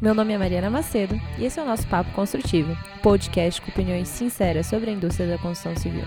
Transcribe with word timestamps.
Meu 0.00 0.14
nome 0.14 0.32
é 0.32 0.38
Mariana 0.38 0.70
Macedo 0.70 1.14
e 1.38 1.44
esse 1.44 1.60
é 1.60 1.62
o 1.62 1.66
nosso 1.66 1.86
Papo 1.86 2.10
Construtivo, 2.12 2.74
podcast 3.02 3.60
com 3.60 3.70
opiniões 3.70 4.08
sinceras 4.08 4.66
sobre 4.66 4.88
a 4.88 4.94
indústria 4.94 5.28
da 5.28 5.36
construção 5.36 5.76
civil. 5.76 6.04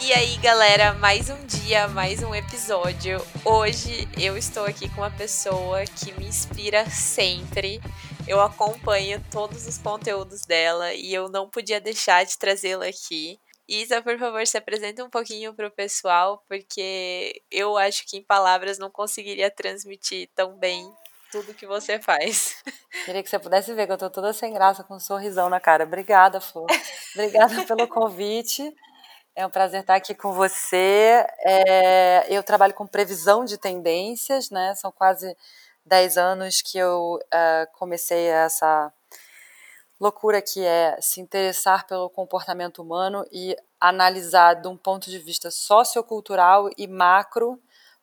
E 0.00 0.12
aí, 0.14 0.38
galera, 0.38 0.94
mais 0.94 1.28
um 1.28 1.44
dia, 1.44 1.86
mais 1.88 2.22
um 2.22 2.34
episódio. 2.34 3.20
Hoje 3.44 4.08
eu 4.18 4.34
estou 4.38 4.64
aqui 4.64 4.88
com 4.88 5.02
uma 5.02 5.10
pessoa 5.10 5.84
que 5.84 6.10
me 6.18 6.26
inspira 6.26 6.88
sempre. 6.88 7.82
Eu 8.26 8.40
acompanho 8.40 9.22
todos 9.30 9.66
os 9.66 9.76
conteúdos 9.76 10.46
dela 10.46 10.94
e 10.94 11.12
eu 11.12 11.28
não 11.28 11.50
podia 11.50 11.82
deixar 11.82 12.24
de 12.24 12.38
trazê-la 12.38 12.86
aqui. 12.86 13.38
Isa, 13.70 14.02
por 14.02 14.18
favor, 14.18 14.44
se 14.44 14.58
apresenta 14.58 15.04
um 15.04 15.08
pouquinho 15.08 15.54
para 15.54 15.68
o 15.68 15.70
pessoal, 15.70 16.42
porque 16.48 17.40
eu 17.48 17.78
acho 17.78 18.04
que 18.04 18.16
em 18.16 18.22
palavras 18.22 18.78
não 18.78 18.90
conseguiria 18.90 19.48
transmitir 19.48 20.28
tão 20.34 20.58
bem 20.58 20.92
tudo 21.30 21.54
que 21.54 21.68
você 21.68 22.00
faz. 22.00 22.56
Queria 23.06 23.22
que 23.22 23.30
você 23.30 23.38
pudesse 23.38 23.72
ver 23.72 23.86
que 23.86 23.92
eu 23.92 23.96
tô 23.96 24.10
toda 24.10 24.32
sem 24.32 24.52
graça, 24.52 24.82
com 24.82 24.96
um 24.96 24.98
sorrisão 24.98 25.48
na 25.48 25.60
cara. 25.60 25.84
Obrigada, 25.84 26.40
Flor. 26.40 26.66
Obrigada 27.14 27.62
pelo 27.64 27.86
convite. 27.86 28.74
É 29.36 29.46
um 29.46 29.50
prazer 29.50 29.82
estar 29.82 29.94
aqui 29.94 30.16
com 30.16 30.32
você. 30.32 31.24
É, 31.38 32.26
eu 32.28 32.42
trabalho 32.42 32.74
com 32.74 32.88
previsão 32.88 33.44
de 33.44 33.56
tendências, 33.56 34.50
né? 34.50 34.74
São 34.74 34.90
quase 34.90 35.36
10 35.86 36.18
anos 36.18 36.60
que 36.60 36.76
eu 36.76 37.20
uh, 37.22 37.78
comecei 37.78 38.26
essa 38.26 38.92
loucura 40.00 40.40
que 40.40 40.64
é 40.64 40.98
se 41.00 41.20
interessar 41.20 41.86
pelo 41.86 42.08
comportamento 42.08 42.80
humano 42.80 43.24
e 43.30 43.54
analisar 43.78 44.54
de 44.54 44.66
um 44.66 44.76
ponto 44.76 45.10
de 45.10 45.18
vista 45.18 45.50
sociocultural 45.50 46.70
e 46.76 46.86
macro 46.86 47.60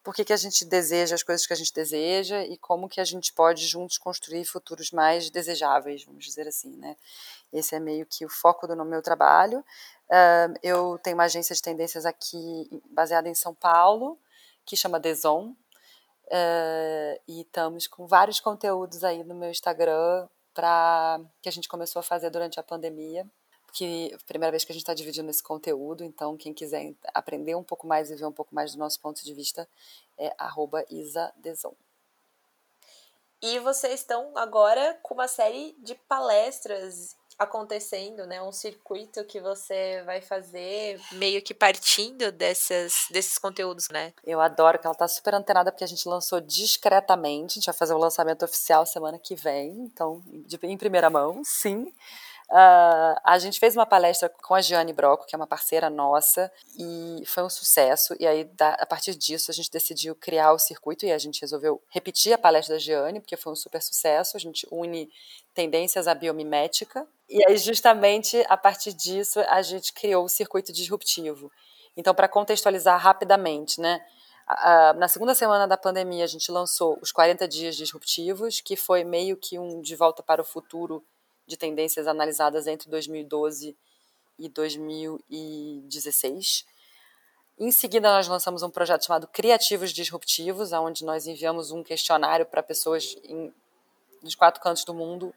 por 0.07 0.15
que, 0.15 0.23
que 0.23 0.31
a 0.31 0.37
gente 0.37 0.63
deseja 0.63 1.15
as 1.15 1.21
coisas 1.21 1.45
que 1.45 1.51
a 1.51 1.55
gente 1.55 1.73
deseja 1.73 2.41
e 2.41 2.57
como 2.57 2.87
que 2.87 3.01
a 3.01 3.03
gente 3.03 3.33
pode 3.33 3.67
juntos 3.67 3.97
construir 3.97 4.45
futuros 4.45 4.89
mais 4.89 5.29
desejáveis, 5.29 6.05
vamos 6.05 6.23
dizer 6.23 6.47
assim, 6.47 6.77
né? 6.77 6.95
Esse 7.51 7.75
é 7.75 7.79
meio 7.81 8.05
que 8.05 8.25
o 8.25 8.29
foco 8.29 8.65
do 8.65 8.85
meu 8.85 9.01
trabalho. 9.01 9.65
Eu 10.63 10.97
tenho 11.03 11.17
uma 11.17 11.25
agência 11.25 11.53
de 11.53 11.61
tendências 11.61 12.05
aqui 12.05 12.69
baseada 12.89 13.27
em 13.27 13.35
São 13.35 13.53
Paulo, 13.53 14.17
que 14.65 14.77
chama 14.77 14.97
Deson, 14.97 15.53
e 17.27 17.41
estamos 17.41 17.85
com 17.85 18.07
vários 18.07 18.39
conteúdos 18.39 19.03
aí 19.03 19.25
no 19.25 19.35
meu 19.35 19.49
Instagram 19.49 20.25
para 20.57 21.21
que 21.39 21.47
a 21.47 21.51
gente 21.51 21.69
começou 21.69 21.99
a 21.99 22.03
fazer 22.03 22.31
durante 22.31 22.59
a 22.59 22.63
pandemia, 22.63 23.29
que 23.73 24.11
é 24.11 24.17
primeira 24.25 24.49
vez 24.49 24.65
que 24.65 24.71
a 24.71 24.73
gente 24.73 24.81
está 24.81 24.95
dividindo 24.95 25.29
esse 25.29 25.43
conteúdo, 25.43 26.03
então 26.03 26.35
quem 26.35 26.51
quiser 26.51 26.95
aprender 27.13 27.53
um 27.53 27.63
pouco 27.63 27.85
mais 27.85 28.09
e 28.09 28.15
ver 28.15 28.25
um 28.25 28.31
pouco 28.31 28.55
mais 28.55 28.71
do 28.71 28.79
nosso 28.79 28.99
ponto 28.99 29.23
de 29.23 29.35
vista 29.35 29.69
é 30.17 30.35
@isa_deson. 30.89 31.75
E 33.39 33.59
vocês 33.59 33.99
estão 33.99 34.35
agora 34.35 34.99
com 35.03 35.13
uma 35.13 35.27
série 35.27 35.75
de 35.77 35.93
palestras 35.93 37.15
acontecendo, 37.37 38.25
né? 38.25 38.41
Um 38.41 38.51
circuito 38.51 39.23
que 39.23 39.39
você 39.39 40.01
vai 40.05 40.21
fazer 40.21 40.99
meio 41.11 41.41
que 41.41 41.53
partindo 41.53 42.31
dessas, 42.31 43.07
desses 43.11 43.37
conteúdos, 43.37 43.89
né? 43.89 44.13
Eu 44.25 44.41
adoro 44.41 44.79
que 44.79 44.87
ela 44.87 44.95
tá 44.95 45.07
super 45.07 45.35
antenada 45.35 45.71
porque 45.71 45.83
a 45.83 45.87
gente 45.87 46.07
lançou 46.07 46.41
discretamente. 46.41 47.51
A 47.51 47.55
gente 47.55 47.65
vai 47.65 47.75
fazer 47.75 47.93
o 47.93 47.99
lançamento 47.99 48.43
oficial 48.43 48.85
semana 48.85 49.19
que 49.19 49.35
vem, 49.35 49.69
então, 49.81 50.21
de, 50.25 50.57
em 50.63 50.77
primeira 50.77 51.09
mão, 51.09 51.43
sim. 51.43 51.93
Uh, 52.49 53.19
a 53.25 53.37
gente 53.39 53.59
fez 53.59 53.75
uma 53.75 53.85
palestra 53.85 54.29
com 54.29 54.55
a 54.55 54.61
Giane 54.61 54.93
Broco, 54.93 55.25
que 55.25 55.35
é 55.35 55.37
uma 55.37 55.45
parceira 55.45 55.89
nossa, 55.89 56.49
e 56.77 57.21
foi 57.25 57.43
um 57.43 57.49
sucesso. 57.49 58.15
E 58.19 58.25
aí, 58.25 58.45
da, 58.45 58.69
a 58.75 58.85
partir 58.85 59.15
disso, 59.15 59.51
a 59.51 59.53
gente 59.53 59.69
decidiu 59.69 60.15
criar 60.15 60.53
o 60.53 60.59
circuito 60.59 61.05
e 61.05 61.11
a 61.11 61.17
gente 61.17 61.41
resolveu 61.41 61.81
repetir 61.89 62.31
a 62.31 62.37
palestra 62.37 62.75
da 62.75 62.79
Giane, 62.79 63.19
porque 63.19 63.35
foi 63.35 63.51
um 63.51 63.55
super 63.55 63.81
sucesso. 63.81 64.37
A 64.37 64.39
gente 64.39 64.65
une 64.71 65.09
tendências 65.53 66.07
à 66.07 66.15
biomimética. 66.15 67.05
E 67.29 67.45
aí, 67.45 67.57
justamente 67.57 68.41
a 68.47 68.55
partir 68.55 68.93
disso, 68.93 69.41
a 69.49 69.61
gente 69.61 69.91
criou 69.91 70.23
o 70.23 70.29
circuito 70.29 70.71
disruptivo. 70.71 71.51
Então, 71.97 72.15
para 72.15 72.29
contextualizar 72.29 72.97
rapidamente, 72.97 73.81
né? 73.81 73.99
na 74.95 75.09
segunda 75.09 75.35
semana 75.35 75.67
da 75.67 75.75
pandemia, 75.75 76.23
a 76.23 76.27
gente 76.27 76.49
lançou 76.49 76.97
os 77.01 77.11
40 77.11 77.45
dias 77.47 77.75
disruptivos, 77.75 78.61
que 78.61 78.77
foi 78.77 79.03
meio 79.03 79.35
que 79.35 79.59
um 79.59 79.81
de 79.81 79.95
volta 79.95 80.23
para 80.23 80.41
o 80.41 80.45
futuro 80.45 81.03
de 81.47 81.57
tendências 81.57 82.05
analisadas 82.05 82.67
entre 82.67 82.87
2012 82.89 83.75
e 84.37 84.49
2016. 84.49 86.65
Em 87.59 87.71
seguida, 87.71 88.11
nós 88.11 88.27
lançamos 88.27 88.61
um 88.61 88.69
projeto 88.69 89.05
chamado 89.05 89.25
Criativos 89.27 89.91
Disruptivos, 89.91 90.71
onde 90.73 91.03
nós 91.03 91.25
enviamos 91.25 91.71
um 91.71 91.81
questionário 91.81 92.45
para 92.45 92.61
pessoas 92.61 93.17
em, 93.23 93.51
nos 94.21 94.35
quatro 94.35 94.61
cantos 94.61 94.83
do 94.83 94.93
mundo 94.93 95.33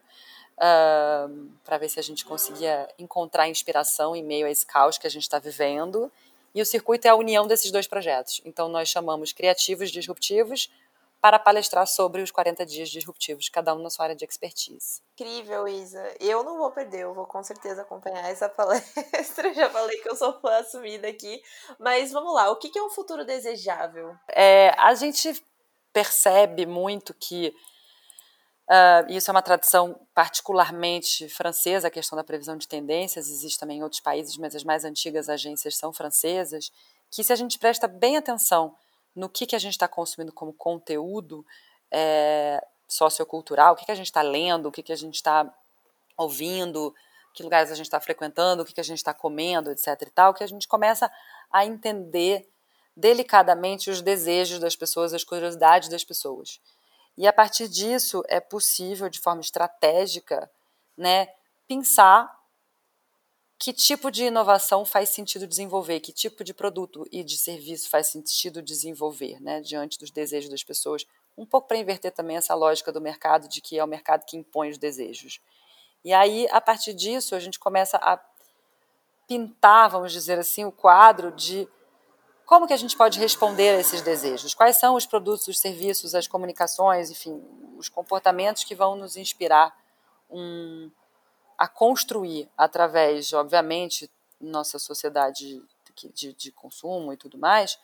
uh, 0.57 1.49
para 1.63 1.79
ver 1.79 1.89
se 1.89 1.99
a 1.99 2.03
gente 2.03 2.23
conseguia 2.23 2.87
encontrar 2.99 3.49
inspiração 3.49 4.15
em 4.15 4.21
meio 4.21 4.45
a 4.45 4.51
esse 4.51 4.63
caos 4.65 4.99
que 4.99 5.07
a 5.07 5.09
gente 5.09 5.23
está 5.23 5.39
vivendo. 5.39 6.11
E 6.53 6.61
o 6.61 6.65
circuito 6.65 7.07
é 7.07 7.09
a 7.09 7.15
união 7.15 7.47
desses 7.47 7.71
dois 7.71 7.87
projetos. 7.87 8.39
Então, 8.45 8.69
nós 8.69 8.89
chamamos 8.89 9.31
Criativos 9.31 9.89
Disruptivos 9.89 10.69
para 11.21 11.37
palestrar 11.37 11.85
sobre 11.85 12.21
os 12.21 12.31
40 12.31 12.65
dias 12.65 12.89
disruptivos, 12.89 13.47
cada 13.47 13.75
um 13.75 13.79
na 13.79 13.91
sua 13.91 14.05
área 14.05 14.15
de 14.15 14.25
expertise. 14.25 15.01
Incrível, 15.13 15.67
Isa. 15.67 16.15
Eu 16.19 16.43
não 16.43 16.57
vou 16.57 16.71
perder, 16.71 17.01
eu 17.01 17.13
vou 17.13 17.27
com 17.27 17.43
certeza 17.43 17.83
acompanhar 17.83 18.27
essa 18.29 18.49
palestra. 18.49 19.53
Já 19.53 19.69
falei 19.69 19.97
que 19.99 20.09
eu 20.09 20.15
sou 20.15 20.33
fã 20.41 20.57
assumida 20.57 21.07
aqui. 21.07 21.39
Mas 21.79 22.11
vamos 22.11 22.33
lá, 22.33 22.49
o 22.49 22.55
que 22.55 22.77
é 22.77 22.83
um 22.83 22.89
futuro 22.89 23.23
desejável? 23.23 24.15
É, 24.29 24.73
a 24.79 24.95
gente 24.95 25.45
percebe 25.93 26.65
muito 26.65 27.13
que 27.13 27.53
Uh, 28.69 29.03
isso 29.11 29.29
é 29.29 29.33
uma 29.33 29.41
tradição 29.41 29.99
particularmente 30.13 31.27
francesa, 31.27 31.89
a 31.89 31.91
questão 31.91 32.15
da 32.15 32.23
previsão 32.23 32.55
de 32.55 32.69
tendências, 32.69 33.27
existe 33.27 33.59
também 33.59 33.79
em 33.79 33.83
outros 33.83 33.99
países, 33.99 34.37
mas 34.37 34.55
as 34.55 34.63
mais 34.63 34.85
antigas 34.85 35.27
agências 35.27 35.75
são 35.75 35.91
francesas, 35.91 36.71
que 37.11 37.21
se 37.21 37.33
a 37.33 37.35
gente 37.35 37.59
presta 37.59 37.85
bem 37.85 38.15
atenção 38.15 38.73
no 39.15 39.29
que, 39.29 39.45
que 39.45 39.55
a 39.55 39.59
gente 39.59 39.73
está 39.73 39.87
consumindo 39.87 40.31
como 40.31 40.53
conteúdo 40.53 41.45
é, 41.91 42.65
sociocultural, 42.87 43.73
o 43.73 43.75
que, 43.75 43.85
que 43.85 43.91
a 43.91 43.95
gente 43.95 44.07
está 44.07 44.21
lendo, 44.21 44.67
o 44.67 44.71
que, 44.71 44.83
que 44.83 44.93
a 44.93 44.97
gente 44.97 45.15
está 45.15 45.53
ouvindo, 46.17 46.93
que 47.33 47.43
lugares 47.43 47.71
a 47.71 47.75
gente 47.75 47.85
está 47.85 47.99
frequentando, 47.99 48.63
o 48.63 48.65
que, 48.65 48.73
que 48.73 48.81
a 48.81 48.83
gente 48.83 48.97
está 48.97 49.13
comendo, 49.13 49.71
etc. 49.71 49.87
e 50.01 50.09
tal, 50.09 50.33
que 50.33 50.43
a 50.43 50.47
gente 50.47 50.67
começa 50.67 51.11
a 51.51 51.65
entender 51.65 52.49
delicadamente 52.95 53.89
os 53.89 54.01
desejos 54.01 54.59
das 54.59 54.75
pessoas, 54.75 55.13
as 55.13 55.23
curiosidades 55.23 55.89
das 55.89 56.03
pessoas. 56.03 56.59
E 57.17 57.27
a 57.27 57.33
partir 57.33 57.67
disso 57.67 58.23
é 58.27 58.39
possível, 58.39 59.09
de 59.09 59.19
forma 59.19 59.41
estratégica, 59.41 60.49
né, 60.97 61.27
pensar 61.67 62.40
que 63.61 63.71
tipo 63.71 64.09
de 64.09 64.25
inovação 64.25 64.83
faz 64.83 65.09
sentido 65.09 65.45
desenvolver, 65.45 65.99
que 65.99 66.11
tipo 66.11 66.43
de 66.43 66.51
produto 66.51 67.07
e 67.11 67.23
de 67.23 67.37
serviço 67.37 67.91
faz 67.91 68.07
sentido 68.07 68.59
desenvolver, 68.59 69.39
né, 69.39 69.61
diante 69.61 69.99
dos 69.99 70.09
desejos 70.09 70.49
das 70.49 70.63
pessoas, 70.63 71.05
um 71.37 71.45
pouco 71.45 71.67
para 71.67 71.77
inverter 71.77 72.11
também 72.11 72.37
essa 72.37 72.55
lógica 72.55 72.91
do 72.91 72.99
mercado 72.99 73.47
de 73.47 73.61
que 73.61 73.77
é 73.77 73.83
o 73.83 73.87
mercado 73.87 74.25
que 74.25 74.35
impõe 74.35 74.71
os 74.71 74.79
desejos. 74.79 75.39
E 76.03 76.11
aí, 76.11 76.47
a 76.49 76.59
partir 76.59 76.95
disso, 76.95 77.35
a 77.35 77.39
gente 77.39 77.59
começa 77.59 77.97
a 77.97 78.19
pintar, 79.27 79.91
vamos 79.91 80.11
dizer 80.11 80.39
assim, 80.39 80.65
o 80.65 80.71
quadro 80.71 81.31
de 81.31 81.69
como 82.47 82.65
que 82.65 82.73
a 82.73 82.77
gente 82.77 82.97
pode 82.97 83.19
responder 83.19 83.75
a 83.75 83.79
esses 83.79 84.01
desejos? 84.01 84.55
Quais 84.55 84.77
são 84.77 84.95
os 84.95 85.05
produtos, 85.05 85.47
os 85.47 85.59
serviços, 85.59 86.15
as 86.15 86.27
comunicações, 86.27 87.11
enfim, 87.11 87.39
os 87.77 87.87
comportamentos 87.87 88.63
que 88.63 88.73
vão 88.73 88.95
nos 88.95 89.15
inspirar 89.15 89.71
um, 90.31 90.89
a 91.61 91.67
construir 91.67 92.49
através, 92.57 93.33
obviamente, 93.33 94.09
nossa 94.39 94.79
sociedade 94.79 95.61
de, 96.11 96.33
de 96.33 96.51
consumo 96.51 97.13
e 97.13 97.17
tudo 97.17 97.37
mais, 97.37 97.77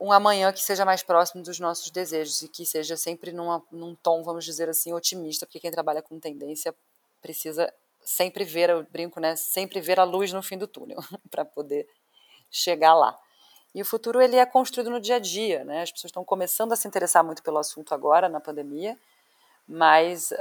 um 0.00 0.10
amanhã 0.10 0.50
que 0.50 0.62
seja 0.62 0.86
mais 0.86 1.02
próximo 1.02 1.42
dos 1.42 1.60
nossos 1.60 1.90
desejos 1.90 2.40
e 2.40 2.48
que 2.48 2.64
seja 2.64 2.96
sempre 2.96 3.30
numa, 3.30 3.62
num 3.70 3.94
tom, 3.94 4.22
vamos 4.22 4.42
dizer 4.46 4.70
assim, 4.70 4.90
otimista, 4.94 5.44
porque 5.44 5.60
quem 5.60 5.70
trabalha 5.70 6.00
com 6.00 6.18
tendência 6.18 6.74
precisa 7.20 7.70
sempre 8.02 8.42
ver, 8.42 8.70
eu 8.70 8.82
brinco, 8.84 9.20
né, 9.20 9.36
sempre 9.36 9.82
ver 9.82 10.00
a 10.00 10.04
luz 10.04 10.32
no 10.32 10.42
fim 10.42 10.56
do 10.56 10.66
túnel 10.66 11.00
para 11.30 11.44
poder 11.44 11.86
chegar 12.50 12.94
lá. 12.94 13.20
E 13.74 13.82
o 13.82 13.84
futuro 13.84 14.18
ele 14.18 14.36
é 14.36 14.46
construído 14.46 14.88
no 14.88 14.98
dia 14.98 15.16
a 15.16 15.18
dia, 15.18 15.62
né? 15.62 15.82
As 15.82 15.92
pessoas 15.92 16.08
estão 16.08 16.24
começando 16.24 16.72
a 16.72 16.76
se 16.76 16.88
interessar 16.88 17.22
muito 17.22 17.42
pelo 17.42 17.58
assunto 17.58 17.92
agora 17.92 18.30
na 18.30 18.40
pandemia, 18.40 18.98
mas 19.68 20.32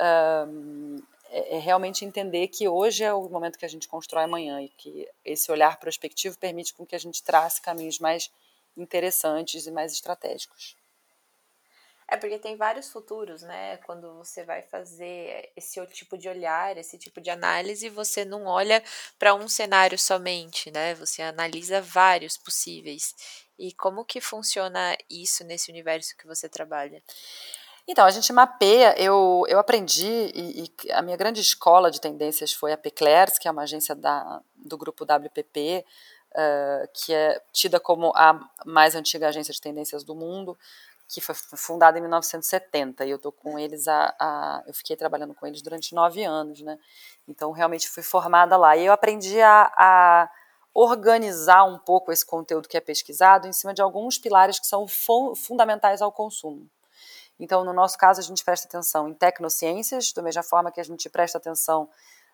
um, 0.47 1.01
é, 1.33 1.55
é, 1.55 1.59
realmente 1.59 2.05
entender 2.05 2.47
que 2.47 2.67
hoje 2.67 3.03
é 3.03 3.11
o 3.11 3.27
momento 3.27 3.57
que 3.57 3.65
a 3.65 3.69
gente 3.69 3.87
constrói 3.87 4.25
amanhã 4.25 4.61
e 4.61 4.69
que 4.69 5.09
esse 5.25 5.51
olhar 5.51 5.79
prospectivo 5.79 6.37
permite 6.37 6.75
com 6.75 6.85
que 6.85 6.95
a 6.95 6.99
gente 6.99 7.23
trace 7.23 7.59
caminhos 7.59 7.97
mais 7.97 8.31
interessantes 8.77 9.65
e 9.65 9.71
mais 9.71 9.91
estratégicos. 9.91 10.77
É 12.07 12.17
porque 12.17 12.37
tem 12.37 12.55
vários 12.55 12.91
futuros, 12.91 13.41
né? 13.41 13.77
Quando 13.77 14.13
você 14.19 14.43
vai 14.43 14.61
fazer 14.61 15.51
esse 15.55 15.83
tipo 15.87 16.15
de 16.19 16.29
olhar, 16.29 16.77
esse 16.77 16.99
tipo 16.99 17.19
de 17.19 17.31
análise, 17.31 17.89
você 17.89 18.23
não 18.23 18.45
olha 18.45 18.83
para 19.17 19.33
um 19.33 19.47
cenário 19.47 19.97
somente, 19.97 20.69
né? 20.69 20.93
Você 20.93 21.23
analisa 21.23 21.81
vários 21.81 22.37
possíveis. 22.37 23.15
E 23.57 23.73
como 23.73 24.05
que 24.05 24.21
funciona 24.21 24.95
isso 25.09 25.43
nesse 25.43 25.71
universo 25.71 26.15
que 26.15 26.27
você 26.27 26.47
trabalha? 26.47 27.01
Então, 27.87 28.05
a 28.05 28.11
gente 28.11 28.31
mapeia, 28.31 28.95
eu, 28.97 29.43
eu 29.49 29.59
aprendi, 29.59 30.31
e, 30.33 30.63
e, 30.63 30.91
a 30.91 31.01
minha 31.01 31.17
grande 31.17 31.41
escola 31.41 31.91
de 31.91 31.99
tendências 31.99 32.53
foi 32.53 32.71
a 32.71 32.77
Peclers, 32.77 33.37
que 33.37 33.47
é 33.47 33.51
uma 33.51 33.63
agência 33.63 33.93
da, 33.93 34.41
do 34.55 34.77
grupo 34.77 35.03
WPP, 35.03 35.85
uh, 36.31 36.87
que 36.93 37.13
é 37.13 37.41
tida 37.51 37.81
como 37.81 38.13
a 38.15 38.39
mais 38.65 38.95
antiga 38.95 39.27
agência 39.27 39.53
de 39.53 39.59
tendências 39.59 40.03
do 40.03 40.15
mundo, 40.15 40.57
que 41.09 41.19
foi 41.19 41.35
fundada 41.35 41.97
em 41.97 42.01
1970, 42.01 43.05
e 43.05 43.09
eu 43.11 43.19
tô 43.19 43.33
com 43.33 43.59
eles 43.59 43.87
a, 43.87 44.15
a, 44.17 44.63
eu 44.65 44.73
fiquei 44.73 44.95
trabalhando 44.95 45.35
com 45.35 45.45
eles 45.45 45.61
durante 45.61 45.93
nove 45.93 46.23
anos, 46.23 46.61
né, 46.61 46.79
então 47.27 47.51
realmente 47.51 47.89
fui 47.89 48.01
formada 48.01 48.55
lá, 48.55 48.77
e 48.77 48.85
eu 48.85 48.93
aprendi 48.93 49.39
a, 49.41 49.71
a 49.77 50.29
organizar 50.73 51.65
um 51.65 51.77
pouco 51.77 52.11
esse 52.11 52.25
conteúdo 52.25 52.67
que 52.67 52.77
é 52.77 52.81
pesquisado 52.81 53.47
em 53.47 53.53
cima 53.53 53.73
de 53.73 53.81
alguns 53.81 54.17
pilares 54.17 54.57
que 54.57 54.65
são 54.65 54.87
fundamentais 55.35 56.01
ao 56.01 56.11
consumo. 56.11 56.67
Então, 57.43 57.65
no 57.65 57.73
nosso 57.73 57.97
caso, 57.97 58.21
a 58.21 58.23
gente 58.23 58.41
presta 58.41 58.69
atenção 58.69 59.09
em 59.09 59.13
tecnociências, 59.13 60.13
da 60.13 60.21
mesma 60.21 60.41
forma 60.41 60.71
que 60.71 60.79
a 60.79 60.83
gente 60.83 61.09
presta 61.09 61.37
atenção 61.37 61.89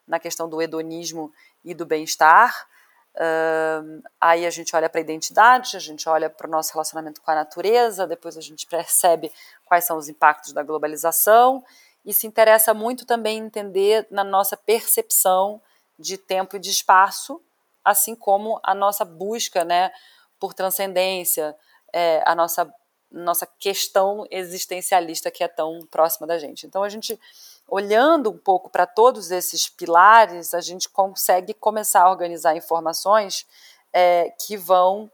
na 0.08 0.20
questão 0.20 0.48
do 0.48 0.62
hedonismo 0.62 1.34
e 1.66 1.74
do 1.74 1.84
bem-estar. 1.84 2.68
Uh, 3.16 4.04
aí 4.22 4.46
a 4.46 4.52
gente 4.52 4.76
olha 4.76 4.88
para 4.88 5.00
a 5.00 5.02
identidade, 5.02 5.76
a 5.76 5.80
gente 5.80 6.08
olha 6.08 6.30
para 6.30 6.48
o 6.48 6.50
nosso 6.50 6.74
relacionamento 6.74 7.22
com 7.22 7.32
a 7.32 7.36
natureza, 7.36 8.06
depois 8.06 8.38
a 8.38 8.42
gente 8.42 8.68
percebe 8.70 9.34
quais 9.66 9.84
são 9.84 9.98
os 9.98 10.08
impactos 10.10 10.54
da 10.54 10.62
globalização 10.62 11.66
e 12.06 12.14
se 12.14 12.28
interessa 12.28 12.72
muito 12.72 13.04
também 13.04 13.40
entender 13.40 14.06
na 14.12 14.24
nossa 14.24 14.56
percepção 14.56 15.60
de 15.98 16.20
tempo 16.20 16.56
e 16.56 16.60
de 16.60 16.70
espaço, 16.70 17.42
assim 17.84 18.14
como 18.14 18.60
a 18.64 18.76
nossa 18.76 19.04
busca 19.04 19.66
né, 19.66 19.92
por 20.40 20.54
transcendência, 20.54 21.56
é, 21.92 22.22
a 22.28 22.36
nossa 22.36 22.72
nossa 23.12 23.48
questão 23.60 24.26
existencialista 24.30 25.32
que 25.32 25.44
é 25.44 25.48
tão 25.48 25.80
próxima 25.90 26.28
da 26.28 26.38
gente. 26.38 26.66
Então 26.66 26.84
a 26.84 26.90
gente 26.90 27.20
olhando 27.68 28.30
um 28.32 28.38
pouco 28.38 28.70
para 28.70 28.86
todos 28.86 29.32
esses 29.32 29.70
pilares, 29.70 30.54
a 30.54 30.62
gente 30.62 30.90
consegue 30.90 31.54
começar 31.54 32.02
a 32.04 32.10
organizar 32.10 32.56
informações 32.56 33.46
é, 33.94 34.32
que 34.40 34.58
vão 34.58 35.12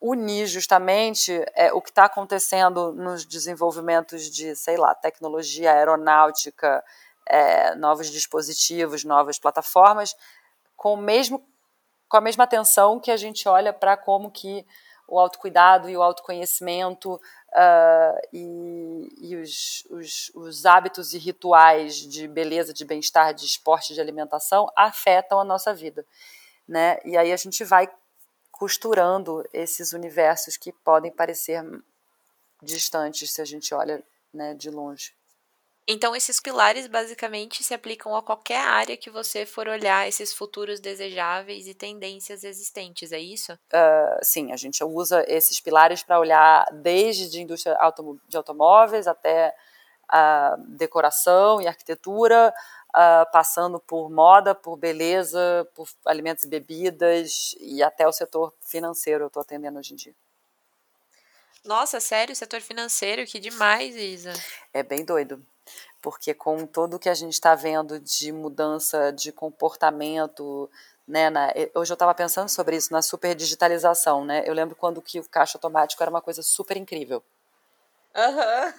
unir 0.00 0.46
justamente 0.46 1.44
é, 1.54 1.72
o 1.72 1.80
que 1.80 1.90
está 1.90 2.06
acontecendo 2.06 2.92
nos 2.92 3.24
desenvolvimentos 3.24 4.28
de, 4.28 4.56
sei 4.56 4.76
lá, 4.76 4.94
tecnologia 4.94 5.72
aeronáutica, 5.72 6.84
é, 7.24 7.74
novos 7.76 8.10
dispositivos, 8.10 9.04
novas 9.04 9.38
plataformas, 9.38 10.16
com 10.76 10.96
mesmo 10.96 11.44
com 12.08 12.18
a 12.18 12.20
mesma 12.20 12.44
atenção 12.44 13.00
que 13.00 13.10
a 13.10 13.16
gente 13.16 13.48
olha 13.48 13.72
para 13.72 13.96
como 13.96 14.30
que 14.30 14.66
o 15.12 15.18
autocuidado 15.18 15.90
e 15.90 15.96
o 15.96 16.02
autoconhecimento 16.02 17.16
uh, 17.16 18.28
e, 18.32 19.14
e 19.20 19.36
os, 19.36 19.86
os, 19.90 20.32
os, 20.34 20.64
hábitos 20.64 21.12
e 21.12 21.18
rituais 21.18 21.96
de 21.96 22.26
beleza, 22.26 22.72
de 22.72 22.82
bem-estar, 22.82 23.34
de 23.34 23.44
esporte, 23.44 23.92
de 23.92 24.00
alimentação 24.00 24.72
afetam 24.74 25.38
a 25.38 25.44
nossa 25.44 25.74
vida. 25.74 26.06
Né? 26.66 26.98
E 27.04 27.14
aí 27.18 27.30
a 27.30 27.36
gente 27.36 27.62
vai 27.62 27.90
costurando 28.50 29.46
esses 29.52 29.92
universos 29.92 30.56
que 30.56 30.72
podem 30.72 31.12
parecer 31.12 31.62
distantes 32.62 33.34
se 33.34 33.42
a 33.42 33.44
gente 33.44 33.74
olha 33.74 34.02
né, 34.32 34.54
de 34.54 34.70
longe. 34.70 35.14
Então, 35.86 36.14
esses 36.14 36.38
pilares 36.38 36.86
basicamente 36.86 37.64
se 37.64 37.74
aplicam 37.74 38.14
a 38.14 38.22
qualquer 38.22 38.60
área 38.64 38.96
que 38.96 39.10
você 39.10 39.44
for 39.44 39.66
olhar 39.66 40.06
esses 40.06 40.32
futuros 40.32 40.78
desejáveis 40.78 41.66
e 41.66 41.74
tendências 41.74 42.44
existentes, 42.44 43.10
é 43.10 43.18
isso? 43.18 43.52
Uh, 43.52 44.18
sim, 44.22 44.52
a 44.52 44.56
gente 44.56 44.82
usa 44.84 45.24
esses 45.26 45.58
pilares 45.58 46.02
para 46.02 46.20
olhar 46.20 46.64
desde 46.72 47.28
de 47.28 47.40
indústria 47.40 47.76
de 48.28 48.36
automóveis 48.36 49.08
até 49.08 49.52
a 50.08 50.56
decoração 50.68 51.60
e 51.60 51.66
arquitetura, 51.66 52.54
uh, 52.90 53.32
passando 53.32 53.80
por 53.80 54.08
moda, 54.08 54.54
por 54.54 54.76
beleza, 54.76 55.68
por 55.74 55.88
alimentos 56.06 56.44
e 56.44 56.48
bebidas 56.48 57.56
e 57.60 57.82
até 57.82 58.06
o 58.06 58.12
setor 58.12 58.54
financeiro 58.60 59.24
eu 59.24 59.28
estou 59.28 59.40
atendendo 59.40 59.80
hoje 59.80 59.94
em 59.94 59.96
dia. 59.96 60.14
Nossa, 61.64 61.98
sério, 61.98 62.36
setor 62.36 62.60
financeiro, 62.60 63.24
que 63.24 63.40
demais, 63.40 63.96
Isa. 63.96 64.32
É 64.72 64.82
bem 64.82 65.04
doido 65.04 65.44
porque 66.02 66.34
com 66.34 66.66
todo 66.66 66.94
o 66.94 66.98
que 66.98 67.08
a 67.08 67.14
gente 67.14 67.32
está 67.32 67.54
vendo 67.54 68.00
de 68.00 68.32
mudança 68.32 69.12
de 69.12 69.30
comportamento, 69.30 70.68
né, 71.06 71.30
na, 71.30 71.52
hoje 71.74 71.92
eu 71.92 71.94
estava 71.94 72.14
pensando 72.14 72.48
sobre 72.48 72.76
isso 72.76 72.92
na 72.92 73.00
super 73.00 73.34
digitalização, 73.34 74.24
né? 74.24 74.42
Eu 74.44 74.52
lembro 74.52 74.74
quando 74.74 75.00
que 75.00 75.20
o 75.20 75.28
caixa 75.28 75.56
automático 75.56 76.02
era 76.02 76.10
uma 76.10 76.20
coisa 76.20 76.42
super 76.42 76.76
incrível. 76.76 77.22
Uhum. 78.14 78.72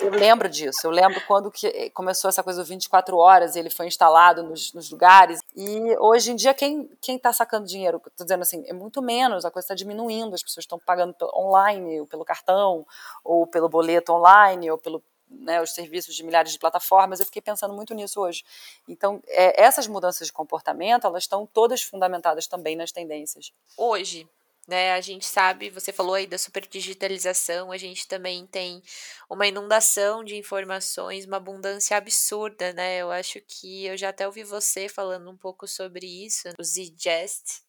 Eu, 0.00 0.10
lembro 0.10 0.48
disso. 0.48 0.86
Eu 0.86 0.90
lembro 0.90 1.20
quando 1.26 1.50
que 1.50 1.88
começou 1.90 2.28
essa 2.28 2.42
coisa 2.42 2.62
do 2.62 2.68
24 2.68 3.16
horas 3.16 3.56
e 3.56 3.58
ele 3.58 3.70
foi 3.70 3.86
instalado 3.86 4.42
nos, 4.42 4.72
nos 4.74 4.90
lugares. 4.90 5.40
E 5.56 5.96
hoje 5.98 6.32
em 6.32 6.36
dia, 6.36 6.52
quem 6.52 6.90
quem 7.00 7.16
está 7.16 7.32
sacando 7.32 7.66
dinheiro? 7.66 8.00
Estou 8.06 8.26
dizendo 8.26 8.42
assim, 8.42 8.62
é 8.66 8.72
muito 8.72 9.00
menos. 9.00 9.44
A 9.44 9.50
coisa 9.50 9.64
está 9.64 9.74
diminuindo. 9.74 10.34
As 10.34 10.42
pessoas 10.42 10.64
estão 10.64 10.78
pagando 10.78 11.14
online, 11.34 12.00
ou 12.00 12.06
pelo 12.06 12.24
cartão, 12.24 12.86
ou 13.22 13.46
pelo 13.46 13.68
boleto 13.68 14.12
online, 14.12 14.70
ou 14.70 14.76
pelo 14.76 15.02
né, 15.40 15.60
os 15.60 15.74
serviços 15.74 16.14
de 16.14 16.22
milhares 16.22 16.52
de 16.52 16.58
plataformas, 16.58 17.20
eu 17.20 17.26
fiquei 17.26 17.42
pensando 17.42 17.74
muito 17.74 17.94
nisso 17.94 18.20
hoje. 18.20 18.44
Então, 18.88 19.22
é, 19.26 19.62
essas 19.62 19.86
mudanças 19.86 20.26
de 20.26 20.32
comportamento, 20.32 21.06
elas 21.06 21.24
estão 21.24 21.46
todas 21.46 21.82
fundamentadas 21.82 22.46
também 22.46 22.76
nas 22.76 22.92
tendências. 22.92 23.52
Hoje, 23.76 24.28
né, 24.66 24.92
a 24.92 25.00
gente 25.00 25.26
sabe, 25.26 25.68
você 25.68 25.92
falou 25.92 26.14
aí 26.14 26.26
da 26.26 26.38
superdigitalização, 26.38 27.70
a 27.70 27.76
gente 27.76 28.08
também 28.08 28.46
tem 28.46 28.82
uma 29.28 29.46
inundação 29.46 30.24
de 30.24 30.36
informações, 30.36 31.26
uma 31.26 31.36
abundância 31.36 31.96
absurda, 31.96 32.72
né? 32.72 32.96
Eu 32.98 33.10
acho 33.10 33.40
que 33.46 33.84
eu 33.84 33.96
já 33.96 34.08
até 34.08 34.26
ouvi 34.26 34.42
você 34.42 34.88
falando 34.88 35.30
um 35.30 35.36
pouco 35.36 35.66
sobre 35.66 36.06
isso, 36.06 36.48
o 36.58 36.64
Zgest, 36.64 37.62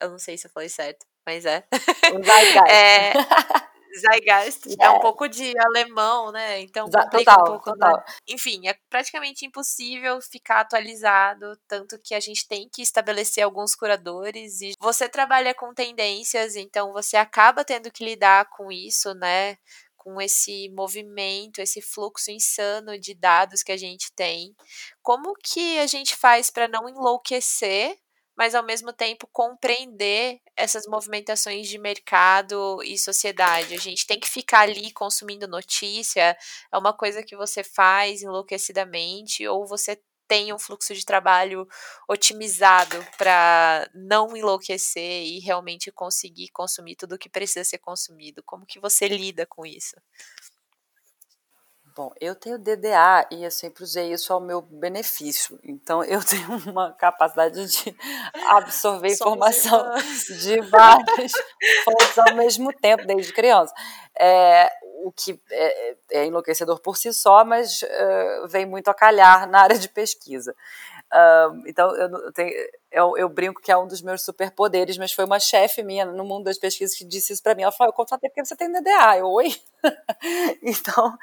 eu 0.00 0.10
não 0.10 0.18
sei 0.18 0.38
se 0.38 0.46
eu 0.46 0.50
falei 0.50 0.68
certo, 0.68 1.06
mas 1.26 1.44
é. 1.44 1.64
O 2.14 2.24
Zeitgeist. 2.24 2.70
é, 2.70 3.12
Zeitgeist 3.98 4.76
é. 4.80 4.86
é 4.86 4.90
um 4.90 5.00
pouco 5.00 5.28
de 5.28 5.52
alemão, 5.58 6.30
né? 6.32 6.60
Então 6.60 6.88
complica 6.88 7.32
total, 7.32 7.40
um 7.40 7.44
pouco. 7.44 7.70
Total. 7.72 7.96
Né? 7.96 8.04
Enfim, 8.28 8.68
é 8.68 8.74
praticamente 8.88 9.44
impossível 9.44 10.20
ficar 10.20 10.60
atualizado, 10.60 11.58
tanto 11.66 11.98
que 11.98 12.14
a 12.14 12.20
gente 12.20 12.46
tem 12.46 12.68
que 12.68 12.82
estabelecer 12.82 13.44
alguns 13.44 13.74
curadores 13.74 14.60
e 14.60 14.72
você 14.80 15.08
trabalha 15.08 15.54
com 15.54 15.74
tendências, 15.74 16.56
então 16.56 16.92
você 16.92 17.16
acaba 17.16 17.64
tendo 17.64 17.90
que 17.90 18.04
lidar 18.04 18.48
com 18.50 18.70
isso, 18.70 19.14
né? 19.14 19.56
Com 19.96 20.20
esse 20.20 20.68
movimento, 20.70 21.60
esse 21.60 21.82
fluxo 21.82 22.30
insano 22.30 22.98
de 22.98 23.14
dados 23.14 23.62
que 23.62 23.72
a 23.72 23.76
gente 23.76 24.12
tem. 24.14 24.54
Como 25.02 25.34
que 25.42 25.78
a 25.78 25.86
gente 25.86 26.16
faz 26.16 26.50
para 26.50 26.68
não 26.68 26.88
enlouquecer 26.88 27.96
mas 28.36 28.54
ao 28.54 28.62
mesmo 28.64 28.92
tempo 28.92 29.28
compreender 29.32 30.40
essas 30.56 30.86
movimentações 30.86 31.68
de 31.68 31.78
mercado 31.78 32.82
e 32.82 32.98
sociedade. 32.98 33.74
A 33.74 33.78
gente 33.78 34.06
tem 34.06 34.18
que 34.18 34.28
ficar 34.28 34.60
ali 34.60 34.92
consumindo 34.92 35.46
notícia, 35.48 36.36
é 36.72 36.78
uma 36.78 36.92
coisa 36.92 37.22
que 37.22 37.36
você 37.36 37.62
faz 37.62 38.22
enlouquecidamente, 38.22 39.46
ou 39.46 39.66
você 39.66 40.00
tem 40.28 40.52
um 40.54 40.58
fluxo 40.60 40.94
de 40.94 41.04
trabalho 41.04 41.66
otimizado 42.08 43.04
para 43.18 43.90
não 43.92 44.36
enlouquecer 44.36 45.24
e 45.24 45.40
realmente 45.40 45.90
conseguir 45.90 46.50
consumir 46.50 46.94
tudo 46.94 47.16
o 47.16 47.18
que 47.18 47.28
precisa 47.28 47.64
ser 47.64 47.78
consumido. 47.78 48.40
Como 48.44 48.64
que 48.64 48.78
você 48.78 49.08
lida 49.08 49.44
com 49.44 49.66
isso? 49.66 49.96
Bom, 51.94 52.12
eu 52.20 52.34
tenho 52.34 52.58
DDA 52.58 53.26
e 53.32 53.42
eu 53.42 53.50
sempre 53.50 53.82
usei 53.82 54.12
isso 54.12 54.32
ao 54.32 54.40
meu 54.40 54.62
benefício. 54.62 55.58
Então, 55.64 56.02
eu 56.04 56.22
tenho 56.24 56.56
uma 56.70 56.92
capacidade 56.92 57.66
de 57.66 57.96
absorver 58.48 59.08
informação 59.08 59.90
de 60.40 60.60
várias 60.62 61.32
fontes 61.84 62.18
ao 62.18 62.36
mesmo 62.36 62.72
tempo, 62.72 63.06
desde 63.06 63.32
criança. 63.32 63.74
É, 64.18 64.70
o 65.04 65.10
que 65.10 65.40
é, 65.50 65.96
é, 66.12 66.26
enlouquecedor 66.26 66.80
por 66.80 66.96
si 66.96 67.12
só, 67.12 67.44
mas 67.44 67.82
uh, 67.82 68.48
vem 68.48 68.66
muito 68.66 68.88
a 68.88 68.94
calhar 68.94 69.48
na 69.48 69.60
área 69.60 69.78
de 69.78 69.88
pesquisa. 69.88 70.54
Uh, 71.12 71.66
então, 71.66 71.94
eu, 71.96 72.32
tenho, 72.32 72.52
eu, 72.92 73.16
eu, 73.16 73.28
brinco 73.28 73.60
que 73.60 73.72
é 73.72 73.76
um 73.76 73.86
dos 73.86 74.00
meus 74.00 74.22
superpoderes, 74.22 74.96
mas 74.96 75.12
foi 75.12 75.24
uma 75.24 75.40
chefe 75.40 75.82
minha 75.82 76.04
no 76.04 76.24
mundo 76.24 76.44
das 76.44 76.56
pesquisas 76.56 76.96
que 76.96 77.04
disse 77.04 77.32
isso 77.32 77.42
para 77.42 77.54
mim. 77.54 77.62
Ela 77.62 77.72
falou: 77.72 77.90
Eu 77.90 77.96
contratei 77.96 78.30
porque 78.30 78.44
você 78.44 78.54
tem 78.54 78.70
DDA. 78.70 79.18
Eu, 79.18 79.26
oi? 79.26 79.52
então. 80.62 81.18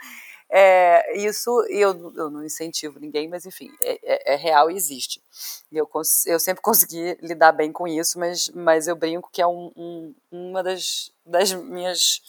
É, 0.49 1.17
isso 1.17 1.49
eu, 1.69 2.13
eu 2.15 2.29
não 2.29 2.43
incentivo 2.43 2.99
ninguém, 2.99 3.27
mas 3.27 3.45
enfim, 3.45 3.69
é, 3.81 3.99
é, 4.03 4.33
é 4.33 4.35
real 4.35 4.71
e 4.71 4.75
existe. 4.75 5.21
Eu, 5.71 5.89
eu 6.25 6.39
sempre 6.39 6.61
consegui 6.63 7.17
lidar 7.21 7.51
bem 7.51 7.71
com 7.71 7.87
isso, 7.87 8.17
mas, 8.17 8.49
mas 8.49 8.87
eu 8.87 8.95
brinco 8.95 9.29
que 9.31 9.41
é 9.41 9.47
um, 9.47 9.71
um, 9.75 10.15
uma 10.31 10.63
das, 10.63 11.11
das 11.25 11.53
minhas 11.53 12.21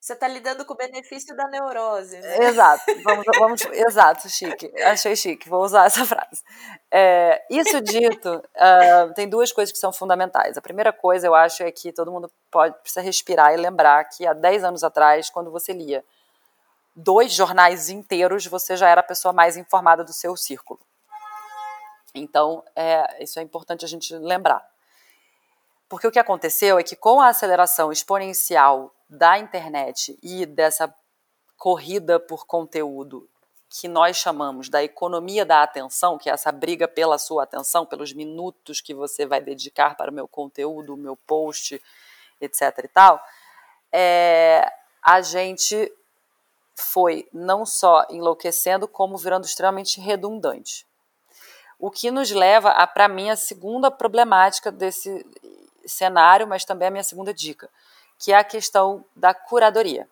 Você 0.00 0.14
está 0.14 0.26
lidando 0.26 0.64
com 0.64 0.74
o 0.74 0.76
benefício 0.76 1.36
da 1.36 1.46
neurose, 1.48 2.18
né? 2.18 2.44
Exato, 2.46 2.82
vamos, 3.04 3.24
vamos, 3.38 3.64
exato, 3.66 4.28
chique. 4.28 4.72
Achei 4.82 5.14
chique, 5.14 5.48
vou 5.48 5.62
usar 5.62 5.86
essa 5.86 6.04
frase. 6.04 6.42
É, 6.90 7.44
isso 7.48 7.80
dito, 7.80 8.28
uh, 8.36 9.12
tem 9.14 9.28
duas 9.28 9.52
coisas 9.52 9.72
que 9.72 9.78
são 9.78 9.92
fundamentais. 9.92 10.56
A 10.56 10.62
primeira 10.62 10.92
coisa, 10.92 11.26
eu 11.26 11.36
acho, 11.36 11.62
é 11.62 11.70
que 11.70 11.92
todo 11.92 12.10
mundo 12.10 12.28
pode, 12.50 12.76
precisa 12.80 13.00
respirar 13.00 13.54
e 13.54 13.56
lembrar 13.56 14.02
que 14.04 14.26
há 14.26 14.32
10 14.32 14.64
anos 14.64 14.82
atrás, 14.82 15.30
quando 15.30 15.52
você 15.52 15.72
lia 15.72 16.04
dois 16.98 17.32
jornais 17.32 17.88
inteiros, 17.88 18.44
você 18.46 18.76
já 18.76 18.88
era 18.88 19.00
a 19.00 19.04
pessoa 19.04 19.32
mais 19.32 19.56
informada 19.56 20.02
do 20.02 20.12
seu 20.12 20.36
círculo. 20.36 20.80
Então, 22.12 22.64
é, 22.74 23.22
isso 23.22 23.38
é 23.38 23.42
importante 23.42 23.84
a 23.84 23.88
gente 23.88 24.12
lembrar. 24.16 24.68
Porque 25.88 26.06
o 26.06 26.10
que 26.10 26.18
aconteceu 26.18 26.78
é 26.78 26.82
que 26.82 26.96
com 26.96 27.20
a 27.20 27.28
aceleração 27.28 27.92
exponencial 27.92 28.92
da 29.08 29.38
internet 29.38 30.18
e 30.22 30.44
dessa 30.44 30.92
corrida 31.56 32.18
por 32.18 32.46
conteúdo 32.46 33.28
que 33.70 33.86
nós 33.86 34.16
chamamos 34.16 34.68
da 34.68 34.82
economia 34.82 35.44
da 35.44 35.62
atenção, 35.62 36.18
que 36.18 36.28
é 36.28 36.32
essa 36.32 36.50
briga 36.50 36.88
pela 36.88 37.18
sua 37.18 37.44
atenção, 37.44 37.86
pelos 37.86 38.12
minutos 38.12 38.80
que 38.80 38.92
você 38.92 39.24
vai 39.24 39.40
dedicar 39.40 39.96
para 39.96 40.10
o 40.10 40.14
meu 40.14 40.26
conteúdo, 40.26 40.94
o 40.94 40.96
meu 40.96 41.14
post, 41.14 41.80
etc. 42.40 42.62
e 42.84 42.88
tal, 42.88 43.22
é, 43.92 44.70
a 45.02 45.20
gente 45.20 45.92
foi 46.80 47.28
não 47.32 47.66
só 47.66 48.06
enlouquecendo, 48.08 48.86
como 48.86 49.16
virando 49.16 49.44
extremamente 49.44 50.00
redundante. 50.00 50.86
O 51.78 51.90
que 51.90 52.10
nos 52.10 52.30
leva 52.30 52.70
a, 52.70 52.86
para 52.86 53.08
mim, 53.08 53.30
a 53.30 53.36
segunda 53.36 53.90
problemática 53.90 54.70
desse 54.70 55.26
cenário, 55.84 56.46
mas 56.46 56.64
também 56.64 56.88
a 56.88 56.90
minha 56.90 57.02
segunda 57.02 57.34
dica, 57.34 57.68
que 58.18 58.32
é 58.32 58.36
a 58.36 58.44
questão 58.44 59.04
da 59.14 59.34
curadoria. 59.34 60.08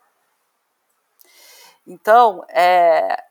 Então, 1.86 2.44
é, 2.48 3.22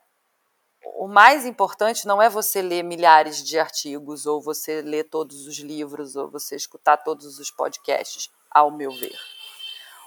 o 0.94 1.06
mais 1.06 1.44
importante 1.44 2.06
não 2.06 2.22
é 2.22 2.30
você 2.30 2.62
ler 2.62 2.82
milhares 2.82 3.44
de 3.44 3.58
artigos, 3.58 4.24
ou 4.24 4.40
você 4.40 4.80
ler 4.80 5.04
todos 5.04 5.46
os 5.46 5.58
livros, 5.58 6.16
ou 6.16 6.30
você 6.30 6.56
escutar 6.56 6.96
todos 6.96 7.38
os 7.38 7.50
podcasts, 7.50 8.30
ao 8.50 8.70
meu 8.70 8.90
ver. 8.92 9.16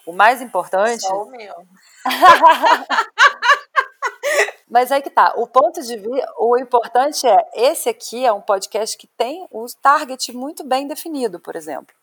O 0.10 0.12
mais 0.12 0.42
importante. 0.42 1.02
Só 1.02 1.24
o 1.24 1.30
meu. 1.30 1.54
Mas 4.70 4.92
aí 4.92 5.02
que 5.02 5.10
tá. 5.10 5.34
O 5.36 5.48
ponto 5.48 5.82
de 5.82 5.98
vista, 5.98 6.34
o 6.38 6.58
importante 6.58 7.28
é, 7.28 7.50
esse 7.54 7.90
aqui 7.90 8.26
é 8.26 8.32
um 8.32 8.42
podcast 8.42 8.96
que 8.96 9.08
tem 9.08 9.48
o 9.50 9.66
target 9.82 10.32
muito 10.32 10.64
bem 10.64 10.88
definido, 10.88 11.40
por 11.40 11.56
exemplo. 11.56 11.96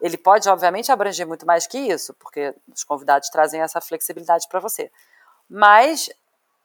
Ele 0.00 0.16
pode, 0.16 0.48
obviamente, 0.48 0.92
abranger 0.92 1.26
muito 1.26 1.46
mais 1.46 1.66
que 1.66 1.78
isso, 1.78 2.14
porque 2.14 2.54
os 2.72 2.84
convidados 2.84 3.30
trazem 3.30 3.60
essa 3.62 3.80
flexibilidade 3.80 4.46
para 4.48 4.60
você. 4.60 4.92
Mas 5.48 6.10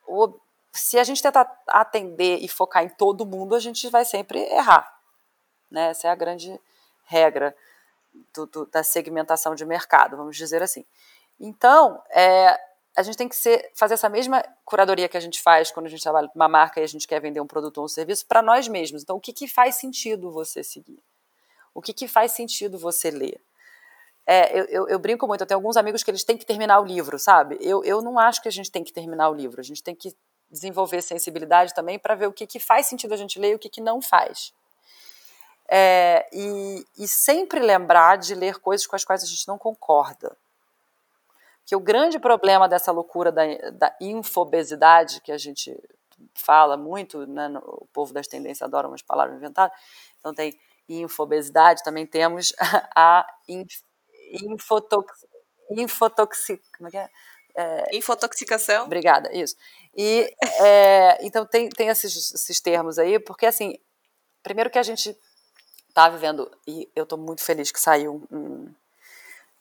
o, 0.06 0.38
se 0.72 1.00
a 1.00 1.04
gente 1.04 1.24
tentar 1.24 1.50
atender 1.68 2.40
e 2.42 2.48
focar 2.48 2.84
em 2.84 2.90
todo 2.90 3.26
mundo, 3.26 3.56
a 3.56 3.60
gente 3.60 3.90
vai 3.90 4.04
sempre 4.04 4.40
errar. 4.40 4.94
Né? 5.72 5.90
Essa 5.90 6.10
é 6.10 6.12
a 6.12 6.16
grande 6.16 6.60
regra 7.06 7.56
do, 8.34 8.46
do, 8.46 8.66
da 8.66 8.84
segmentação 8.84 9.56
de 9.56 9.66
mercado, 9.66 10.18
vamos 10.18 10.36
dizer 10.36 10.62
assim. 10.62 10.86
Então, 11.40 12.04
é, 12.12 12.60
a 12.96 13.02
gente 13.02 13.18
tem 13.18 13.28
que 13.28 13.36
ser, 13.36 13.72
fazer 13.74 13.96
essa 13.96 14.08
mesma 14.08 14.44
curadoria 14.64 15.10
que 15.10 15.18
a 15.18 15.20
gente 15.20 15.42
faz 15.42 15.72
quando 15.72 15.88
a 15.88 15.90
gente 15.90 16.04
trabalha 16.04 16.28
com 16.28 16.36
uma 16.36 16.48
marca 16.48 16.80
e 16.80 16.84
a 16.84 16.88
gente 16.88 17.08
quer 17.08 17.20
vender 17.20 17.42
um 17.42 17.48
produto 17.48 17.80
ou 17.80 17.86
um 17.86 17.88
serviço 17.88 18.26
para 18.26 18.42
nós 18.42 18.68
mesmos. 18.68 19.02
Então, 19.02 19.18
o 19.18 19.20
que, 19.20 19.34
que 19.34 19.48
faz 19.48 19.76
sentido 19.76 20.32
você 20.32 20.64
seguir? 20.64 21.00
O 21.74 21.82
que, 21.82 21.92
que 21.92 22.08
faz 22.08 22.34
sentido 22.34 22.78
você 22.78 23.10
ler? 23.10 23.42
É, 24.26 24.58
eu, 24.58 24.66
eu, 24.66 24.88
eu, 24.90 25.00
brinco 25.00 25.28
muito, 25.28 25.42
eu 25.42 25.48
tenho 25.48 25.58
alguns 25.58 25.76
amigos 25.76 26.04
que 26.04 26.12
eles 26.12 26.24
têm 26.24 26.38
que 26.38 26.46
terminar 26.46 26.80
o 26.80 26.86
livro, 26.86 27.18
sabe? 27.20 27.58
Eu, 27.60 27.84
eu 27.84 28.02
não 28.02 28.18
acho 28.18 28.42
que 28.42 28.48
a 28.48 28.52
gente 28.52 28.72
tem 28.72 28.84
que 28.84 28.94
terminar 28.94 29.30
o 29.30 29.34
livro, 29.34 29.60
a 29.60 29.64
gente 29.64 29.84
tem 29.84 29.96
que 29.96 30.16
desenvolver 30.50 31.02
sensibilidade 31.02 31.74
também 31.74 31.98
para 31.98 32.16
ver 32.16 32.28
o 32.28 32.32
que, 32.32 32.46
que 32.46 32.60
faz 32.60 32.86
sentido 32.86 33.14
a 33.14 33.18
gente 33.18 33.40
ler 33.40 33.52
e 33.52 33.56
o 33.56 33.60
que, 33.60 33.70
que 33.70 33.82
não 33.82 34.02
faz. 34.02 34.54
É, 35.68 36.30
e, 36.32 36.86
e 37.00 37.08
sempre 37.08 37.60
lembrar 37.60 38.18
de 38.18 38.36
ler 38.36 38.60
coisas 38.60 38.86
com 38.86 38.96
as 38.96 39.04
quais 39.04 39.24
a 39.24 39.26
gente 39.26 39.48
não 39.48 39.58
concorda. 39.58 40.38
Que 41.66 41.76
o 41.76 41.80
grande 41.80 42.20
problema 42.20 42.68
dessa 42.68 42.92
loucura 42.92 43.32
da, 43.32 43.44
da 43.72 43.96
infobesidade, 44.02 45.22
que 45.22 45.32
a 45.32 45.38
gente 45.38 45.76
fala 46.34 46.78
muito, 46.78 47.26
né, 47.26 47.48
no, 47.48 47.60
o 47.60 47.88
povo 47.94 48.14
das 48.14 48.28
tendências 48.28 48.62
adora 48.62 48.88
umas 48.88 49.02
palavras 49.02 49.38
inventadas, 49.38 49.78
então 50.20 50.34
tem 50.34 50.58
infobesidade, 50.88 51.84
também 51.84 52.06
temos 52.06 52.54
a 52.96 53.26
inf, 53.48 53.82
infotox, 54.32 55.26
infotoxic, 55.70 56.62
como 56.78 56.88
é 56.90 56.92
que 56.92 56.98
é? 56.98 57.10
É, 57.56 57.96
Infotoxicação. 57.96 58.86
Obrigada, 58.86 59.32
isso. 59.32 59.56
E 59.96 60.28
é, 60.60 61.24
então 61.24 61.46
tem, 61.46 61.70
tem 61.70 61.88
esses, 61.90 62.34
esses 62.34 62.60
termos 62.60 62.98
aí, 62.98 63.20
porque 63.20 63.46
assim, 63.46 63.78
primeiro 64.42 64.72
que 64.72 64.80
a 64.80 64.84
gente 64.84 65.16
está 65.88 66.10
vivendo, 66.10 66.50
e 66.68 66.90
eu 66.96 67.04
estou 67.04 67.18
muito 67.18 67.44
feliz 67.44 67.72
que 67.72 67.80
saiu 67.80 68.26
um, 68.32 68.38
um 68.38 68.76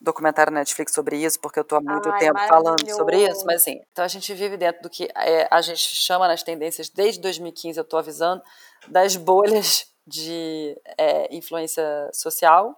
documentário 0.03 0.51
na 0.51 0.59
Netflix 0.59 0.93
sobre 0.93 1.17
isso, 1.17 1.39
porque 1.39 1.57
eu 1.57 1.63
estou 1.63 1.77
há 1.77 1.81
muito 1.81 2.09
Ai, 2.09 2.19
tempo 2.19 2.39
falando 2.47 2.87
sobre 2.91 3.25
isso, 3.25 3.45
mas 3.45 3.61
assim, 3.61 3.81
então 3.91 4.03
a 4.03 4.07
gente 4.07 4.33
vive 4.33 4.57
dentro 4.57 4.83
do 4.83 4.89
que 4.89 5.07
é, 5.15 5.47
a 5.49 5.61
gente 5.61 5.79
chama 5.79 6.27
nas 6.27 6.43
tendências, 6.43 6.89
desde 6.89 7.21
2015 7.21 7.79
eu 7.79 7.83
estou 7.83 7.97
avisando, 7.97 8.43
das 8.87 9.15
bolhas 9.15 9.87
de 10.05 10.77
é, 10.97 11.33
influência 11.33 11.83
social. 12.13 12.77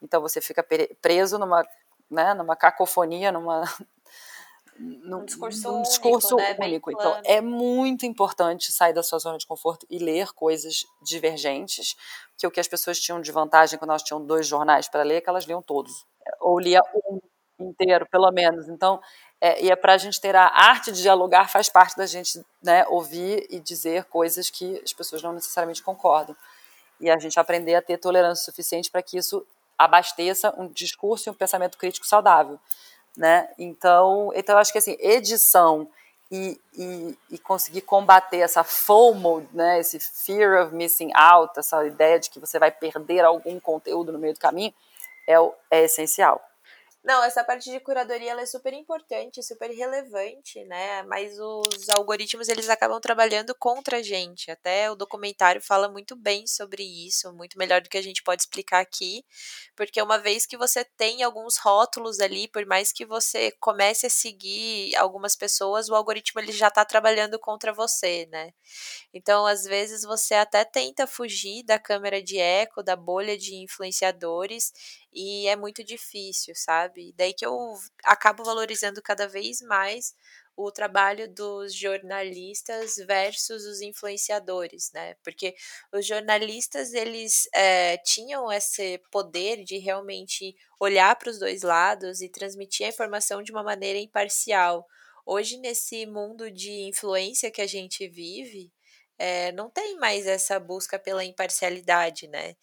Então 0.00 0.20
você 0.22 0.40
fica 0.40 0.66
preso 1.00 1.38
numa, 1.38 1.62
né, 2.10 2.32
numa 2.34 2.56
cacofonia, 2.56 3.30
numa 3.30 3.62
num, 4.78 5.18
um 5.20 5.24
discurso, 5.24 5.70
num 5.70 5.82
discurso 5.82 6.36
único. 6.36 6.60
Né? 6.60 6.66
único. 6.66 6.90
Então 6.90 7.20
é 7.24 7.40
muito 7.40 8.06
importante 8.06 8.72
sair 8.72 8.92
da 8.92 9.02
sua 9.02 9.18
zona 9.18 9.38
de 9.38 9.46
conforto 9.46 9.86
e 9.90 9.98
ler 9.98 10.32
coisas 10.32 10.84
divergentes, 11.02 11.94
que 12.36 12.46
o 12.46 12.50
que 12.50 12.60
as 12.60 12.68
pessoas 12.68 12.98
tinham 12.98 13.20
de 13.20 13.30
vantagem 13.30 13.78
quando 13.78 13.90
elas 13.90 14.02
tinham 14.02 14.24
dois 14.24 14.46
jornais 14.46 14.88
para 14.88 15.02
ler, 15.02 15.16
é 15.16 15.20
que 15.20 15.28
elas 15.28 15.44
liam 15.44 15.62
todos, 15.62 16.06
ou 16.42 16.58
lia 16.58 16.80
um 17.06 17.20
inteiro, 17.58 18.06
pelo 18.10 18.30
menos. 18.30 18.68
Então, 18.68 19.00
é, 19.40 19.62
e 19.62 19.70
é 19.70 19.76
para 19.76 19.94
a 19.94 19.98
gente 19.98 20.20
ter 20.20 20.36
a 20.36 20.46
arte 20.46 20.92
de 20.92 21.02
dialogar, 21.02 21.48
faz 21.48 21.68
parte 21.68 21.96
da 21.96 22.06
gente 22.06 22.44
né, 22.62 22.84
ouvir 22.88 23.46
e 23.50 23.58
dizer 23.58 24.04
coisas 24.04 24.50
que 24.50 24.80
as 24.84 24.92
pessoas 24.92 25.22
não 25.22 25.32
necessariamente 25.32 25.82
concordam 25.82 26.36
e 27.00 27.10
a 27.10 27.18
gente 27.18 27.38
aprender 27.40 27.74
a 27.74 27.82
ter 27.82 27.98
tolerância 27.98 28.44
suficiente 28.44 28.90
para 28.90 29.02
que 29.02 29.18
isso 29.18 29.44
abasteça 29.76 30.54
um 30.56 30.68
discurso 30.68 31.28
e 31.28 31.30
um 31.30 31.34
pensamento 31.34 31.76
crítico 31.76 32.06
saudável, 32.06 32.58
né? 33.16 33.48
Então, 33.58 34.30
então 34.34 34.54
eu 34.54 34.60
acho 34.60 34.70
que 34.70 34.78
assim, 34.78 34.96
edição 35.00 35.88
e, 36.30 36.58
e, 36.74 37.18
e, 37.32 37.38
conseguir 37.38 37.82
combater 37.82 38.38
essa 38.38 38.64
FOMO, 38.64 39.46
né, 39.52 39.80
esse 39.80 39.98
fear 40.00 40.64
of 40.64 40.74
missing 40.74 41.10
out, 41.14 41.52
essa 41.58 41.84
ideia 41.86 42.18
de 42.18 42.30
que 42.30 42.40
você 42.40 42.58
vai 42.58 42.70
perder 42.70 43.22
algum 43.22 43.60
conteúdo 43.60 44.12
no 44.12 44.18
meio 44.18 44.32
do 44.32 44.40
caminho, 44.40 44.72
é, 45.32 45.36
é 45.70 45.84
essencial. 45.84 46.40
Não, 47.04 47.24
essa 47.24 47.42
parte 47.42 47.68
de 47.68 47.80
curadoria 47.80 48.30
ela 48.30 48.42
é 48.42 48.46
super 48.46 48.72
importante, 48.72 49.42
super 49.42 49.68
relevante, 49.70 50.62
né? 50.66 51.02
Mas 51.02 51.36
os 51.36 51.88
algoritmos 51.88 52.48
eles 52.48 52.68
acabam 52.68 53.00
trabalhando 53.00 53.56
contra 53.56 53.96
a 53.96 54.02
gente. 54.02 54.52
Até 54.52 54.88
o 54.88 54.94
documentário 54.94 55.60
fala 55.60 55.88
muito 55.88 56.14
bem 56.14 56.46
sobre 56.46 56.84
isso, 56.84 57.32
muito 57.32 57.58
melhor 57.58 57.80
do 57.80 57.88
que 57.88 57.98
a 57.98 58.02
gente 58.02 58.22
pode 58.22 58.42
explicar 58.42 58.78
aqui, 58.78 59.24
porque 59.74 60.00
uma 60.00 60.16
vez 60.16 60.46
que 60.46 60.56
você 60.56 60.84
tem 60.84 61.24
alguns 61.24 61.56
rótulos 61.56 62.20
ali, 62.20 62.46
por 62.46 62.64
mais 62.66 62.92
que 62.92 63.04
você 63.04 63.50
comece 63.58 64.06
a 64.06 64.10
seguir 64.10 64.94
algumas 64.94 65.34
pessoas, 65.34 65.88
o 65.88 65.96
algoritmo 65.96 66.40
ele 66.40 66.52
já 66.52 66.68
está 66.68 66.84
trabalhando 66.84 67.36
contra 67.36 67.72
você, 67.72 68.28
né? 68.30 68.52
Então, 69.12 69.44
às 69.44 69.64
vezes 69.64 70.02
você 70.02 70.34
até 70.34 70.64
tenta 70.64 71.04
fugir 71.04 71.64
da 71.64 71.80
câmera 71.80 72.22
de 72.22 72.38
eco, 72.38 72.80
da 72.80 72.94
bolha 72.94 73.36
de 73.36 73.56
influenciadores 73.56 74.72
e 75.12 75.46
é 75.48 75.56
muito 75.56 75.84
difícil, 75.84 76.54
sabe? 76.56 77.12
Daí 77.16 77.34
que 77.34 77.44
eu 77.46 77.74
acabo 78.04 78.44
valorizando 78.44 79.02
cada 79.02 79.28
vez 79.28 79.60
mais 79.60 80.14
o 80.56 80.70
trabalho 80.70 81.32
dos 81.32 81.74
jornalistas 81.74 82.96
versus 83.06 83.64
os 83.64 83.80
influenciadores, 83.80 84.90
né? 84.92 85.14
Porque 85.24 85.54
os 85.92 86.06
jornalistas 86.06 86.92
eles 86.92 87.48
é, 87.54 87.96
tinham 87.98 88.50
esse 88.52 88.98
poder 89.10 89.64
de 89.64 89.78
realmente 89.78 90.54
olhar 90.78 91.16
para 91.16 91.30
os 91.30 91.38
dois 91.38 91.62
lados 91.62 92.20
e 92.20 92.28
transmitir 92.28 92.86
a 92.86 92.90
informação 92.90 93.42
de 93.42 93.50
uma 93.52 93.62
maneira 93.62 93.98
imparcial. 93.98 94.86
Hoje 95.24 95.56
nesse 95.58 96.04
mundo 96.06 96.50
de 96.50 96.82
influência 96.82 97.50
que 97.50 97.62
a 97.62 97.66
gente 97.66 98.06
vive, 98.08 98.72
é, 99.18 99.52
não 99.52 99.70
tem 99.70 99.96
mais 99.98 100.26
essa 100.26 100.58
busca 100.58 100.98
pela 100.98 101.24
imparcialidade, 101.24 102.26
né? 102.28 102.56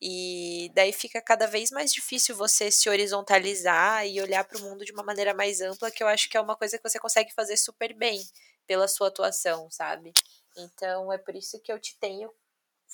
E 0.00 0.70
daí 0.74 0.92
fica 0.92 1.20
cada 1.20 1.46
vez 1.46 1.70
mais 1.70 1.92
difícil 1.92 2.36
você 2.36 2.70
se 2.70 2.88
horizontalizar 2.88 4.06
e 4.06 4.20
olhar 4.20 4.44
para 4.44 4.58
o 4.58 4.62
mundo 4.62 4.84
de 4.84 4.92
uma 4.92 5.02
maneira 5.02 5.32
mais 5.32 5.60
ampla, 5.60 5.90
que 5.90 6.02
eu 6.02 6.08
acho 6.08 6.28
que 6.28 6.36
é 6.36 6.40
uma 6.40 6.56
coisa 6.56 6.76
que 6.76 6.88
você 6.88 6.98
consegue 6.98 7.32
fazer 7.32 7.56
super 7.56 7.94
bem 7.94 8.20
pela 8.66 8.88
sua 8.88 9.08
atuação, 9.08 9.70
sabe? 9.70 10.12
Então 10.56 11.12
é 11.12 11.18
por 11.18 11.34
isso 11.34 11.60
que 11.60 11.72
eu 11.72 11.78
te 11.78 11.98
tenho 11.98 12.30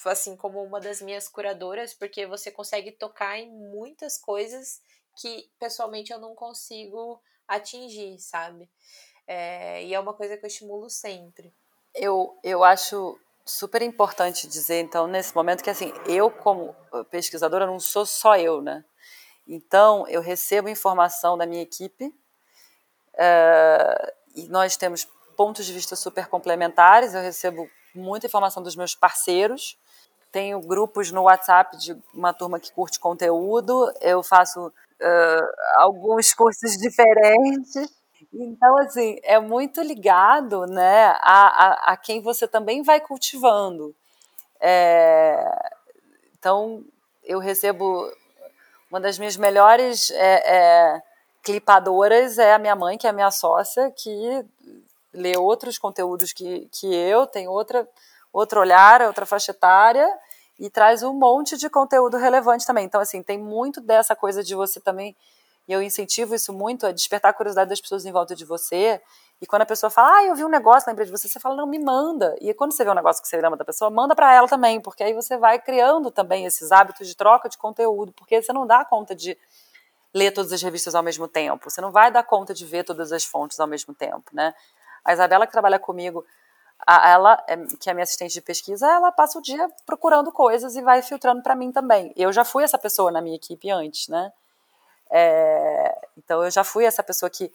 assim 0.05 0.37
como 0.37 0.63
uma 0.63 0.81
das 0.81 1.03
minhas 1.03 1.29
curadoras, 1.29 1.93
porque 1.93 2.27
você 2.27 2.51
consegue 2.51 2.93
tocar 2.93 3.39
em 3.39 3.51
muitas 3.51 4.17
coisas 4.17 4.81
que 5.21 5.51
pessoalmente 5.59 6.13
eu 6.13 6.19
não 6.19 6.35
consigo 6.35 7.21
atingir, 7.47 8.19
sabe? 8.19 8.71
É, 9.27 9.85
e 9.85 9.93
é 9.93 10.01
uma 10.01 10.15
coisa 10.15 10.37
que 10.37 10.45
eu 10.45 10.49
estimulo 10.49 10.89
sempre. 10.89 11.53
Eu, 11.95 12.39
eu 12.43 12.65
acho 12.65 13.19
super 13.45 13.83
importante 13.83 14.47
dizer, 14.47 14.81
então, 14.81 15.07
nesse 15.07 15.35
momento, 15.35 15.63
que 15.63 15.71
assim, 15.71 15.93
eu, 16.07 16.31
como 16.31 16.75
pesquisadora, 17.11 17.67
não 17.67 17.81
sou 17.81 18.07
só 18.07 18.37
eu, 18.37 18.61
né? 18.63 18.85
Então, 19.47 20.07
eu 20.09 20.21
recebo 20.21 20.69
informação 20.69 21.37
da 21.37 21.47
minha 21.47 21.63
equipe 21.63 22.07
uh, 23.15 24.13
e 24.35 24.49
nós 24.49 24.77
temos 24.77 25.09
pontos 25.37 25.67
de 25.67 25.73
vista 25.73 25.97
super 25.97 26.27
complementares. 26.29 27.15
Eu 27.15 27.23
recebo 27.23 27.69
muita 27.95 28.27
informação 28.27 28.63
dos 28.63 28.77
meus 28.77 28.95
parceiros. 28.95 29.77
Tenho 30.31 30.61
grupos 30.61 31.11
no 31.11 31.23
WhatsApp 31.23 31.77
de 31.77 31.97
uma 32.15 32.33
turma 32.33 32.61
que 32.61 32.73
curte 32.73 33.01
conteúdo. 33.01 33.93
Eu 34.01 34.23
faço 34.23 34.69
uh, 34.69 35.53
alguns 35.77 36.33
cursos 36.33 36.73
diferentes. 36.79 38.00
Então, 38.33 38.79
assim, 38.79 39.19
é 39.23 39.39
muito 39.41 39.81
ligado 39.83 40.67
né, 40.67 41.07
a, 41.21 41.91
a, 41.91 41.93
a 41.93 41.97
quem 41.97 42.21
você 42.21 42.47
também 42.47 42.83
vai 42.83 43.01
cultivando. 43.01 43.95
É, 44.61 45.73
então, 46.39 46.85
eu 47.25 47.39
recebo 47.39 48.09
uma 48.91 49.01
das 49.01 49.19
minhas 49.19 49.37
melhores 49.37 50.11
é, 50.11 50.57
é, 50.97 51.03
clipadoras 51.43 52.39
é 52.39 52.55
a 52.55 52.59
minha 52.59 52.77
mãe, 52.77 52.99
que 52.99 53.07
é 53.07 53.11
a 53.11 53.13
minha 53.13 53.31
sócia, 53.31 53.91
que 53.91 54.45
lê 55.13 55.37
outros 55.37 55.79
conteúdos 55.79 56.33
que, 56.33 56.69
que 56.73 56.93
eu, 56.95 57.27
tem 57.27 57.49
outra, 57.49 57.89
outro 58.33 58.61
olhar, 58.61 59.03
outra 59.03 59.27
faixa 59.27 59.51
etária, 59.51 60.09
e 60.59 60.69
traz 60.69 61.03
um 61.03 61.15
monte 61.15 61.57
de 61.57 61.71
conteúdo 61.71 62.17
relevante 62.17 62.67
também. 62.67 62.85
Então, 62.85 63.01
assim, 63.01 63.23
tem 63.23 63.39
muito 63.39 63.81
dessa 63.81 64.15
coisa 64.15 64.45
de 64.45 64.55
você 64.55 64.79
também 64.79 65.17
e 65.71 65.73
eu 65.73 65.81
incentivo 65.81 66.35
isso 66.35 66.53
muito, 66.53 66.85
a 66.85 66.91
despertar 66.91 67.29
a 67.29 67.33
curiosidade 67.33 67.71
das 67.71 67.81
pessoas 67.81 68.05
em 68.05 68.11
volta 68.11 68.35
de 68.35 68.45
você. 68.45 69.01
E 69.41 69.47
quando 69.47 69.63
a 69.63 69.67
pessoa 69.67 69.89
fala, 69.89 70.17
ah, 70.17 70.25
eu 70.25 70.35
vi 70.35 70.45
um 70.45 70.49
negócio, 70.49 70.91
lembrei 70.91 71.07
de 71.07 71.13
você, 71.13 71.29
você 71.29 71.39
fala, 71.39 71.55
não, 71.55 71.65
me 71.65 71.79
manda. 71.79 72.35
E 72.41 72.53
quando 72.55 72.73
você 72.73 72.83
vê 72.83 72.91
um 72.91 72.95
negócio 72.95 73.23
que 73.23 73.29
você 73.29 73.41
lembra 73.41 73.57
da 73.57 73.65
pessoa, 73.65 73.89
manda 73.89 74.17
para 74.17 74.35
ela 74.35 74.49
também, 74.49 74.81
porque 74.81 75.05
aí 75.05 75.15
você 75.15 75.39
vai 75.39 75.61
criando 75.61 76.11
também 76.11 76.45
esses 76.45 76.73
hábitos 76.73 77.07
de 77.07 77.15
troca 77.15 77.49
de 77.49 77.57
conteúdo, 77.57 78.13
porque 78.15 78.43
você 78.43 78.53
não 78.53 78.67
dá 78.67 78.85
conta 78.85 79.15
de 79.15 79.39
ler 80.13 80.33
todas 80.33 80.53
as 80.53 80.61
revistas 80.61 80.97
ao 80.97 81.05
mesmo 81.05 81.29
tempo, 81.29 81.71
você 81.71 81.81
não 81.81 81.93
vai 81.93 82.11
dar 82.11 82.25
conta 82.25 82.53
de 82.53 82.67
ver 82.67 82.83
todas 82.83 83.13
as 83.13 83.25
fontes 83.25 83.61
ao 83.61 83.69
mesmo 83.69 83.95
tempo, 83.95 84.25
né? 84.33 84.53
A 85.05 85.13
Isabela 85.13 85.47
que 85.47 85.53
trabalha 85.53 85.79
comigo, 85.79 86.27
a, 86.85 87.11
ela, 87.11 87.45
é, 87.47 87.57
que 87.79 87.89
é 87.89 87.95
minha 87.95 88.03
assistente 88.03 88.35
de 88.35 88.41
pesquisa, 88.41 88.89
ela 88.89 89.13
passa 89.13 89.39
o 89.39 89.43
dia 89.43 89.69
procurando 89.87 90.33
coisas 90.33 90.75
e 90.75 90.83
vai 90.83 91.01
filtrando 91.01 91.45
para 91.45 91.55
mim 91.55 91.71
também. 91.71 92.13
Eu 92.17 92.33
já 92.33 92.45
fui 92.45 92.65
essa 92.65 92.77
pessoa 92.77 93.13
na 93.13 93.21
minha 93.21 93.37
equipe 93.37 93.71
antes, 93.71 94.09
né? 94.09 94.33
É, 95.11 96.09
então 96.17 96.45
eu 96.45 96.51
já 96.51 96.63
fui 96.63 96.85
essa 96.85 97.03
pessoa 97.03 97.29
que 97.29 97.51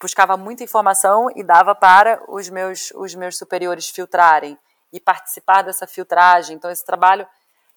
buscava 0.00 0.36
muita 0.36 0.64
informação 0.64 1.28
e 1.36 1.44
dava 1.44 1.74
para 1.74 2.20
os 2.28 2.48
meus, 2.48 2.90
os 2.96 3.14
meus 3.14 3.38
superiores 3.38 3.88
filtrarem 3.88 4.58
e 4.92 4.98
participar 4.98 5.62
dessa 5.62 5.86
filtragem. 5.86 6.56
Então 6.56 6.70
esse 6.70 6.84
trabalho 6.84 7.26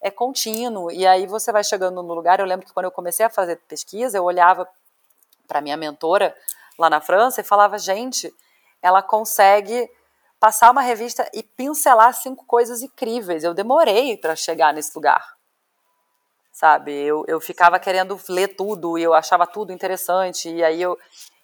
é 0.02 0.10
contínuo 0.10 0.90
e 0.90 1.06
aí 1.06 1.26
você 1.26 1.52
vai 1.52 1.62
chegando 1.62 2.02
no 2.02 2.14
lugar. 2.14 2.40
Eu 2.40 2.46
lembro 2.46 2.66
que 2.66 2.72
quando 2.72 2.86
eu 2.86 2.90
comecei 2.90 3.24
a 3.24 3.30
fazer 3.30 3.56
pesquisa, 3.68 4.18
eu 4.18 4.24
olhava 4.24 4.68
para 5.46 5.60
minha 5.60 5.76
mentora 5.76 6.36
lá 6.76 6.90
na 6.90 7.00
França 7.00 7.40
e 7.40 7.44
falava: 7.44 7.78
gente, 7.78 8.34
ela 8.82 9.02
consegue 9.02 9.88
passar 10.40 10.70
uma 10.70 10.82
revista 10.82 11.28
e 11.32 11.42
pincelar 11.42 12.12
cinco 12.12 12.44
coisas 12.44 12.82
incríveis. 12.82 13.44
Eu 13.44 13.54
demorei 13.54 14.16
para 14.16 14.34
chegar 14.34 14.74
nesse 14.74 14.90
lugar 14.94 15.35
sabe? 16.56 16.90
Eu, 16.90 17.22
eu 17.28 17.38
ficava 17.38 17.78
querendo 17.78 18.18
ler 18.30 18.56
tudo 18.56 18.96
e 18.96 19.02
eu 19.02 19.12
achava 19.12 19.46
tudo 19.46 19.74
interessante, 19.74 20.48
e 20.48 20.64
aí 20.64 20.80
eu. 20.80 20.98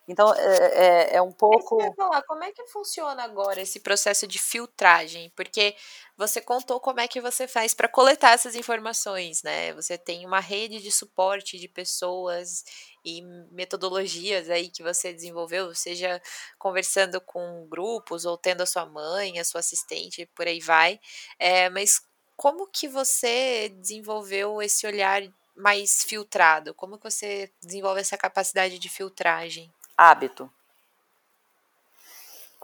Então, 0.08 0.34
é, 0.34 1.12
é, 1.12 1.16
é 1.16 1.22
um 1.22 1.30
pouco. 1.30 1.80
É 1.82 1.92
falar, 1.94 2.22
como 2.22 2.42
é 2.42 2.50
que 2.50 2.66
funciona 2.68 3.22
agora 3.22 3.60
esse 3.60 3.78
processo 3.78 4.26
de 4.26 4.38
filtragem? 4.38 5.30
Porque 5.36 5.76
você 6.16 6.40
contou 6.40 6.80
como 6.80 6.98
é 6.98 7.06
que 7.06 7.20
você 7.20 7.46
faz 7.46 7.74
para 7.74 7.88
coletar 7.88 8.32
essas 8.32 8.56
informações, 8.56 9.42
né? 9.42 9.74
Você 9.74 9.98
tem 9.98 10.26
uma 10.26 10.40
rede 10.40 10.80
de 10.80 10.90
suporte 10.90 11.58
de 11.58 11.68
pessoas 11.68 12.64
e 13.04 13.22
metodologias 13.52 14.48
aí 14.48 14.70
que 14.70 14.82
você 14.82 15.12
desenvolveu, 15.12 15.74
seja 15.74 16.20
conversando 16.58 17.20
com 17.20 17.66
grupos 17.68 18.24
ou 18.24 18.38
tendo 18.38 18.62
a 18.62 18.66
sua 18.66 18.86
mãe, 18.86 19.38
a 19.38 19.44
sua 19.44 19.60
assistente, 19.60 20.26
por 20.34 20.46
aí 20.46 20.58
vai. 20.58 20.98
É, 21.38 21.68
mas 21.68 22.00
como 22.36 22.66
que 22.66 22.88
você 22.88 23.68
desenvolveu 23.68 24.60
esse 24.62 24.86
olhar 24.86 25.22
mais 25.56 26.02
filtrado? 26.02 26.74
Como 26.74 26.98
que 26.98 27.10
você 27.10 27.50
desenvolve 27.62 28.00
essa 28.00 28.16
capacidade 28.16 28.78
de 28.78 28.88
filtragem? 28.88 29.72
Hábito. 29.96 30.50